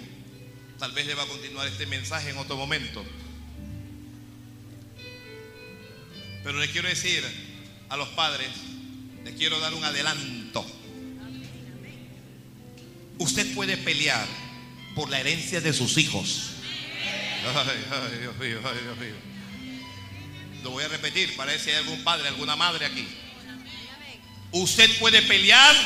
Tal 0.79 0.93
vez 0.93 1.05
le 1.05 1.17
va 1.17 1.25
a 1.25 1.27
continuar 1.27 1.67
este 1.67 1.87
mensaje 1.87 2.31
en 2.31 2.39
otro 2.39 2.57
momento. 2.57 3.05
Pero 6.45 6.61
le 6.61 6.71
quiero 6.71 6.89
decir 6.89 7.25
a 7.89 7.97
los 7.97 8.09
padres, 8.11 8.51
les 9.25 9.35
quiero 9.35 9.59
dar 9.59 9.75
un 9.75 9.83
adelanto. 9.83 10.38
Usted 13.19 13.55
puede 13.55 13.77
pelear 13.77 14.27
por 14.95 15.11
la 15.11 15.21
herencia 15.21 15.61
de 15.61 15.73
sus 15.73 15.99
hijos. 15.99 16.51
Ay, 17.55 17.85
ay, 17.91 18.19
Dios 18.21 18.37
mío, 18.37 18.61
ay, 18.65 18.79
Dios 18.83 18.99
mío. 18.99 19.15
Lo 20.63 20.71
voy 20.71 20.85
a 20.85 20.89
repetir, 20.89 21.35
parece 21.37 21.67
que 21.67 21.71
hay 21.73 21.77
algún 21.79 22.03
padre, 22.03 22.29
alguna 22.29 22.57
madre 22.57 22.87
aquí. 22.87 23.07
Usted 24.53 24.99
puede 24.99 25.23
pelear 25.23 25.77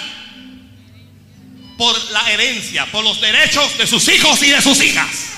por 1.76 2.10
la 2.10 2.30
herencia, 2.32 2.86
por 2.90 3.04
los 3.04 3.20
derechos 3.20 3.76
de 3.76 3.86
sus 3.86 4.06
hijos 4.08 4.42
y 4.42 4.50
de 4.50 4.62
sus 4.62 4.82
hijas. 4.82 5.30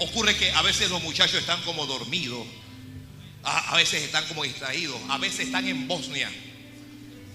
Ocurre 0.00 0.36
que 0.36 0.52
a 0.52 0.62
veces 0.62 0.90
los 0.90 1.02
muchachos 1.02 1.40
están 1.40 1.60
como 1.62 1.86
dormidos, 1.86 2.46
a, 3.42 3.72
a 3.72 3.76
veces 3.76 4.02
están 4.02 4.24
como 4.26 4.44
distraídos, 4.44 5.00
a 5.08 5.18
veces 5.18 5.46
están 5.46 5.66
en 5.66 5.88
Bosnia, 5.88 6.30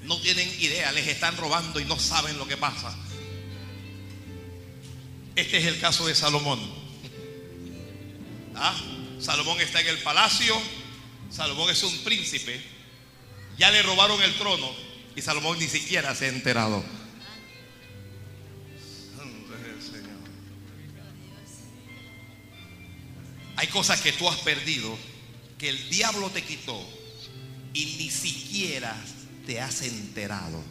no 0.03 0.19
tienen 0.19 0.49
idea, 0.59 0.91
les 0.91 1.07
están 1.07 1.37
robando 1.37 1.79
y 1.79 1.85
no 1.85 1.99
saben 1.99 2.37
lo 2.37 2.47
que 2.47 2.57
pasa. 2.57 2.95
Este 5.35 5.57
es 5.57 5.65
el 5.65 5.79
caso 5.79 6.05
de 6.05 6.13
Salomón. 6.13 6.59
¿Ah? 8.55 8.75
Salomón 9.19 9.59
está 9.61 9.81
en 9.81 9.87
el 9.87 9.99
palacio, 9.99 10.55
Salomón 11.31 11.69
es 11.69 11.81
un 11.83 11.97
príncipe, 11.99 12.61
ya 13.57 13.71
le 13.71 13.81
robaron 13.81 14.21
el 14.21 14.33
trono 14.35 14.69
y 15.15 15.21
Salomón 15.21 15.57
ni 15.59 15.67
siquiera 15.67 16.13
se 16.13 16.25
ha 16.25 16.29
enterado. 16.29 16.83
Hay 23.55 23.67
cosas 23.67 24.01
que 24.01 24.11
tú 24.11 24.27
has 24.27 24.39
perdido, 24.39 24.97
que 25.57 25.69
el 25.69 25.89
diablo 25.89 26.29
te 26.29 26.43
quitó 26.43 26.77
y 27.73 27.85
ni 27.97 28.09
siquiera 28.09 28.93
te 29.45 29.59
has 29.59 29.81
enterado. 29.81 30.63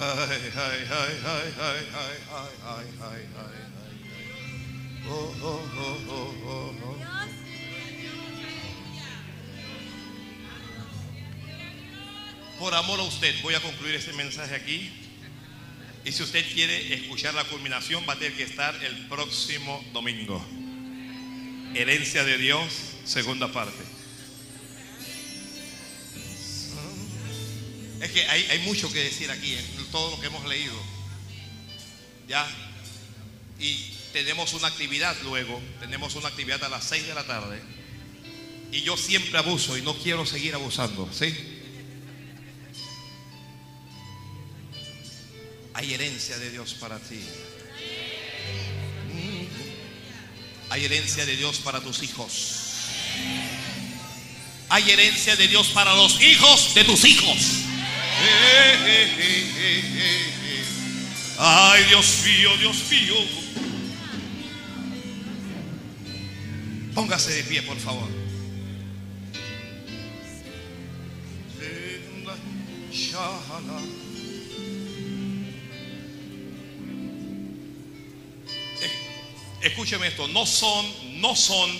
Ay. 0.00 0.48
Por 12.58 12.74
amor 12.74 12.98
a 12.98 13.04
usted, 13.04 13.34
voy 13.42 13.54
a 13.54 13.60
concluir 13.60 13.94
este 13.94 14.12
mensaje 14.14 14.54
aquí. 14.54 15.07
Y 16.08 16.12
si 16.12 16.22
usted 16.22 16.42
quiere 16.54 16.94
escuchar 16.94 17.34
la 17.34 17.44
culminación, 17.44 18.02
va 18.08 18.14
a 18.14 18.18
tener 18.18 18.34
que 18.34 18.44
estar 18.44 18.74
el 18.82 19.08
próximo 19.08 19.84
domingo. 19.92 20.42
Herencia 21.74 22.24
de 22.24 22.38
Dios, 22.38 22.64
segunda 23.04 23.52
parte. 23.52 23.84
Es 28.00 28.10
que 28.10 28.26
hay, 28.26 28.58
mucho 28.60 28.90
que 28.90 29.00
decir 29.00 29.30
aquí 29.30 29.52
en 29.52 29.84
todo 29.92 30.12
lo 30.12 30.18
que 30.18 30.28
hemos 30.28 30.48
leído. 30.48 30.72
¿Ya? 32.26 32.48
Y 33.60 33.76
tenemos 34.14 34.54
una 34.54 34.68
actividad 34.68 35.14
luego, 35.24 35.60
tenemos 35.78 36.14
una 36.14 36.28
actividad 36.28 36.64
a 36.64 36.70
las 36.70 36.84
6 36.84 37.06
de 37.06 37.14
la 37.14 37.26
tarde. 37.26 37.60
Y 38.72 38.80
yo 38.80 38.96
siempre 38.96 39.36
abuso 39.36 39.76
y 39.76 39.82
no 39.82 39.92
quiero 39.94 40.24
seguir 40.24 40.54
abusando, 40.54 41.06
¿sí? 41.12 41.57
Hay 45.78 45.94
herencia 45.94 46.36
de 46.38 46.50
Dios 46.50 46.74
para 46.74 46.98
ti. 46.98 47.20
Hay 50.70 50.84
herencia 50.84 51.24
de 51.24 51.36
Dios 51.36 51.58
para 51.58 51.80
tus 51.80 52.02
hijos. 52.02 52.56
Hay 54.70 54.90
herencia 54.90 55.36
de 55.36 55.46
Dios 55.46 55.68
para 55.68 55.94
los 55.94 56.20
hijos 56.20 56.74
de 56.74 56.82
tus 56.82 57.04
hijos. 57.04 57.36
Ay, 61.38 61.84
Dios 61.84 62.22
mío, 62.24 62.56
Dios 62.56 62.76
mío. 62.90 63.14
Póngase 66.92 67.34
de 67.34 67.44
pie, 67.44 67.62
por 67.62 67.78
favor. 67.78 68.08
Escúcheme 79.68 80.08
esto, 80.08 80.26
no 80.28 80.46
son, 80.46 81.20
no 81.20 81.36
son 81.36 81.70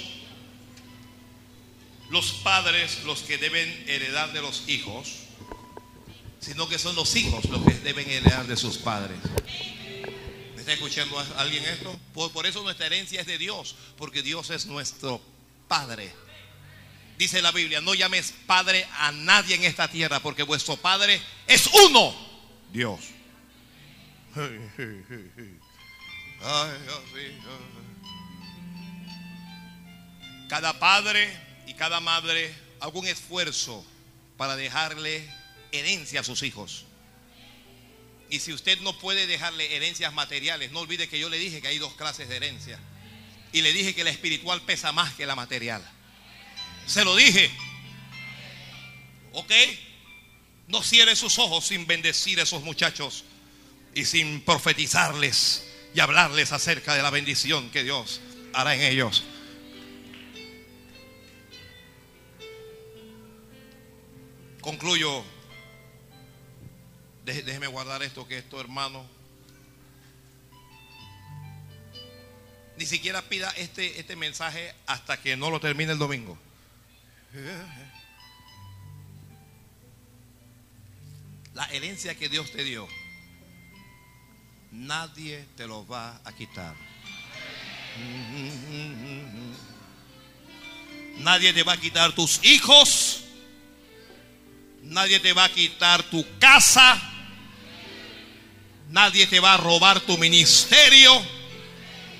los 2.10 2.32
padres 2.32 3.02
los 3.04 3.20
que 3.20 3.38
deben 3.38 3.68
heredar 3.86 4.32
de 4.32 4.40
los 4.40 4.68
hijos, 4.68 5.08
sino 6.40 6.68
que 6.68 6.78
son 6.78 6.94
los 6.94 7.16
hijos 7.16 7.44
los 7.46 7.64
que 7.64 7.74
deben 7.74 8.08
heredar 8.08 8.46
de 8.46 8.56
sus 8.56 8.78
padres. 8.78 9.18
¿Me 10.54 10.60
está 10.60 10.72
escuchando 10.72 11.18
alguien 11.36 11.64
esto? 11.64 11.98
Por, 12.14 12.30
por 12.32 12.46
eso 12.46 12.62
nuestra 12.62 12.86
herencia 12.86 13.20
es 13.20 13.26
de 13.26 13.38
Dios, 13.38 13.74
porque 13.96 14.22
Dios 14.22 14.50
es 14.50 14.66
nuestro 14.66 15.20
Padre. 15.66 16.12
Dice 17.18 17.42
la 17.42 17.52
Biblia, 17.52 17.80
no 17.80 17.94
llames 17.94 18.32
Padre 18.46 18.86
a 18.98 19.12
nadie 19.12 19.56
en 19.56 19.64
esta 19.64 19.88
tierra, 19.88 20.20
porque 20.20 20.44
vuestro 20.44 20.76
Padre 20.76 21.20
es 21.46 21.66
uno, 21.66 22.14
Dios. 22.72 23.00
Cada 30.48 30.78
padre 30.78 31.30
y 31.66 31.74
cada 31.74 32.00
madre 32.00 32.54
haga 32.80 32.98
un 32.98 33.06
esfuerzo 33.06 33.84
para 34.36 34.56
dejarle 34.56 35.28
herencia 35.72 36.20
a 36.20 36.24
sus 36.24 36.42
hijos. 36.42 36.84
Y 38.30 38.40
si 38.40 38.52
usted 38.52 38.78
no 38.80 38.98
puede 38.98 39.26
dejarle 39.26 39.76
herencias 39.76 40.12
materiales, 40.12 40.70
no 40.72 40.80
olvide 40.80 41.08
que 41.08 41.18
yo 41.18 41.28
le 41.28 41.38
dije 41.38 41.60
que 41.60 41.68
hay 41.68 41.78
dos 41.78 41.94
clases 41.94 42.28
de 42.28 42.36
herencia. 42.36 42.78
Y 43.52 43.62
le 43.62 43.72
dije 43.72 43.94
que 43.94 44.04
la 44.04 44.10
espiritual 44.10 44.62
pesa 44.62 44.92
más 44.92 45.14
que 45.14 45.26
la 45.26 45.34
material. 45.34 45.82
Se 46.86 47.04
lo 47.04 47.16
dije. 47.16 47.50
¿Ok? 49.32 49.52
No 50.68 50.82
cierre 50.82 51.16
sus 51.16 51.38
ojos 51.38 51.66
sin 51.66 51.86
bendecir 51.86 52.38
a 52.40 52.42
esos 52.42 52.62
muchachos 52.62 53.24
y 53.94 54.04
sin 54.04 54.42
profetizarles 54.42 55.67
y 55.94 56.00
hablarles 56.00 56.52
acerca 56.52 56.94
de 56.94 57.02
la 57.02 57.10
bendición 57.10 57.70
que 57.70 57.82
Dios 57.82 58.20
hará 58.52 58.74
en 58.74 58.82
ellos. 58.82 59.24
Concluyo. 64.60 65.24
Déjeme 67.24 67.66
guardar 67.66 68.02
esto 68.02 68.26
que 68.26 68.38
esto, 68.38 68.60
hermano. 68.60 69.06
Ni 72.76 72.86
siquiera 72.86 73.22
pida 73.22 73.50
este, 73.56 73.98
este 73.98 74.14
mensaje 74.14 74.74
hasta 74.86 75.20
que 75.20 75.36
no 75.36 75.50
lo 75.50 75.58
termine 75.58 75.92
el 75.92 75.98
domingo. 75.98 76.38
La 81.54 81.64
herencia 81.72 82.14
que 82.14 82.28
Dios 82.28 82.52
te 82.52 82.62
dio, 82.62 82.86
nadie 84.70 85.46
te 85.56 85.66
lo 85.66 85.86
va 85.86 86.20
a 86.24 86.32
quitar. 86.32 86.74
Nadie 91.18 91.52
te 91.52 91.62
va 91.62 91.72
a 91.72 91.76
quitar 91.76 92.12
tus 92.12 92.40
hijos. 92.44 93.24
Nadie 94.82 95.20
te 95.20 95.32
va 95.32 95.44
a 95.44 95.48
quitar 95.48 96.02
tu 96.04 96.24
casa. 96.38 97.00
Nadie 98.88 99.26
te 99.26 99.40
va 99.40 99.54
a 99.54 99.56
robar 99.56 100.00
tu 100.00 100.16
ministerio. 100.16 101.22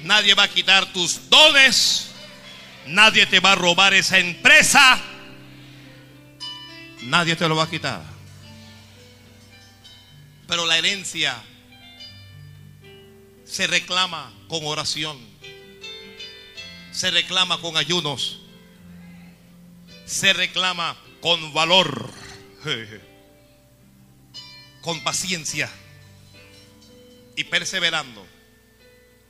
Nadie 0.03 0.35
va 0.35 0.45
a 0.45 0.49
quitar 0.49 0.93
tus 0.93 1.29
dones. 1.31 2.11
Nadie 2.87 3.27
te 3.27 3.41
va 3.41 3.53
a 3.53 3.55
robar 3.55 3.95
esa 3.95 4.19
empresa. 4.19 5.01
Nadie 7.03 7.37
te 7.37 7.49
lo 7.49 7.57
va 7.57 7.65
a 7.65 7.71
quitar. 7.71 8.03
Pero 10.47 10.67
la 10.67 10.79
herencia 10.79 11.37
se 13.59 13.67
reclama 13.67 14.33
con 14.47 14.65
oración. 14.65 15.19
Se 16.93 17.11
reclama 17.11 17.61
con 17.61 17.77
ayunos. 17.77 18.41
Se 20.07 20.33
reclama 20.33 20.97
con 21.21 21.53
valor. 21.53 22.09
Con 24.81 25.03
paciencia. 25.03 25.69
Y 27.35 27.43
perseverando. 27.43 28.25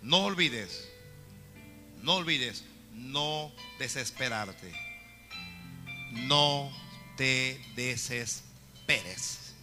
No 0.03 0.25
olvides. 0.25 0.87
No 2.03 2.17
olvides. 2.17 2.65
No 2.93 3.51
desesperarte. 3.79 4.71
No 6.13 6.71
te 7.17 7.59
desesperes. 7.77 9.55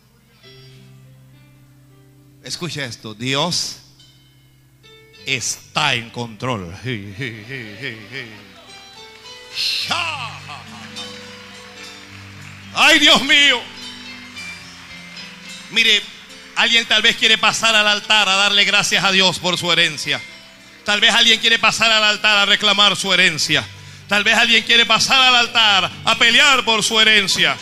Escucha 2.43 2.83
esto, 2.83 3.13
Dios 3.13 3.84
está 5.25 5.93
en 5.93 6.09
control. 6.09 6.75
Ay, 12.73 12.99
Dios 12.99 13.21
mío. 13.23 13.61
Mire, 15.71 16.01
alguien 16.55 16.85
tal 16.85 17.01
vez 17.01 17.15
quiere 17.15 17.37
pasar 17.37 17.75
al 17.75 17.87
altar 17.87 18.27
a 18.29 18.35
darle 18.35 18.65
gracias 18.65 19.03
a 19.03 19.11
Dios 19.11 19.39
por 19.39 19.57
su 19.57 19.71
herencia. 19.71 20.21
Tal 20.83 21.01
vez 21.01 21.13
alguien 21.13 21.39
quiere 21.39 21.57
pasar 21.57 21.91
al 21.91 22.03
altar 22.03 22.37
a 22.37 22.45
reclamar 22.45 22.95
su 22.95 23.11
herencia. 23.11 23.65
Tal 24.07 24.23
vez 24.23 24.37
alguien 24.37 24.63
quiere 24.63 24.85
pasar 24.85 25.19
al 25.19 25.35
altar 25.35 25.91
a 26.03 26.15
pelear 26.15 26.63
por 26.63 26.83
su 26.83 26.99
herencia. 26.99 27.57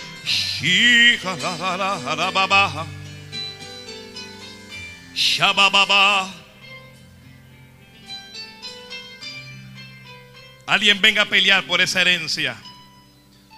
Alguien 10.66 11.02
venga 11.02 11.24
a 11.24 11.30
pelear 11.30 11.66
por 11.66 11.82
esa 11.82 12.02
herencia. 12.02 12.56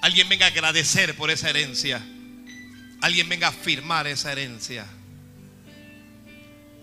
Alguien 0.02 0.28
venga 0.30 0.46
a 0.46 0.50
agradecer 0.50 1.16
por 1.16 1.32
esa 1.32 1.50
herencia. 1.50 2.04
Alguien 3.02 3.30
venga 3.30 3.50
a 3.50 3.52
firmar 3.52 4.08
esa 4.08 4.32
herencia. 4.32 4.86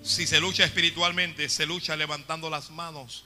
Si 0.03 0.27
se 0.27 0.41
lucha 0.41 0.65
espiritualmente, 0.65 1.49
se 1.49 1.67
lucha 1.67 1.97
levantando 1.97 2.51
las 2.51 2.71
manos. 2.71 3.25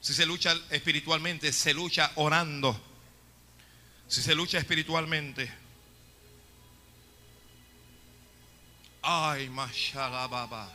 Si 0.00 0.12
se 0.12 0.26
lucha 0.26 0.54
espiritualmente, 0.70 1.52
se 1.52 1.72
lucha 1.72 2.10
orando. 2.16 2.78
Si 4.06 4.20
se 4.22 4.34
lucha 4.34 4.58
espiritualmente. 4.58 5.50
Ay, 9.02 9.48
mashallah, 9.50 10.68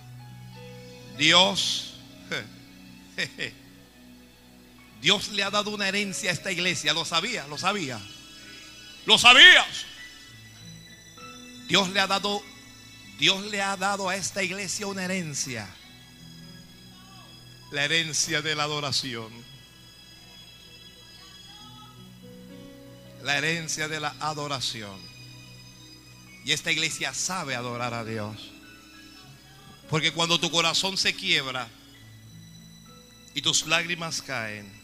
Dios, 1.17 1.95
Dios 5.01 5.29
le 5.29 5.43
ha 5.43 5.49
dado 5.49 5.71
una 5.71 5.87
herencia 5.87 6.29
a 6.29 6.33
esta 6.33 6.51
iglesia. 6.51 6.93
Lo 6.93 7.05
sabía, 7.05 7.47
lo 7.47 7.57
sabía. 7.57 7.99
Lo 9.05 9.17
sabías. 9.17 9.85
Dios 11.67 11.89
le 11.89 11.99
ha 11.99 12.07
dado 12.07 12.43
Dios 13.19 13.45
le 13.47 13.61
ha 13.61 13.75
dado 13.75 14.07
a 14.07 14.15
esta 14.15 14.41
iglesia 14.43 14.87
una 14.87 15.03
herencia. 15.03 15.67
La 17.71 17.83
herencia 17.83 18.41
de 18.41 18.55
la 18.55 18.63
adoración. 18.63 19.29
La 23.21 23.37
herencia 23.37 23.89
de 23.89 23.99
la 23.99 24.15
adoración. 24.21 24.97
Y 26.45 26.53
esta 26.53 26.71
iglesia 26.71 27.13
sabe 27.13 27.55
adorar 27.55 27.93
a 27.93 28.05
Dios. 28.05 28.51
Porque 29.89 30.13
cuando 30.13 30.39
tu 30.39 30.49
corazón 30.49 30.97
se 30.97 31.13
quiebra 31.13 31.67
y 33.33 33.41
tus 33.41 33.67
lágrimas 33.67 34.21
caen, 34.21 34.78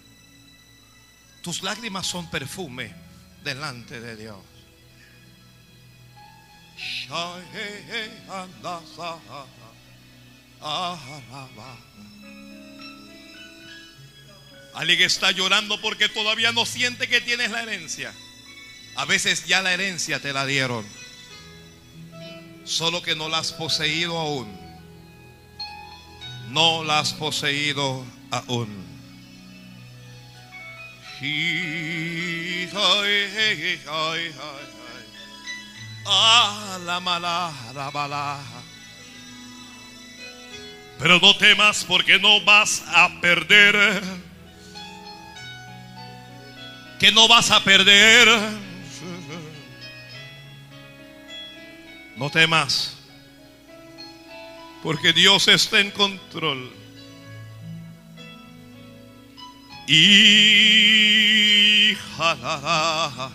tus 1.46 1.62
lágrimas 1.62 2.08
son 2.08 2.28
perfume 2.32 2.92
delante 3.44 4.02
de 4.02 4.16
Dios. 4.16 4.38
Alguien 14.74 15.02
está 15.04 15.30
llorando 15.30 15.80
porque 15.82 16.10
todavía 16.10 16.52
no 16.52 16.66
siente 16.66 17.08
que 17.08 17.22
tienes 17.22 17.52
la 17.52 17.62
herencia. 17.62 18.12
A 18.96 19.06
veces 19.06 19.46
ya 19.46 19.62
la 19.62 19.72
herencia 19.72 20.20
te 20.20 20.34
la 20.34 20.48
dieron. 20.48 20.84
Solo 22.64 23.04
que 23.04 23.16
no 23.16 23.30
la 23.30 23.38
has 23.38 23.54
poseído 23.54 24.18
aún. 24.18 24.52
No 26.50 26.84
la 26.84 27.02
has 27.02 27.14
poseído 27.14 28.04
aún. 28.32 28.85
Pero 40.98 41.20
no 41.20 41.38
temas 41.38 41.84
porque 41.84 42.20
no 42.20 42.42
vas 42.42 42.84
a 42.88 43.10
perder. 43.22 44.02
Que 47.00 47.12
no 47.12 47.28
vas 47.28 47.52
a 47.52 47.64
perder. 47.64 48.28
No 52.16 52.30
temas. 52.30 52.98
Porque 54.82 55.12
Dios 55.12 55.48
está 55.48 55.80
en 55.80 55.92
control. 55.92 56.72
Y 59.88 61.26
jalará. 62.18 63.30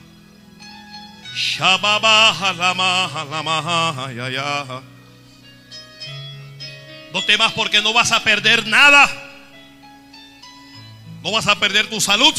No 7.12 7.24
temas 7.24 7.52
porque 7.52 7.80
no 7.82 7.92
vas 7.92 8.12
a 8.12 8.22
perder 8.22 8.66
nada. 8.66 9.08
No 11.22 11.30
vas 11.32 11.46
a 11.46 11.58
perder 11.58 11.88
tu 11.88 12.00
salud. 12.00 12.34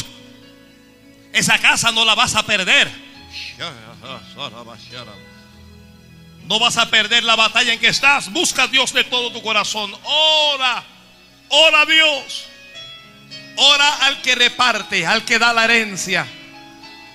Esa 1.32 1.58
casa 1.58 1.92
no 1.92 2.04
la 2.04 2.14
vas 2.14 2.34
a 2.34 2.42
perder. 2.42 2.90
No 6.46 6.58
vas 6.58 6.76
a 6.76 6.90
perder 6.90 7.24
la 7.24 7.36
batalla 7.36 7.72
en 7.72 7.80
que 7.80 7.88
estás. 7.88 8.30
Busca 8.30 8.64
a 8.64 8.66
Dios 8.66 8.92
de 8.92 9.04
todo 9.04 9.32
tu 9.32 9.40
corazón. 9.42 9.94
Ora. 10.04 10.84
Ora 11.48 11.86
Dios. 11.86 12.51
Ora 13.56 14.06
al 14.06 14.22
que 14.22 14.34
reparte, 14.34 15.06
al 15.06 15.24
que 15.24 15.38
da 15.38 15.52
la 15.52 15.64
herencia 15.64 16.26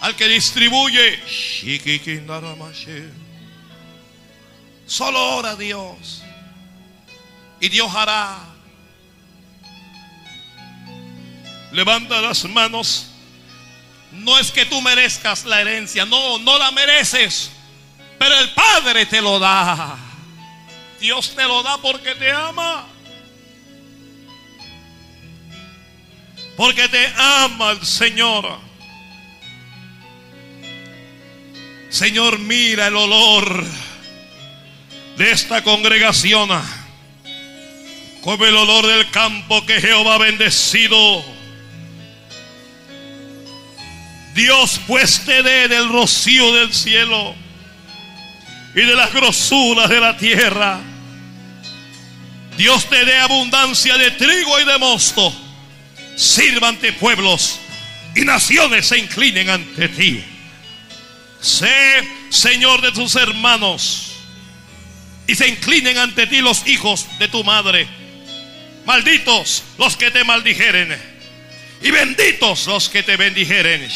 al 0.02 0.16
que 0.16 0.28
distribuye. 0.28 1.20
Solo 4.86 5.38
ora 5.38 5.56
Dios. 5.56 6.24
Y 7.60 7.70
Dios 7.70 7.94
hará. 7.94 8.38
Levanta 11.72 12.22
las 12.22 12.44
manos. 12.46 13.08
No 14.12 14.38
es 14.40 14.52
que 14.52 14.66
tú 14.66 14.82
merezcas 14.82 15.44
la 15.46 15.60
herencia, 15.62 16.06
no, 16.06 16.40
no 16.40 16.58
la 16.58 16.72
mereces. 16.72 17.52
Pero 18.18 18.40
el 18.40 18.52
Padre 18.52 19.06
te 19.06 19.22
lo 19.22 19.38
da. 19.38 19.98
Dios 21.00 21.36
te 21.36 21.44
lo 21.44 21.62
da 21.62 21.78
porque 21.78 22.16
te 22.16 22.32
ama. 22.32 22.88
Porque 26.58 26.90
te 26.90 27.06
ama 27.16 27.72
el 27.72 27.86
Señor. 27.86 28.60
Señor, 31.90 32.40
mira 32.40 32.88
el 32.88 32.96
olor 32.96 33.64
de 35.18 35.32
esta 35.32 35.64
congregación. 35.64 36.50
Como 38.22 38.44
el 38.44 38.58
olor 38.58 38.88
del 38.88 39.10
campo 39.12 39.64
que 39.68 39.80
Jehová 39.80 40.16
ha 40.16 40.18
bendecido. 40.18 41.24
Dios 44.34 44.82
pues 44.88 45.24
te 45.26 45.44
dé 45.44 45.68
del 45.68 45.90
rocío 45.90 46.54
del 46.56 46.74
cielo 46.74 47.36
y 48.74 48.82
de 48.82 48.96
las 48.96 49.14
grosuras 49.14 49.90
de 49.90 50.00
la 50.00 50.18
tierra. 50.18 50.80
Dios 52.58 52.90
te 52.90 53.06
dé 53.06 53.18
abundancia 53.20 53.96
de 53.96 54.10
trigo 54.12 54.60
y 54.60 54.66
de 54.66 54.78
mosto. 54.80 55.47
Sirva 56.18 56.70
ante 56.70 56.94
pueblos 56.94 57.60
y 58.16 58.22
naciones 58.22 58.88
se 58.88 58.98
inclinen 58.98 59.52
ante 59.52 59.88
ti. 59.90 60.24
Sé, 61.40 62.04
Señor, 62.32 62.82
de 62.82 62.92
tus 62.92 63.16
hermanos. 63.16 64.14
Y 65.28 65.36
se 65.36 65.48
inclinen 65.48 66.00
ante 66.00 66.26
ti 66.26 66.42
los 66.42 66.66
hijos 66.68 67.06
de 67.20 67.28
tu 67.28 67.44
madre. 67.44 67.88
Malditos 68.86 69.64
los 69.78 69.96
que 69.96 70.10
te 70.10 70.24
maldijeren. 70.24 71.00
Y 71.84 71.92
benditos 71.92 72.66
los 72.66 72.90
que 72.90 73.04
te 73.04 73.16
bendijeren. 73.16 73.88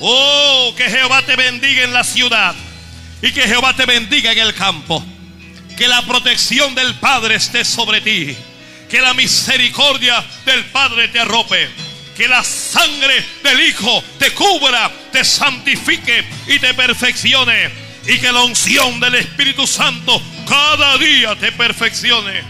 Oh, 0.00 0.74
que 0.76 0.90
Jehová 0.90 1.22
te 1.22 1.36
bendiga 1.36 1.84
en 1.84 1.94
la 1.94 2.04
ciudad. 2.04 2.54
Y 3.22 3.32
que 3.32 3.48
Jehová 3.48 3.74
te 3.74 3.86
bendiga 3.86 4.32
en 4.32 4.38
el 4.40 4.52
campo. 4.52 5.02
Que 5.76 5.88
la 5.88 6.02
protección 6.02 6.74
del 6.74 6.94
Padre 6.94 7.36
esté 7.36 7.64
sobre 7.64 8.00
ti. 8.00 8.36
Que 8.88 9.00
la 9.00 9.14
misericordia 9.14 10.24
del 10.44 10.64
Padre 10.66 11.08
te 11.08 11.20
arrope 11.20 11.86
que 12.16 12.26
la 12.26 12.42
sangre 12.42 13.24
del 13.42 13.60
Hijo 13.60 14.02
te 14.18 14.32
cubra, 14.32 14.90
te 15.12 15.22
santifique 15.24 16.24
y 16.46 16.58
te 16.58 16.72
perfeccione. 16.72 17.70
Y 18.06 18.18
que 18.18 18.32
la 18.32 18.42
unción 18.42 18.98
del 19.00 19.16
Espíritu 19.16 19.66
Santo 19.66 20.22
cada 20.48 20.96
día 20.96 21.36
te 21.36 21.52
perfeccione. 21.52 22.42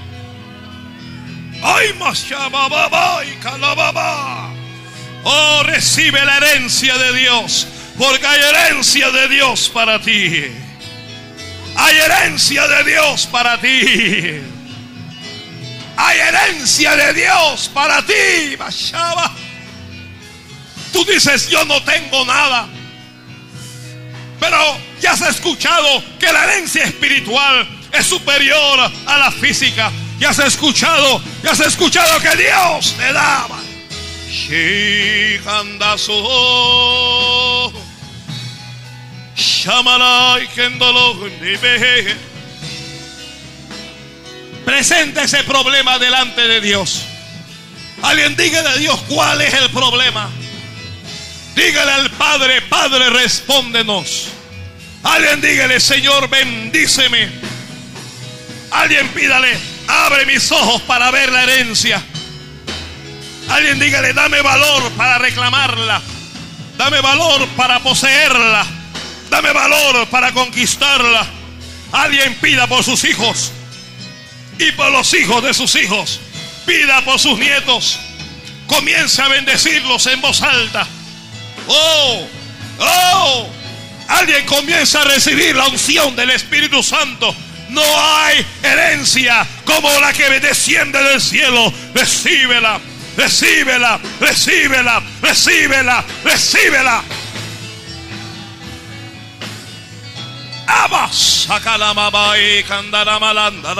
Ay, 1.62 1.88
y 1.88 3.42
calababa. 3.42 4.52
Oh, 5.24 5.62
recibe 5.64 6.24
la 6.24 6.36
herencia 6.36 6.96
de 6.98 7.14
Dios, 7.14 7.66
porque 7.98 8.26
hay 8.26 8.40
herencia 8.40 9.10
de 9.10 9.28
Dios 9.28 9.68
para 9.70 10.00
ti. 10.00 10.44
Hay 11.76 11.96
herencia 11.96 12.66
de 12.66 12.84
Dios 12.84 13.26
para 13.26 13.60
ti. 13.60 14.40
Hay 15.96 16.18
herencia 16.18 16.96
de 16.96 17.12
Dios 17.14 17.70
para 17.72 18.04
ti. 18.04 18.56
Bashaba. 18.58 19.32
Tú 20.92 21.04
dices, 21.04 21.48
yo 21.48 21.64
no 21.64 21.82
tengo 21.82 22.24
nada. 22.24 22.68
Pero 24.40 24.78
ya 25.00 25.12
has 25.12 25.22
escuchado 25.22 26.02
que 26.18 26.32
la 26.32 26.44
herencia 26.44 26.84
espiritual 26.84 27.68
es 27.92 28.06
superior 28.06 28.90
a 29.06 29.18
la 29.18 29.30
física. 29.30 29.90
Ya 30.18 30.30
has 30.30 30.38
escuchado, 30.38 31.22
ya 31.42 31.50
has 31.52 31.60
escuchado 31.60 32.18
que 32.20 32.36
Dios 32.36 32.94
te 32.96 33.12
daba. 33.12 33.58
Presenta 44.64 45.24
ese 45.24 45.44
problema 45.44 45.98
delante 45.98 46.40
de 46.48 46.60
Dios. 46.62 47.02
Alguien 48.02 48.34
dígale 48.34 48.68
a 48.68 48.76
Dios 48.76 48.98
cuál 49.08 49.42
es 49.42 49.52
el 49.52 49.70
problema. 49.70 50.30
Dígale 51.54 51.92
al 51.92 52.10
Padre, 52.12 52.62
Padre, 52.62 53.10
respóndenos. 53.10 54.28
Alguien 55.02 55.40
dígale, 55.40 55.80
Señor, 55.80 56.28
bendíceme. 56.28 57.28
Alguien 58.70 59.08
pídale, 59.08 59.56
abre 59.86 60.26
mis 60.26 60.50
ojos 60.50 60.80
para 60.82 61.10
ver 61.10 61.30
la 61.30 61.42
herencia. 61.42 62.02
Alguien 63.50 63.78
dígale, 63.78 64.14
dame 64.14 64.40
valor 64.40 64.90
para 64.92 65.18
reclamarla. 65.18 66.00
Dame 66.78 67.00
valor 67.02 67.46
para 67.48 67.80
poseerla. 67.80 68.75
Dame 69.30 69.52
valor 69.52 70.06
para 70.08 70.32
conquistarla. 70.32 71.26
Alguien 71.92 72.34
pida 72.36 72.66
por 72.66 72.84
sus 72.84 73.04
hijos 73.04 73.52
y 74.58 74.72
por 74.72 74.90
los 74.90 75.12
hijos 75.14 75.42
de 75.42 75.54
sus 75.54 75.74
hijos. 75.76 76.20
Pida 76.66 77.04
por 77.04 77.18
sus 77.18 77.38
nietos. 77.38 77.98
Comience 78.66 79.22
a 79.22 79.28
bendecirlos 79.28 80.06
en 80.06 80.20
voz 80.20 80.42
alta. 80.42 80.86
Oh, 81.68 82.26
oh. 82.80 83.48
Alguien 84.08 84.46
comienza 84.46 85.02
a 85.02 85.04
recibir 85.04 85.54
la 85.54 85.66
unción 85.66 86.14
del 86.16 86.30
Espíritu 86.30 86.82
Santo. 86.82 87.34
No 87.68 87.82
hay 87.82 88.44
herencia 88.62 89.46
como 89.64 89.90
la 90.00 90.12
que 90.12 90.40
desciende 90.40 91.02
del 91.02 91.20
cielo. 91.20 91.72
Recíbela, 91.94 92.80
recíbela, 93.16 94.00
recíbela, 94.20 95.02
recíbela, 95.22 96.04
recíbela. 96.24 97.02
Candaramalanda, 102.64 103.74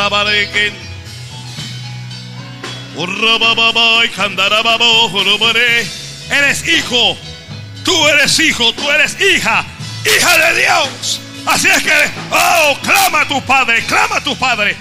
Eres 6.30 6.66
hijo, 6.66 7.16
tú 7.84 8.08
eres 8.08 8.38
hijo, 8.40 8.72
tú 8.72 8.90
eres 8.90 9.16
hija, 9.20 9.64
hija 10.04 10.38
de 10.38 10.60
Dios. 10.60 11.20
Así 11.46 11.68
es 11.68 11.82
que, 11.82 11.92
oh, 12.30 12.78
clama 12.82 13.20
a 13.22 13.28
tu 13.28 13.40
padre, 13.42 13.84
clama 13.84 14.16
a 14.16 14.24
tu 14.24 14.36
padre. 14.36 14.76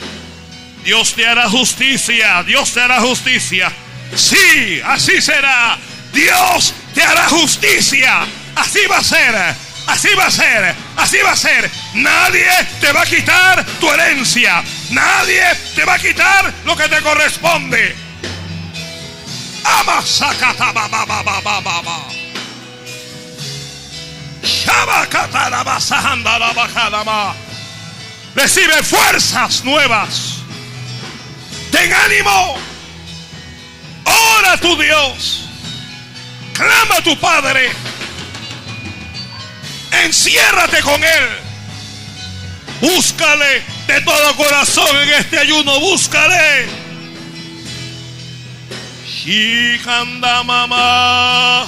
Dios 0.84 1.14
te 1.14 1.28
hará 1.28 1.49
justicia, 1.49 2.43
Dios 2.43 2.72
te 2.72 2.82
hará 2.82 3.01
justicia. 3.01 3.72
Sí, 4.16 4.82
así 4.86 5.22
será. 5.22 5.78
Dios 6.14 6.74
te 6.93 7.03
hará 7.03 7.28
justicia. 7.28 8.26
Así 8.56 8.80
va 8.89 8.97
a 8.97 9.03
ser. 9.03 9.56
Así 9.88 10.09
va 10.17 10.25
a 10.25 10.31
ser. 10.31 10.75
Así 10.97 11.17
va 11.23 11.31
a 11.31 11.36
ser. 11.36 11.69
Nadie 11.93 12.49
te 12.81 12.91
va 12.91 13.01
a 13.01 13.05
quitar 13.05 13.65
tu 13.79 13.89
herencia. 13.91 14.63
Nadie 14.89 15.43
te 15.75 15.86
va 15.86 15.95
a 15.95 15.99
quitar 15.99 16.53
lo 16.65 16.75
que 16.75 16.88
te 16.89 17.01
corresponde. 17.01 17.95
Recibe 28.36 28.83
fuerzas 28.83 29.63
nuevas. 29.63 30.36
Ten 31.71 31.91
ánimo. 31.93 32.57
Ora 34.05 34.53
a 34.53 34.57
tu 34.57 34.75
Dios. 34.77 35.45
Clama 36.53 36.97
a 36.97 37.03
tu 37.03 37.17
Padre. 37.19 37.71
Enciérrate 40.06 40.82
con 40.82 41.03
Él. 41.03 41.30
Búscale 42.80 43.64
de 43.88 44.01
todo 44.01 44.36
corazón 44.36 44.95
en 45.01 45.10
este 45.10 45.39
ayuno. 45.39 45.80
Búscale. 45.80 46.68
Mamá. 50.22 51.66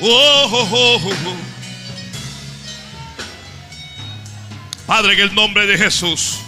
Oh, 0.00 0.48
oh, 0.50 1.00
oh, 1.04 1.36
Padre, 4.86 5.14
en 5.14 5.20
el 5.20 5.34
nombre 5.34 5.66
de 5.66 5.78
Jesús, 5.78 6.38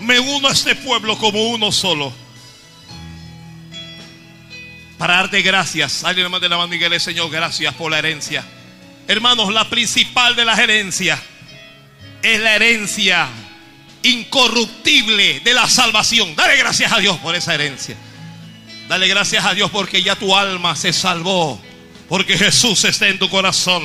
me 0.00 0.18
uno 0.18 0.48
a 0.48 0.52
este 0.52 0.74
pueblo 0.74 1.18
como 1.18 1.50
uno 1.50 1.70
solo. 1.70 2.25
Para 4.98 5.16
darte 5.16 5.42
gracias. 5.42 6.04
Alguien 6.04 6.26
hermano 6.26 6.40
de 6.40 6.48
la 6.48 6.56
mano 6.56 6.68
Miguel, 6.68 6.98
Señor, 7.00 7.30
gracias 7.30 7.74
por 7.74 7.90
la 7.90 7.98
herencia. 7.98 8.44
Hermanos, 9.08 9.52
la 9.52 9.68
principal 9.68 10.34
de 10.34 10.44
las 10.44 10.58
herencias 10.58 11.20
es 12.22 12.40
la 12.40 12.56
herencia 12.56 13.28
incorruptible 14.02 15.40
de 15.40 15.52
la 15.52 15.68
salvación. 15.68 16.34
Dale 16.34 16.56
gracias 16.56 16.92
a 16.92 16.98
Dios 16.98 17.18
por 17.18 17.34
esa 17.34 17.54
herencia. 17.54 17.96
Dale 18.88 19.08
gracias 19.08 19.44
a 19.44 19.54
Dios 19.54 19.70
porque 19.70 20.02
ya 20.02 20.16
tu 20.16 20.34
alma 20.34 20.76
se 20.76 20.92
salvó. 20.92 21.60
Porque 22.08 22.38
Jesús 22.38 22.84
está 22.84 23.08
en 23.08 23.18
tu 23.18 23.28
corazón. 23.28 23.84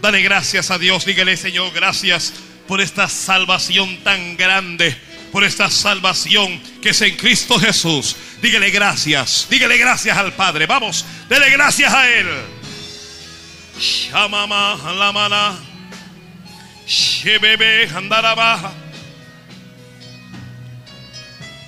Dale 0.00 0.20
gracias 0.22 0.70
a 0.70 0.78
Dios. 0.78 1.04
Dígale, 1.04 1.36
Señor, 1.36 1.72
gracias 1.72 2.32
por 2.66 2.80
esta 2.80 3.08
salvación 3.08 3.98
tan 4.04 4.36
grande. 4.36 4.96
Por 5.32 5.44
esta 5.44 5.70
salvación 5.70 6.60
que 6.80 6.90
es 6.90 7.00
en 7.00 7.16
Cristo 7.16 7.58
Jesús. 7.58 8.16
Dígale 8.40 8.70
gracias. 8.70 9.46
Dígale 9.50 9.76
gracias 9.78 10.16
al 10.16 10.32
Padre. 10.34 10.66
Vamos, 10.66 11.04
dele 11.28 11.50
gracias 11.50 11.92
a 11.92 12.08
Él. 12.08 12.26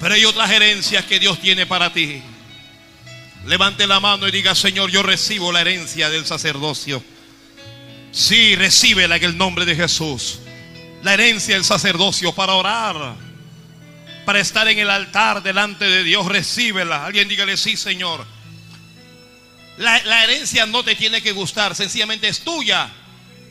Pero 0.01 0.15
hay 0.15 0.25
otras 0.25 0.51
herencias 0.51 1.05
que 1.05 1.19
Dios 1.19 1.41
tiene 1.41 1.67
para 1.67 1.93
ti. 1.93 2.23
Levante 3.47 3.87
la 3.87 4.01
mano 4.01 4.29
y 4.29 4.31
diga, 4.31 4.55
Señor, 4.55 4.91
yo 4.91 5.03
recibo 5.03 5.53
la 5.53 5.61
herencia 5.61 6.09
del 6.09 6.25
sacerdocio. 6.25 7.03
Sí, 8.13 8.57
recíbela 8.57 9.17
en 9.17 9.25
el 9.25 9.37
nombre 9.37 9.65
de 9.65 9.77
Jesús. 9.77 10.41
La 11.03 11.15
herencia 11.15 11.55
del 11.55 11.65
sacerdocio 11.65 12.35
para 12.35 12.55
orar, 12.55 13.17
para 14.25 14.41
estar 14.41 14.69
en 14.69 14.79
el 14.79 14.91
altar 14.91 15.43
delante 15.43 15.85
de 15.85 16.05
Dios, 16.05 16.27
recíbela. 16.27 17.07
Alguien 17.07 17.29
dígale, 17.29 17.57
sí, 17.57 17.77
Señor. 17.77 18.27
La, 19.79 20.25
herencia 20.25 20.67
no 20.67 20.85
te 20.85 20.95
tiene 20.95 21.23
que 21.23 21.33
gustar, 21.33 21.75
sencillamente 21.75 22.29
es 22.29 22.41
tuya. 22.41 22.91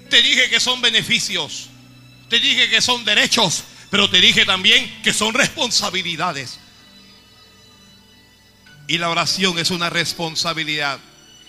Te 0.09 0.21
dije 0.21 0.49
que 0.49 0.59
son 0.59 0.79
beneficios, 0.81 1.69
te 2.29 2.39
dije 2.39 2.69
que 2.69 2.81
son 2.81 3.03
derechos, 3.03 3.63
pero 3.89 4.09
te 4.09 4.21
dije 4.21 4.45
también 4.45 5.01
que 5.01 5.11
son 5.11 5.33
responsabilidades. 5.33 6.59
Y 8.87 8.97
la 8.97 9.09
oración 9.09 9.57
es 9.57 9.71
una 9.71 9.89
responsabilidad 9.89 10.99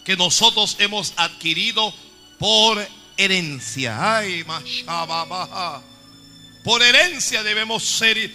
que 0.04 0.16
nosotros 0.16 0.76
hemos 0.78 1.12
adquirido 1.16 1.94
por 2.38 2.86
herencia. 3.18 4.16
Ay, 4.16 4.44
Por 6.64 6.82
herencia 6.82 7.42
debemos 7.42 7.84
ser 7.84 8.34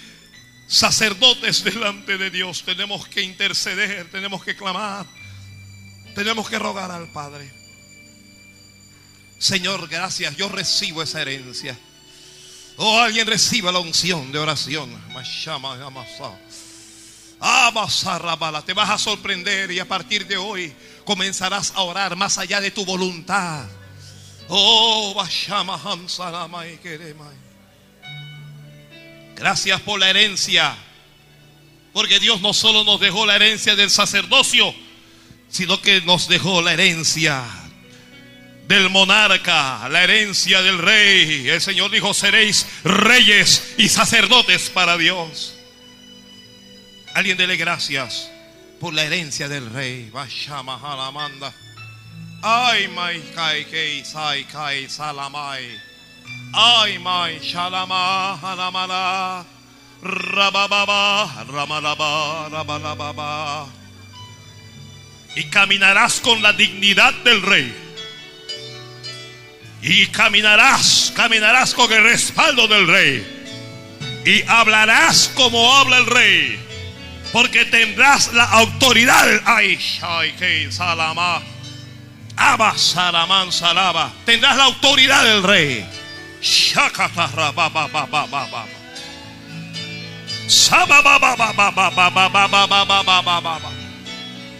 sacerdotes 0.67 1.63
delante 1.63 2.17
de 2.17 2.29
Dios. 2.29 2.63
Tenemos 2.63 3.07
que 3.07 3.21
interceder, 3.21 4.09
tenemos 4.11 4.43
que 4.43 4.55
clamar, 4.55 5.05
tenemos 6.13 6.49
que 6.49 6.59
rogar 6.59 6.91
al 6.91 7.11
Padre. 7.11 7.51
Señor, 9.37 9.87
gracias. 9.87 10.35
Yo 10.37 10.49
recibo 10.49 11.03
esa 11.03 11.21
herencia. 11.21 11.77
O 12.77 12.85
oh, 12.85 12.99
alguien 12.99 13.27
reciba 13.27 13.71
la 13.71 13.79
unción 13.79 14.31
de 14.31 14.39
oración. 14.39 14.91
Te 18.65 18.73
vas 18.73 18.89
a 18.89 18.97
sorprender 18.97 19.71
y 19.71 19.79
a 19.79 19.87
partir 19.87 20.25
de 20.25 20.37
hoy 20.37 20.73
comenzarás 21.05 21.71
a 21.75 21.81
orar 21.81 22.15
más 22.15 22.37
allá 22.37 22.59
de 22.59 22.71
tu 22.71 22.85
voluntad. 22.85 23.67
Oh, 24.47 25.13
Gracias 29.35 29.81
por 29.81 29.99
la 29.99 30.09
herencia. 30.09 30.75
Porque 31.93 32.19
Dios 32.19 32.41
no 32.41 32.53
solo 32.53 32.83
nos 32.83 32.99
dejó 32.99 33.25
la 33.25 33.35
herencia 33.35 33.75
del 33.75 33.89
sacerdocio, 33.89 34.73
sino 35.49 35.81
que 35.81 36.01
nos 36.01 36.27
dejó 36.27 36.61
la 36.61 36.73
herencia 36.73 37.43
del 38.67 38.89
monarca, 38.89 39.87
la 39.89 40.03
herencia 40.03 40.61
del 40.61 40.79
rey. 40.79 41.49
El 41.49 41.61
Señor 41.61 41.91
dijo, 41.91 42.13
seréis 42.13 42.65
reyes 42.83 43.75
y 43.77 43.87
sacerdotes 43.89 44.69
para 44.69 44.97
Dios. 44.97 45.55
Alguien 47.13 47.37
dele 47.37 47.55
gracias 47.55 48.29
por 48.79 48.93
la 48.93 49.03
herencia 49.03 49.47
del 49.47 49.69
rey. 49.69 50.09
Vashama 50.11 50.75
halamanda. 50.75 51.53
Ay, 52.41 52.87
mai 52.89 53.21
kai 53.33 53.65
kei 53.65 54.03
sai 54.05 54.43
kai 54.43 54.89
salamai. 54.89 55.65
Ay, 56.57 56.99
mai 56.99 57.39
shalama 57.43 58.39
halamala. 58.41 59.43
Rabababa, 60.01 61.43
ramalaba, 61.51 62.47
rabalababa. 62.49 63.67
Y 65.35 65.43
caminarás 65.49 66.21
con 66.21 66.41
la 66.41 66.53
dignidad 66.53 67.13
del 67.25 67.41
rey. 67.41 67.75
Y 69.81 70.07
caminarás, 70.07 71.11
caminarás 71.13 71.73
con 71.73 71.91
el 71.91 72.03
respaldo 72.03 72.69
del 72.69 72.87
rey. 72.87 74.21
Y 74.25 74.41
hablarás 74.47 75.29
como 75.35 75.75
habla 75.75 75.97
el 75.97 76.05
rey. 76.05 76.57
Porque 77.33 77.65
tendrás 77.65 78.31
la 78.31 78.45
autoridad. 78.45 79.41
Ay, 79.43 79.77
ay, 80.01 80.71
salama. 80.71 81.43
Aba, 82.37 82.77
salaman, 82.77 83.51
salaba. 83.51 84.13
Tendrás 84.25 84.55
la 84.55 84.63
autoridad 84.63 85.21
del 85.25 85.43
rey. 85.43 86.04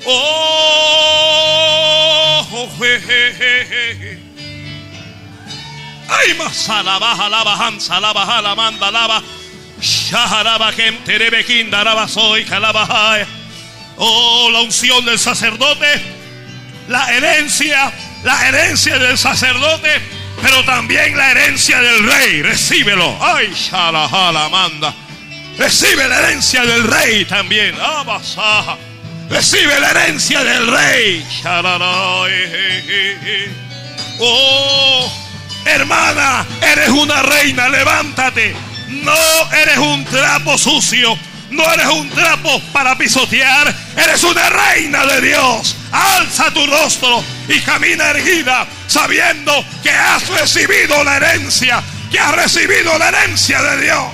Oh, 0.07 0.88
ay 6.10 6.34
más 6.40 6.70
alaba, 6.70 7.62
shaharaba, 9.80 10.72
gente, 10.72 11.16
alaba, 11.72 12.07
soy. 12.07 12.45
Oh, 13.98 14.49
la 14.52 14.62
unción 14.62 15.06
del 15.06 15.20
sacerdote, 15.20 16.02
la 16.88 17.14
herencia, 17.14 17.94
la 18.24 18.48
herencia 18.48 18.98
del 18.98 19.20
sacerdote 19.20 20.15
pero 20.41 20.64
también 20.66 21.18
la 21.18 21.32
herencia 21.32 21.82
del 21.82 22.03
rey. 22.03 22.41
Recíbelo. 22.41 23.18
Ay, 23.22 23.53
manda. 24.52 24.94
Recibe 25.57 26.07
la 26.07 26.20
herencia 26.20 26.66
del 26.66 26.84
rey 26.84 27.26
también. 27.26 27.76
Recibe 29.30 29.80
la 29.80 29.90
herencia 29.91 30.44
del 30.44 30.68
rey. 30.68 31.26
Oh, 34.20 35.12
hermana, 35.66 36.45
eres 36.62 36.90
una 36.90 37.22
reina, 37.22 37.70
levántate. 37.70 38.56
No 38.88 39.52
eres 39.52 39.78
un 39.78 40.06
trapo 40.06 40.57
sucio. 40.57 41.18
No 41.49 41.63
eres 41.73 41.88
un 41.88 42.09
trapo 42.09 42.61
para 42.73 42.97
pisotear. 42.97 43.73
Eres 43.95 44.23
una 44.23 44.49
reina 44.49 45.05
de 45.05 45.22
Dios. 45.22 45.76
Alza 45.91 46.51
tu 46.51 46.65
rostro 46.67 47.23
y 47.47 47.59
camina 47.61 48.09
erguida, 48.09 48.67
sabiendo 48.88 49.53
que 49.81 49.91
has 49.91 50.27
recibido 50.27 51.03
la 51.03 51.17
herencia, 51.17 51.84
que 52.11 52.19
has 52.19 52.35
recibido 52.35 52.97
la 52.97 53.09
herencia 53.09 53.61
de 53.61 53.84
Dios. 53.84 54.07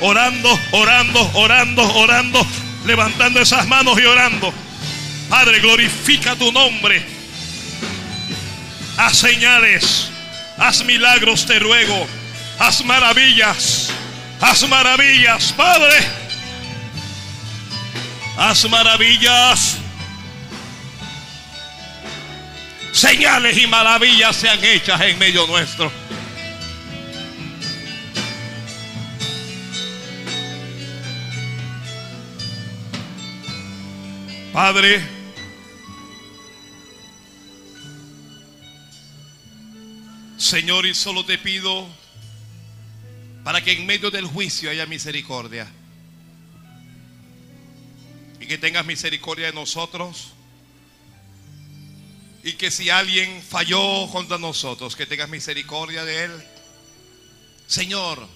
Orando, 0.00 0.58
orando, 0.72 1.30
orando, 1.34 1.94
orando. 1.94 2.46
Levantando 2.86 3.40
esas 3.40 3.66
manos 3.68 4.00
y 4.00 4.04
orando. 4.04 4.52
Padre, 5.28 5.60
glorifica 5.60 6.34
tu 6.36 6.50
nombre. 6.50 7.04
Haz 8.96 9.18
señales. 9.18 10.10
Haz 10.56 10.84
milagros, 10.84 11.46
te 11.46 11.58
ruego. 11.58 12.06
Haz 12.58 12.84
maravillas. 12.84 13.90
Haz 14.40 14.68
maravillas, 14.68 15.52
Padre. 15.52 15.96
Haz 18.36 18.68
maravillas. 18.68 19.78
Señales 22.92 23.56
y 23.58 23.66
maravillas 23.66 24.34
sean 24.34 24.62
hechas 24.64 25.00
en 25.02 25.18
medio 25.18 25.46
nuestro. 25.46 25.92
Padre, 34.52 35.17
Señor, 40.48 40.86
y 40.86 40.94
solo 40.94 41.26
te 41.26 41.36
pido 41.36 41.86
para 43.44 43.62
que 43.62 43.72
en 43.72 43.84
medio 43.84 44.10
del 44.10 44.24
juicio 44.24 44.70
haya 44.70 44.86
misericordia. 44.86 45.70
Y 48.40 48.46
que 48.46 48.56
tengas 48.56 48.86
misericordia 48.86 49.48
de 49.48 49.52
nosotros 49.52 50.32
y 52.42 52.54
que 52.54 52.70
si 52.70 52.88
alguien 52.88 53.42
falló 53.42 54.10
contra 54.10 54.38
nosotros, 54.38 54.96
que 54.96 55.04
tengas 55.04 55.28
misericordia 55.28 56.06
de 56.06 56.24
él. 56.24 56.32
Señor, 57.66 58.26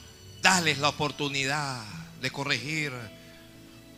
dales 0.43 0.77
la 0.81 0.91
oportunidad 0.91 1.83
de 2.21 2.31
corregir, 2.31 2.93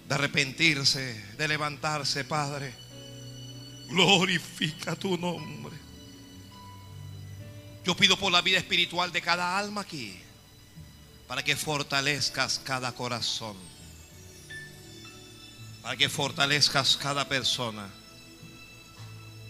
de 0.07 0.15
arrepentirse, 0.15 1.21
de 1.37 1.49
levantarse, 1.49 2.25
Padre. 2.25 2.75
Glorifica 3.89 4.95
tu 4.95 5.19
nombre. 5.19 5.84
Yo 7.85 7.95
pido 7.95 8.17
por 8.19 8.33
la 8.33 8.41
vida 8.41 8.59
espiritual 8.59 9.13
de 9.13 9.21
cada 9.21 9.59
alma 9.59 9.83
aquí, 9.83 10.19
para 11.29 11.43
que 11.43 11.55
fortalezcas 11.55 12.59
cada 12.65 12.93
corazón, 12.93 13.57
para 15.83 15.97
que 15.97 16.09
fortalezcas 16.09 16.97
cada 16.97 17.29
persona. 17.29 17.91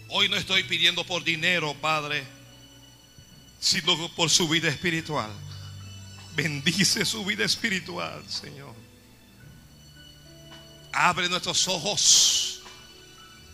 Hoy 0.09 0.27
no 0.27 0.35
estoy 0.35 0.63
pidiendo 0.63 1.05
por 1.05 1.23
dinero, 1.23 1.73
Padre, 1.75 2.25
sino 3.59 4.09
por 4.15 4.29
su 4.29 4.47
vida 4.49 4.67
espiritual. 4.67 5.31
Bendice 6.35 7.05
su 7.05 7.23
vida 7.23 7.45
espiritual, 7.45 8.21
Señor. 8.29 8.75
Abre 10.91 11.29
nuestros 11.29 11.67
ojos. 11.69 12.54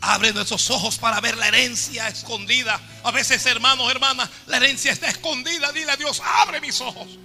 Abre 0.02 0.34
nuestros 0.34 0.70
ojos 0.72 0.98
para 0.98 1.22
ver 1.22 1.38
la 1.38 1.48
herencia 1.48 2.08
escondida. 2.08 2.80
A 3.04 3.12
veces, 3.12 3.46
hermanos, 3.46 3.90
hermanas, 3.92 4.30
la 4.48 4.58
herencia 4.58 4.92
está 4.92 5.08
escondida. 5.08 5.72
Dile 5.72 5.92
a 5.92 5.96
Dios, 5.96 6.22
abre 6.26 6.60
mis 6.60 6.82
ojos. 6.82 7.20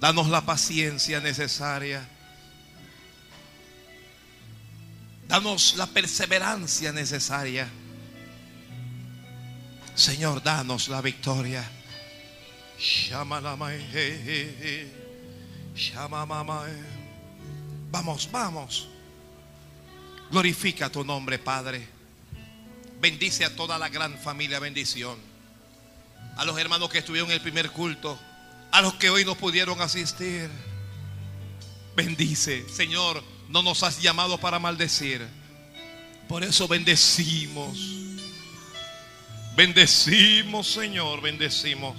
Danos 0.00 0.28
la 0.28 0.40
paciencia 0.40 1.20
necesaria 1.20 2.08
Danos 5.32 5.76
la 5.78 5.86
perseverancia 5.86 6.92
necesaria. 6.92 7.66
Señor, 9.94 10.42
danos 10.42 10.88
la 10.88 11.00
victoria. 11.00 11.64
Vamos, 17.90 18.28
vamos. 18.30 18.88
Glorifica 20.30 20.90
tu 20.90 21.04
nombre, 21.04 21.38
Padre. 21.38 21.86
Bendice 23.00 23.44
a 23.44 23.54
toda 23.54 23.78
la 23.78 23.88
gran 23.88 24.18
familia, 24.18 24.58
bendición. 24.58 25.18
A 26.36 26.44
los 26.44 26.58
hermanos 26.58 26.88
que 26.88 26.98
estuvieron 26.98 27.30
en 27.30 27.36
el 27.36 27.42
primer 27.42 27.70
culto. 27.70 28.18
A 28.70 28.80
los 28.80 28.94
que 28.94 29.10
hoy 29.10 29.24
no 29.24 29.34
pudieron 29.34 29.80
asistir. 29.80 30.48
Bendice, 31.94 32.66
Señor 32.68 33.22
no 33.52 33.62
nos 33.62 33.82
has 33.82 34.00
llamado 34.00 34.38
para 34.38 34.58
maldecir. 34.58 35.28
Por 36.26 36.42
eso 36.42 36.66
bendecimos. 36.66 37.78
Bendecimos, 39.54 40.66
Señor, 40.68 41.20
bendecimos. 41.20 41.94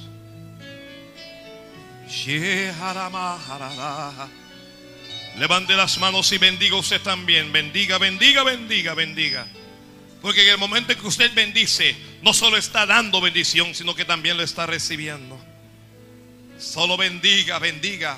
Levante 5.38 5.76
las 5.76 5.98
manos 5.98 6.31
y 6.31 6.38
bendiga 6.38 6.76
usted 6.76 7.02
también. 7.02 7.52
Bendiga, 7.52 7.98
bendiga, 7.98 8.44
bendiga, 8.44 8.94
bendiga. 8.94 9.48
Porque 10.22 10.44
en 10.44 10.49
el 10.49 10.57
momento 10.57 10.94
en 10.94 10.99
que 10.99 11.07
usted 11.07 11.34
bendice, 11.34 11.95
no 12.22 12.34
solo 12.34 12.56
está 12.57 12.85
dando 12.85 13.19
bendición, 13.19 13.73
sino 13.73 13.95
que 13.95 14.06
también 14.06 14.38
lo 14.38 14.44
está 14.44 14.65
recibiendo. 14.65 15.38
Solo 16.60 16.95
bendiga, 16.98 17.60
bendiga. 17.60 18.18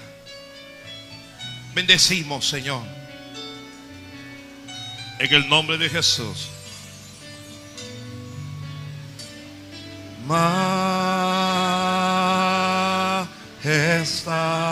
Bendecimos, 1.73 2.47
Señor. 2.47 2.83
En 5.19 5.33
el 5.33 5.47
nombre 5.47 5.77
de 5.77 5.89
Jesús. 5.89 6.49
Majestad. 14.05 14.64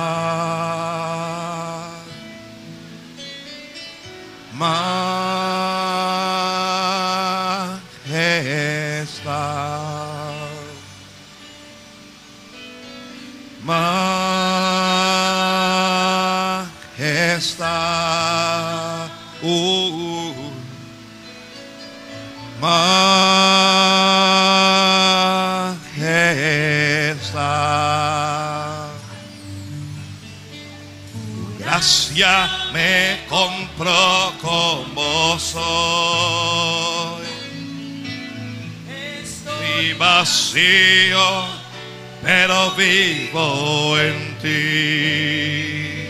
Pero 42.23 42.71
vivo 42.71 43.99
en 43.99 44.37
ti. 44.41 46.09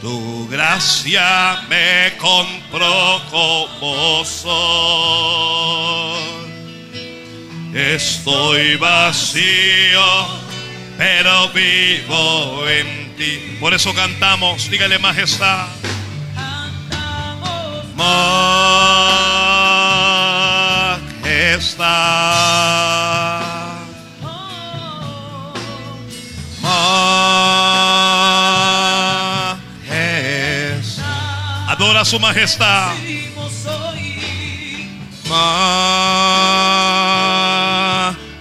Tu 0.00 0.48
gracia 0.48 1.62
me 1.68 2.16
compró 2.18 3.22
como 3.30 4.24
soy. 4.24 4.46
Estoy 7.74 8.76
vacío, 8.76 10.26
pero 10.96 11.48
vivo 11.50 12.66
en 12.68 13.14
ti. 13.16 13.56
Por 13.60 13.74
eso 13.74 13.94
cantamos, 13.94 14.70
dígale 14.70 14.98
majestad. 14.98 15.66
Majestad. 21.86 23.36
Majestad. 29.88 31.02
Adora 31.68 32.04
su 32.04 32.18
majestad. 32.20 32.92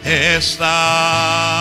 Majestad. 0.03 1.54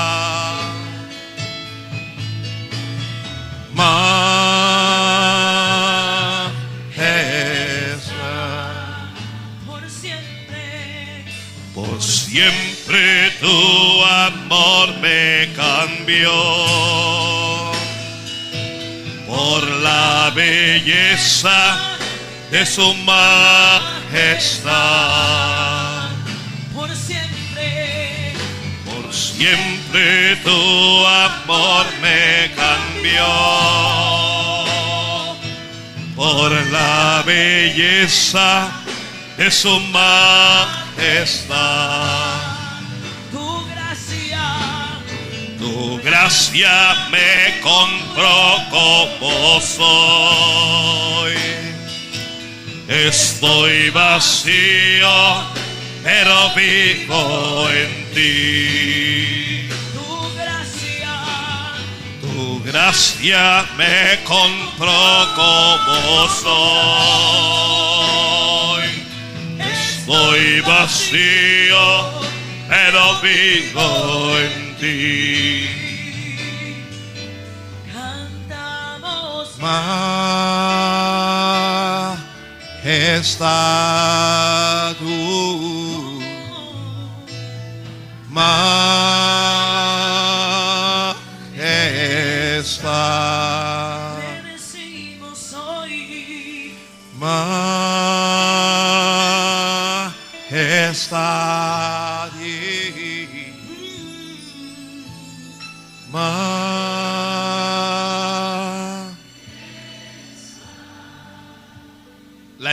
Cambió. 16.04 17.72
Por 19.26 19.66
la 19.80 20.30
belleza 20.34 21.96
de 22.50 22.66
su 22.66 22.94
majestad. 22.94 24.72
por 26.74 26.94
siempre. 26.94 28.34
Por 28.84 29.12
siempre 29.14 30.36
tu 30.44 31.06
amor 31.06 31.86
me 32.02 32.50
cambió. 32.54 33.26
Por 36.14 36.52
la 36.70 37.22
belleza 37.26 38.70
de 39.38 39.50
su 39.50 39.80
majestad. 39.80 40.44
Gracia 46.24 47.08
me 47.10 47.60
compró 47.60 48.56
como 48.70 49.60
soy. 49.60 51.34
Estoy 52.88 53.90
vacío, 53.90 55.44
pero 56.02 56.54
vivo 56.54 57.68
en 57.68 58.10
ti. 58.14 59.68
tu 59.92 60.34
gracia 60.34 61.14
Tu 62.22 62.62
gracia 62.64 63.66
me 63.76 64.24
compró 64.24 65.28
como 65.36 66.28
soy. 66.40 67.68
Estoy 69.60 70.60
vacío, 70.62 71.84
pero 72.66 73.20
vivo 73.20 74.38
en 74.38 74.74
ti. 74.76 75.83
Cantamos 79.64 80.04
Majestad. 82.84 83.74
uh, 85.00 86.20
Majestad. 88.28 88.84
te 94.20 94.42
decimos 94.52 95.54
hoy 95.54 96.74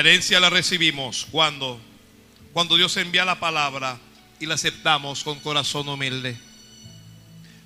herencia 0.02 0.40
la 0.40 0.50
recibimos 0.50 1.28
cuando 1.32 1.80
cuando 2.54 2.76
Dios 2.76 2.98
envía 2.98 3.24
la 3.24 3.40
palabra 3.40 3.98
y 4.40 4.46
la 4.46 4.56
aceptamos 4.56 5.24
con 5.24 5.40
corazón 5.40 5.88
humilde. 5.88 6.38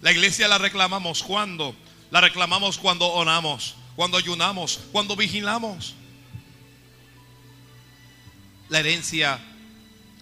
La 0.02 0.12
iglesia 0.12 0.48
la 0.48 0.58
reclamamos 0.58 1.24
cuando 1.24 1.76
la 2.12 2.22
reclamamos 2.22 2.78
cuando 2.78 3.12
oramos, 3.12 3.76
cuando 3.96 4.18
ayunamos, 4.18 4.80
cuando 4.92 5.16
vigilamos. 5.16 5.96
La 8.70 8.80
herencia 8.80 9.40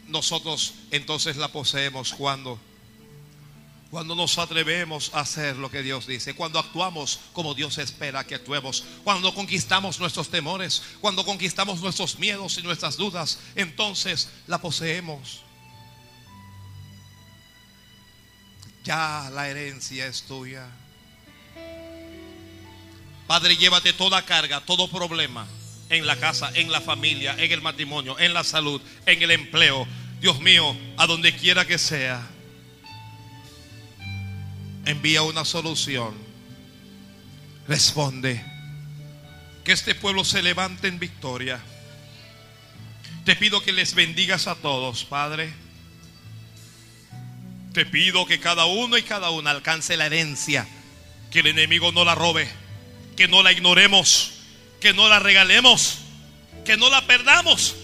nosotros 0.07 0.73
entonces 0.91 1.37
la 1.37 1.49
poseemos 1.49 2.13
cuando 2.13 2.59
cuando 3.93 4.15
nos 4.15 4.39
atrevemos 4.39 5.11
a 5.13 5.19
hacer 5.19 5.55
lo 5.55 5.69
que 5.69 5.83
Dios 5.83 6.07
dice, 6.07 6.33
cuando 6.33 6.57
actuamos 6.57 7.19
como 7.31 7.53
Dios 7.53 7.77
espera 7.77 8.25
que 8.25 8.33
actuemos, 8.33 8.83
cuando 9.03 9.35
conquistamos 9.35 9.99
nuestros 9.99 10.29
temores, 10.29 10.81
cuando 10.99 11.23
conquistamos 11.23 11.79
nuestros 11.79 12.17
miedos 12.17 12.57
y 12.57 12.63
nuestras 12.63 12.97
dudas, 12.97 13.37
entonces 13.53 14.29
la 14.47 14.57
poseemos. 14.57 15.43
Ya 18.83 19.29
la 19.31 19.47
herencia 19.47 20.07
es 20.07 20.23
tuya. 20.23 20.65
Padre, 23.27 23.57
llévate 23.57 23.93
toda 23.93 24.25
carga, 24.25 24.61
todo 24.61 24.89
problema 24.89 25.45
en 25.89 26.07
la 26.07 26.15
casa, 26.15 26.51
en 26.55 26.71
la 26.71 26.81
familia, 26.81 27.35
en 27.37 27.51
el 27.51 27.61
matrimonio, 27.61 28.17
en 28.17 28.33
la 28.33 28.43
salud, 28.43 28.81
en 29.05 29.21
el 29.21 29.29
empleo. 29.29 29.85
Dios 30.19 30.39
mío, 30.39 30.75
a 30.97 31.05
donde 31.05 31.35
quiera 31.35 31.67
que 31.67 31.77
sea, 31.77 32.32
envía 34.85 35.21
una 35.23 35.45
solución. 35.45 36.13
Responde. 37.67 38.43
Que 39.63 39.71
este 39.71 39.95
pueblo 39.95 40.25
se 40.25 40.41
levante 40.41 40.87
en 40.87 40.99
victoria. 40.99 41.61
Te 43.23 43.35
pido 43.35 43.63
que 43.63 43.71
les 43.71 43.95
bendigas 43.95 44.47
a 44.47 44.55
todos, 44.55 45.05
Padre. 45.05 45.53
Te 47.71 47.85
pido 47.85 48.25
que 48.25 48.39
cada 48.39 48.65
uno 48.65 48.97
y 48.97 49.03
cada 49.03 49.29
una 49.29 49.51
alcance 49.51 49.95
la 49.95 50.07
herencia. 50.07 50.67
Que 51.31 51.39
el 51.39 51.47
enemigo 51.47 51.91
no 51.91 52.03
la 52.03 52.15
robe. 52.15 52.49
Que 53.15 53.27
no 53.27 53.41
la 53.41 53.53
ignoremos. 53.53 54.33
Que 54.81 54.93
no 54.93 55.07
la 55.07 55.19
regalemos. 55.19 55.99
Que 56.65 56.75
no 56.75 56.89
la 56.89 57.07
perdamos. 57.07 57.75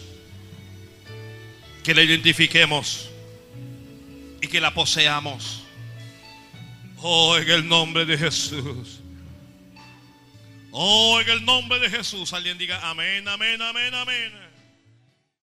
Que 1.84 1.96
la 1.96 2.04
identifiquemos. 2.04 3.10
Y 4.42 4.48
que 4.48 4.60
la 4.60 4.74
poseamos. 4.74 5.64
Oh, 7.02 7.38
en 7.38 7.50
el 7.50 7.68
nombre 7.68 8.06
de 8.06 8.18
Jesús. 8.18 9.00
Oh, 10.72 11.20
en 11.22 11.30
el 11.30 11.46
nombre 11.46 11.80
de 11.80 11.90
Jesús. 11.90 12.34
Alguien 12.34 12.58
diga 12.58 12.90
amén, 12.90 13.28
amén, 13.28 13.62
amén, 13.62 13.94
amén. 13.94 14.49